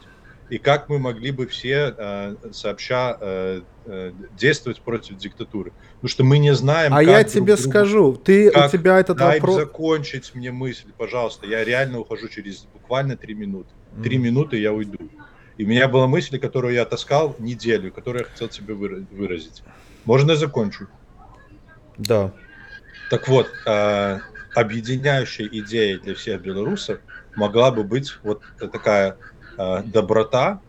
И 0.51 0.59
как 0.59 0.89
мы 0.89 0.99
могли 0.99 1.31
бы 1.31 1.47
все 1.47 1.95
э, 1.97 2.35
сообща 2.53 3.17
э, 3.21 3.61
э, 3.87 4.13
действовать 4.37 4.81
против 4.81 5.17
диктатуры. 5.17 5.73
Потому 5.95 6.09
что 6.09 6.25
мы 6.25 6.39
не 6.39 6.53
знаем, 6.55 6.93
А 6.93 7.03
я 7.03 7.23
тебе 7.23 7.55
другу... 7.55 7.71
скажу, 7.71 8.17
ты, 8.17 8.51
как... 8.51 8.67
у 8.67 8.77
тебя 8.77 8.99
этот 8.99 9.17
дай 9.17 9.39
вопрос... 9.39 9.57
закончить 9.57 10.35
мне 10.35 10.51
мысль, 10.51 10.89
пожалуйста. 10.99 11.47
Я 11.47 11.65
реально 11.65 12.01
ухожу 12.01 12.27
через 12.29 12.67
буквально 12.73 13.17
три 13.17 13.35
минуты. 13.35 13.71
Три 14.03 14.17
mm. 14.17 14.21
минуты 14.21 14.57
я 14.57 14.73
уйду. 14.73 14.99
И 15.57 15.65
у 15.65 15.69
меня 15.69 15.87
была 15.87 16.09
мысль, 16.09 16.39
которую 16.39 16.75
я 16.75 16.85
таскал 16.85 17.37
неделю, 17.39 17.93
которую 17.93 18.25
я 18.25 18.31
хотел 18.31 18.49
тебе 18.49 18.75
выразить. 18.75 19.63
Можно 20.05 20.33
я 20.33 20.37
закончу? 20.37 20.89
Да. 21.97 22.33
Так 23.11 23.29
вот, 23.29 23.47
э, 23.67 24.19
объединяющей 24.55 25.49
идеей 25.53 25.99
для 25.99 26.15
всех 26.15 26.41
белорусов 26.43 26.99
могла 27.35 27.71
бы 27.71 27.85
быть 27.85 28.11
вот 28.23 28.43
такая 28.59 29.19
э, 29.59 29.83
доброта 29.85 30.63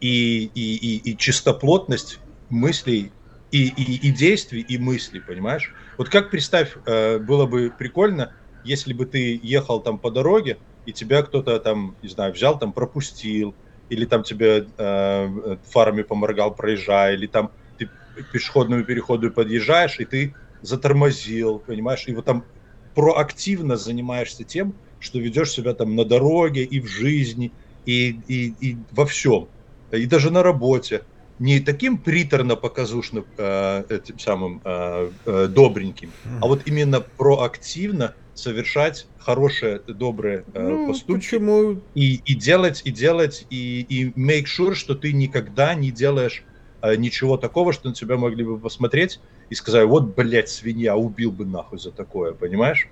и, 0.00 0.44
и, 0.46 0.76
и, 0.76 1.12
и 1.12 1.18
чистоплотность 1.18 2.22
мыслей 2.48 3.14
и, 3.50 3.68
и, 3.68 4.08
и 4.08 4.12
действий, 4.12 4.60
и 4.60 4.78
мыслей, 4.78 5.20
понимаешь? 5.20 5.72
Вот 5.96 6.08
как 6.08 6.30
представь, 6.30 6.76
э, 6.86 7.18
было 7.18 7.46
бы 7.46 7.70
прикольно, 7.76 8.34
если 8.62 8.92
бы 8.92 9.06
ты 9.06 9.38
ехал 9.42 9.82
там 9.82 10.00
по 10.00 10.10
дороге, 10.10 10.60
и 10.84 10.92
тебя 10.92 11.22
кто-то 11.22 11.58
там, 11.60 11.96
не 12.02 12.08
знаю, 12.08 12.32
взял, 12.32 12.58
там 12.58 12.72
пропустил, 12.72 13.56
или 13.88 14.04
там 14.04 14.22
тебе 14.24 14.66
э, 14.78 15.56
фарами 15.64 16.02
поморгал, 16.02 16.54
проезжая, 16.54 17.14
или 17.14 17.26
там 17.26 17.52
ты 17.76 17.92
к 18.14 18.30
пешеходному 18.30 18.84
переходу 18.84 19.30
подъезжаешь, 19.32 20.00
и 20.00 20.04
ты 20.04 20.36
затормозил, 20.60 21.60
понимаешь, 21.60 22.04
и 22.08 22.14
вот 22.14 22.24
там 22.24 22.48
проактивно 22.94 23.76
занимаешься 23.76 24.44
тем, 24.44 24.80
что 24.98 25.18
ведешь 25.18 25.50
себя 25.50 25.74
там 25.74 25.96
на 25.96 26.04
дороге 26.04 26.64
и 26.64 26.80
в 26.80 26.86
жизни, 26.86 27.52
и, 27.84 28.20
и, 28.28 28.54
и 28.60 28.76
во 28.90 29.06
всем, 29.06 29.48
и 29.92 30.06
даже 30.06 30.30
на 30.30 30.42
работе. 30.42 31.02
Не 31.38 31.60
таким 31.60 31.98
приторно-показушным 31.98 33.26
э, 33.36 33.84
этим 33.90 34.18
самым 34.18 34.62
э, 34.64 35.10
э, 35.26 35.48
добреньким, 35.48 36.10
а 36.40 36.46
вот 36.46 36.62
именно 36.64 37.00
проактивно 37.00 38.14
совершать 38.32 39.06
хорошие, 39.18 39.80
добрые 39.86 40.44
э, 40.54 40.68
ну, 40.68 40.86
поступки. 40.88 41.20
Почему? 41.20 41.82
И, 41.94 42.16
и 42.16 42.34
делать, 42.34 42.82
и 42.84 42.90
делать, 42.90 43.46
и, 43.50 43.80
и 43.80 44.10
make 44.12 44.44
sure, 44.44 44.74
что 44.74 44.94
ты 44.94 45.12
никогда 45.12 45.74
не 45.74 45.90
делаешь 45.90 46.44
э, 46.82 46.96
ничего 46.96 47.36
такого, 47.36 47.72
что 47.72 47.88
на 47.88 47.94
тебя 47.94 48.16
могли 48.16 48.44
бы 48.44 48.58
посмотреть 48.58 49.20
и 49.50 49.54
сказать, 49.54 49.86
вот, 49.86 50.14
блядь, 50.14 50.48
свинья, 50.48 50.96
убил 50.96 51.32
бы 51.32 51.44
нахуй 51.44 51.78
за 51.78 51.92
такое, 51.92 52.32
понимаешь? 52.32 52.88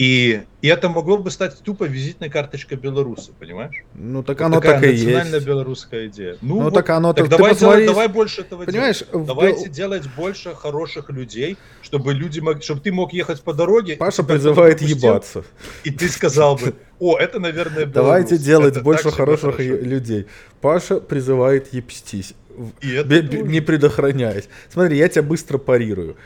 И, 0.00 0.40
и 0.62 0.68
это 0.68 0.88
могло 0.88 1.18
бы 1.18 1.30
стать 1.30 1.58
тупо 1.58 1.84
визитной 1.84 2.30
карточкой 2.30 2.78
белоруса, 2.78 3.32
понимаешь? 3.38 3.84
Ну 3.92 4.22
так 4.22 4.38
вот 4.38 4.46
оно 4.46 4.60
так 4.62 4.82
и 4.82 4.92
есть. 4.92 5.04
национальная 5.04 5.40
белорусская 5.40 6.06
идея. 6.06 6.38
Ну, 6.40 6.54
ну 6.54 6.62
вот, 6.62 6.72
так 6.72 6.88
оно 6.88 7.12
так. 7.12 7.28
давай, 7.28 7.50
посмотри... 7.50 7.82
делать, 7.82 7.94
давай 7.94 8.08
больше 8.08 8.40
этого 8.40 8.64
понимаешь, 8.64 9.00
делать. 9.00 9.26
Давайте 9.26 9.68
в... 9.68 9.72
делать 9.72 10.04
больше 10.16 10.54
хороших 10.54 11.10
людей, 11.10 11.58
чтобы 11.82 12.14
люди 12.14 12.40
мог... 12.40 12.62
чтобы 12.62 12.80
ты 12.80 12.92
мог 12.92 13.12
ехать 13.12 13.42
по 13.42 13.52
дороге. 13.52 13.96
Паша 13.96 14.22
призывает 14.22 14.80
ебаться. 14.80 15.44
И 15.84 15.90
ты 15.90 16.08
сказал 16.08 16.56
бы, 16.56 16.74
о, 16.98 17.18
это, 17.18 17.38
наверное, 17.38 17.74
белорус. 17.84 17.92
Давайте 17.92 18.38
делать 18.38 18.76
это 18.76 18.82
больше 18.82 19.10
хороших 19.10 19.58
людей. 19.58 20.28
Паша 20.62 21.00
призывает 21.00 21.74
ебстись. 21.74 22.32
И 22.80 22.90
это 22.92 23.20
не 23.22 23.60
предохраняясь. 23.60 24.48
Смотри, 24.70 24.96
я 24.96 25.10
тебя 25.10 25.24
быстро 25.24 25.58
парирую. 25.58 26.16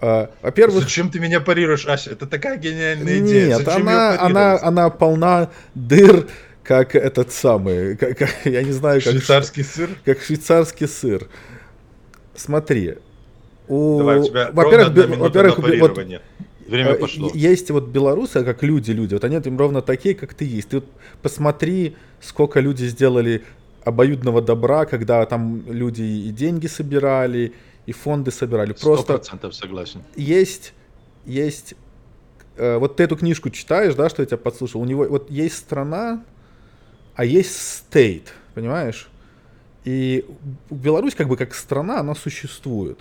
А, 0.00 0.30
во-первых... 0.42 0.84
Зачем 0.84 1.10
ты 1.10 1.18
меня 1.18 1.40
парируешь, 1.40 1.86
Ася? 1.86 2.12
Это 2.12 2.26
такая 2.26 2.58
гениальная 2.58 3.18
идея. 3.20 3.58
Нет, 3.58 3.68
она, 3.68 4.20
она, 4.20 4.58
она 4.60 4.90
полна 4.90 5.50
дыр, 5.74 6.28
как 6.62 6.94
этот 6.94 7.32
самый, 7.32 7.96
как, 7.96 8.18
как, 8.18 8.30
я 8.44 8.62
не 8.62 8.72
знаю, 8.72 9.00
как... 9.00 9.12
Швейцарский 9.12 9.64
сыр? 9.64 9.90
Как 10.04 10.20
швейцарский 10.20 10.88
сыр. 10.88 11.28
Смотри. 12.34 12.96
У... 13.68 13.98
Давай, 13.98 14.18
у 14.18 14.24
тебя 14.24 14.50
во-первых, 14.52 15.18
во-первых, 15.18 15.58
вот, 15.58 15.98
Время 16.66 16.92
э, 16.92 16.94
пошло. 16.96 17.30
Есть 17.32 17.70
вот 17.70 17.88
белорусы, 17.88 18.44
как 18.44 18.62
люди, 18.62 18.90
люди, 18.90 19.14
вот 19.14 19.24
они 19.24 19.36
им 19.36 19.58
ровно 19.58 19.82
такие, 19.82 20.14
как 20.14 20.34
ты 20.34 20.44
есть. 20.44 20.70
Ты 20.70 20.76
вот 20.76 20.86
посмотри, 21.22 21.96
сколько 22.20 22.60
люди 22.60 22.84
сделали 22.84 23.44
обоюдного 23.84 24.42
добра, 24.42 24.84
когда 24.84 25.24
там 25.26 25.62
люди 25.70 26.02
и 26.02 26.30
деньги 26.30 26.66
собирали, 26.66 27.52
и 27.86 27.92
фонды 27.92 28.30
собирали. 28.30 28.72
Просто 28.72 29.14
100% 29.14 29.52
согласен. 29.52 30.02
Есть, 30.16 30.74
есть, 31.24 31.74
э, 32.56 32.78
вот 32.78 32.96
ты 32.96 33.04
эту 33.04 33.16
книжку 33.16 33.50
читаешь, 33.50 33.94
да, 33.94 34.08
что 34.08 34.22
я 34.22 34.26
тебя 34.26 34.38
подслушал, 34.38 34.80
у 34.82 34.84
него 34.84 35.04
вот 35.04 35.30
есть 35.30 35.56
страна, 35.56 36.24
а 37.14 37.24
есть 37.24 37.56
стейт, 37.56 38.34
понимаешь? 38.54 39.08
И 39.84 40.26
Беларусь 40.68 41.14
как 41.14 41.28
бы 41.28 41.36
как 41.36 41.54
страна, 41.54 42.00
она 42.00 42.14
существует. 42.14 42.98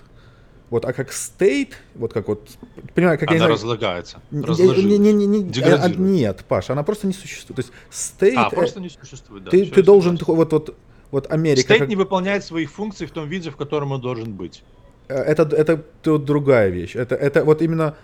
Вот, 0.69 0.83
а 0.83 0.93
как 0.93 1.11
state, 1.11 1.77
вот 1.93 2.13
как 2.13 2.27
вот, 2.27 2.47
понимаю, 2.95 3.19
как 3.19 3.29
она 3.29 3.37
я 3.37 3.47
разлагается, 3.47 4.19
не, 4.31 4.97
не, 4.97 5.13
не, 5.13 5.25
не, 5.25 5.61
а, 5.61 5.89
Нет, 5.89 6.43
Паша, 6.47 6.73
она 6.73 6.83
просто 6.83 7.07
не 7.07 7.13
существует. 7.13 7.55
То 7.55 7.61
есть 7.61 7.71
state... 7.91 8.37
А, 8.37 8.49
просто 8.49 8.79
не 8.79 8.89
существует, 8.89 9.43
да. 9.43 9.51
Ты, 9.51 9.65
ты 9.67 9.83
должен, 9.83 10.19
вот, 10.27 10.51
вот, 10.51 10.75
вот 11.11 11.31
Америка... 11.31 11.61
State 11.61 11.79
как... 11.81 11.89
не 11.89 11.95
выполняет 11.95 12.43
своих 12.43 12.71
функций 12.71 13.07
в 13.07 13.11
том 13.11 13.27
виде, 13.27 13.49
в 13.49 13.55
котором 13.55 13.91
он 13.91 14.01
должен 14.01 14.33
быть. 14.33 14.63
Э, 15.07 15.15
это, 15.15 15.43
это 15.43 15.83
тут 16.01 16.25
другая 16.25 16.69
вещь. 16.69 16.95
Это, 16.95 17.15
это 17.15 17.43
вот 17.43 17.61
именно 17.61 17.95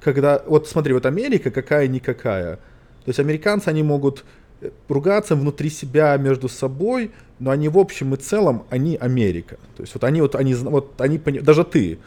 когда... 0.00 0.42
Вот 0.46 0.68
смотри, 0.68 0.92
вот 0.94 1.06
Америка 1.06 1.50
какая-никакая. 1.50 2.56
То 2.56 3.08
есть 3.08 3.20
американцы, 3.20 3.68
они 3.68 3.82
могут 3.82 4.24
э, 4.60 4.70
ругаться 4.88 5.36
внутри 5.36 5.70
себя 5.70 6.16
между 6.16 6.48
собой, 6.48 7.10
но 7.38 7.50
они 7.50 7.68
в 7.68 7.78
общем 7.78 8.14
и 8.14 8.16
целом, 8.16 8.64
они 8.70 8.96
Америка. 8.96 9.58
То 9.76 9.82
есть 9.82 9.94
вот 9.94 10.04
они 10.04 10.20
вот, 10.20 10.34
они, 10.34 10.54
вот 10.54 11.00
они, 11.00 11.18
даже 11.18 11.64
ты, 11.64 11.98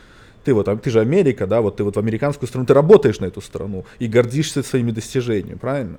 ты 0.43 0.53
вот, 0.53 0.81
ты 0.81 0.89
же 0.89 0.99
Америка, 0.99 1.47
да, 1.47 1.61
вот 1.61 1.77
ты 1.77 1.83
вот 1.83 1.95
в 1.95 1.99
американскую 1.99 2.47
страну, 2.47 2.65
ты 2.65 2.73
работаешь 2.73 3.19
на 3.19 3.25
эту 3.25 3.41
страну 3.41 3.85
и 3.99 4.07
гордишься 4.07 4.61
своими 4.63 4.91
достижениями, 4.91 5.57
правильно? 5.57 5.97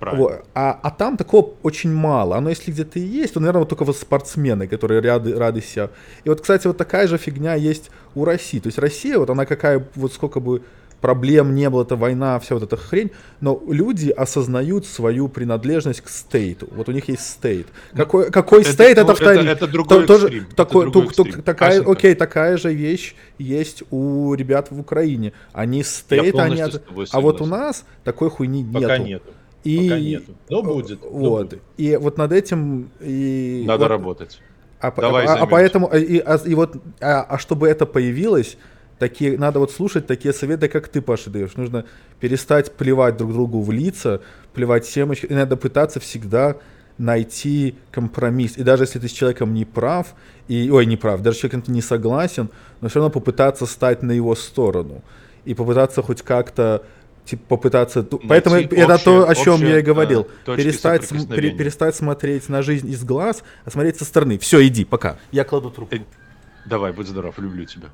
Вот. 0.00 0.44
А, 0.54 0.78
а 0.82 0.90
там 0.90 1.16
такого 1.16 1.54
очень 1.62 1.92
мало. 1.92 2.36
Оно 2.36 2.50
если 2.50 2.70
где-то 2.70 2.98
и 2.98 3.02
есть, 3.02 3.34
то, 3.34 3.40
наверное, 3.40 3.60
вот 3.60 3.68
только 3.68 3.84
вот 3.84 3.96
спортсмены, 3.96 4.66
которые 4.66 5.00
рады, 5.00 5.34
рады 5.36 5.62
себя. 5.62 5.90
И 6.24 6.28
вот, 6.28 6.40
кстати, 6.40 6.66
вот 6.66 6.76
такая 6.76 7.06
же 7.08 7.18
фигня 7.18 7.54
есть 7.54 7.90
у 8.14 8.24
России. 8.24 8.60
То 8.60 8.68
есть 8.68 8.78
Россия, 8.78 9.18
вот 9.18 9.30
она 9.30 9.46
какая, 9.46 9.86
вот 9.94 10.12
сколько 10.12 10.40
бы 10.40 10.62
проблем 11.04 11.54
не 11.54 11.68
было, 11.68 11.82
это 11.82 11.96
война, 11.96 12.38
вся 12.38 12.54
вот 12.54 12.64
эта 12.64 12.78
хрень, 12.78 13.10
но 13.42 13.62
люди 13.68 14.08
осознают 14.08 14.86
свою 14.86 15.28
принадлежность 15.28 16.00
к 16.00 16.08
стейту. 16.08 16.66
Вот 16.74 16.88
у 16.88 16.92
них 16.92 17.08
есть 17.08 17.28
стейт. 17.28 17.66
Ну, 17.92 17.98
какой, 17.98 18.30
какой 18.30 18.62
это, 18.62 18.72
стейт, 18.72 18.96
это, 18.96 19.12
это, 19.12 19.30
это, 19.30 19.50
это 19.50 19.66
другой 19.66 20.06
тоже, 20.06 20.28
экстрим. 20.28 20.46
Такой, 20.56 20.84
это 20.84 20.92
другой 20.92 21.12
ту, 21.12 21.24
ту, 21.24 21.42
такая, 21.42 21.82
окей, 21.82 22.14
такая 22.14 22.56
же 22.56 22.72
вещь 22.72 23.16
есть 23.36 23.82
у 23.90 24.32
ребят 24.32 24.70
в 24.70 24.80
Украине. 24.80 25.34
Они 25.52 25.82
стейт, 25.82 26.36
они... 26.36 26.62
А 26.62 27.20
вот 27.20 27.42
у 27.42 27.46
нас 27.46 27.84
такой 28.02 28.30
хуйни 28.30 28.64
Пока 28.64 28.96
нету. 28.96 29.04
нету. 29.04 29.32
И, 29.64 29.88
Пока 29.88 29.98
нету. 29.98 30.32
Но 30.50 30.62
будет. 30.62 31.00
Вот. 31.02 31.22
Но 31.22 31.36
будет. 31.38 31.62
И 31.76 31.96
вот 31.96 32.18
над 32.18 32.32
этим 32.32 32.90
и. 33.00 33.64
Надо 33.66 33.84
вот, 33.84 33.90
работать. 33.90 34.40
А, 34.80 34.90
Давай 34.90 35.26
а, 35.26 35.34
а 35.34 35.46
поэтому 35.46 35.86
и, 35.88 36.18
а, 36.18 36.36
и 36.44 36.54
вот 36.54 36.76
а, 37.00 37.22
а 37.22 37.38
чтобы 37.38 37.68
это 37.68 37.86
появилось, 37.86 38.58
такие 38.98 39.38
надо 39.38 39.58
вот 39.58 39.72
слушать 39.72 40.06
такие 40.06 40.34
советы, 40.34 40.68
как 40.68 40.88
ты, 40.88 41.00
Паша, 41.00 41.30
даешь. 41.30 41.56
Нужно 41.56 41.86
перестать 42.20 42.72
плевать 42.72 43.16
друг 43.16 43.32
другу 43.32 43.62
в 43.62 43.72
лица, 43.72 44.20
плевать 44.52 44.84
семечки. 44.84 45.26
И 45.26 45.34
надо 45.34 45.56
пытаться 45.56 46.00
всегда 46.00 46.56
найти 46.98 47.76
компромисс. 47.90 48.56
И 48.56 48.62
даже 48.62 48.84
если 48.84 48.98
ты 48.98 49.08
с 49.08 49.12
человеком 49.12 49.54
не 49.54 49.64
прав, 49.64 50.14
и, 50.46 50.70
ой, 50.70 50.86
не 50.86 50.96
прав, 50.96 51.22
даже 51.22 51.38
человек 51.38 51.66
не 51.68 51.80
согласен, 51.80 52.50
но 52.80 52.88
все 52.88 53.00
равно 53.00 53.10
попытаться 53.10 53.66
стать 53.66 54.02
на 54.02 54.12
его 54.12 54.34
сторону. 54.34 55.02
И 55.44 55.54
попытаться 55.54 56.02
хоть 56.02 56.22
как-то 56.22 56.84
типа 57.24 57.44
попытаться. 57.48 58.00
Найти 58.00 58.26
Поэтому 58.28 58.56
общее, 58.56 58.80
это 58.80 58.98
то, 58.98 59.28
о 59.28 59.34
чем 59.34 59.54
общее, 59.54 59.70
я 59.70 59.78
и 59.78 59.82
говорил. 59.82 60.28
Да, 60.46 60.56
перестать, 60.56 61.08
пере, 61.28 61.52
перестать 61.52 61.96
смотреть 61.96 62.48
на 62.48 62.62
жизнь 62.62 62.88
из 62.90 63.04
глаз, 63.04 63.42
а 63.64 63.70
смотреть 63.70 63.96
со 63.96 64.04
стороны. 64.04 64.38
Все, 64.38 64.66
иди, 64.66 64.84
пока. 64.84 65.18
Я 65.32 65.44
кладу 65.44 65.70
трубку. 65.70 65.96
Давай, 66.66 66.92
будь 66.92 67.06
здоров, 67.06 67.38
люблю 67.38 67.64
тебя. 67.64 67.88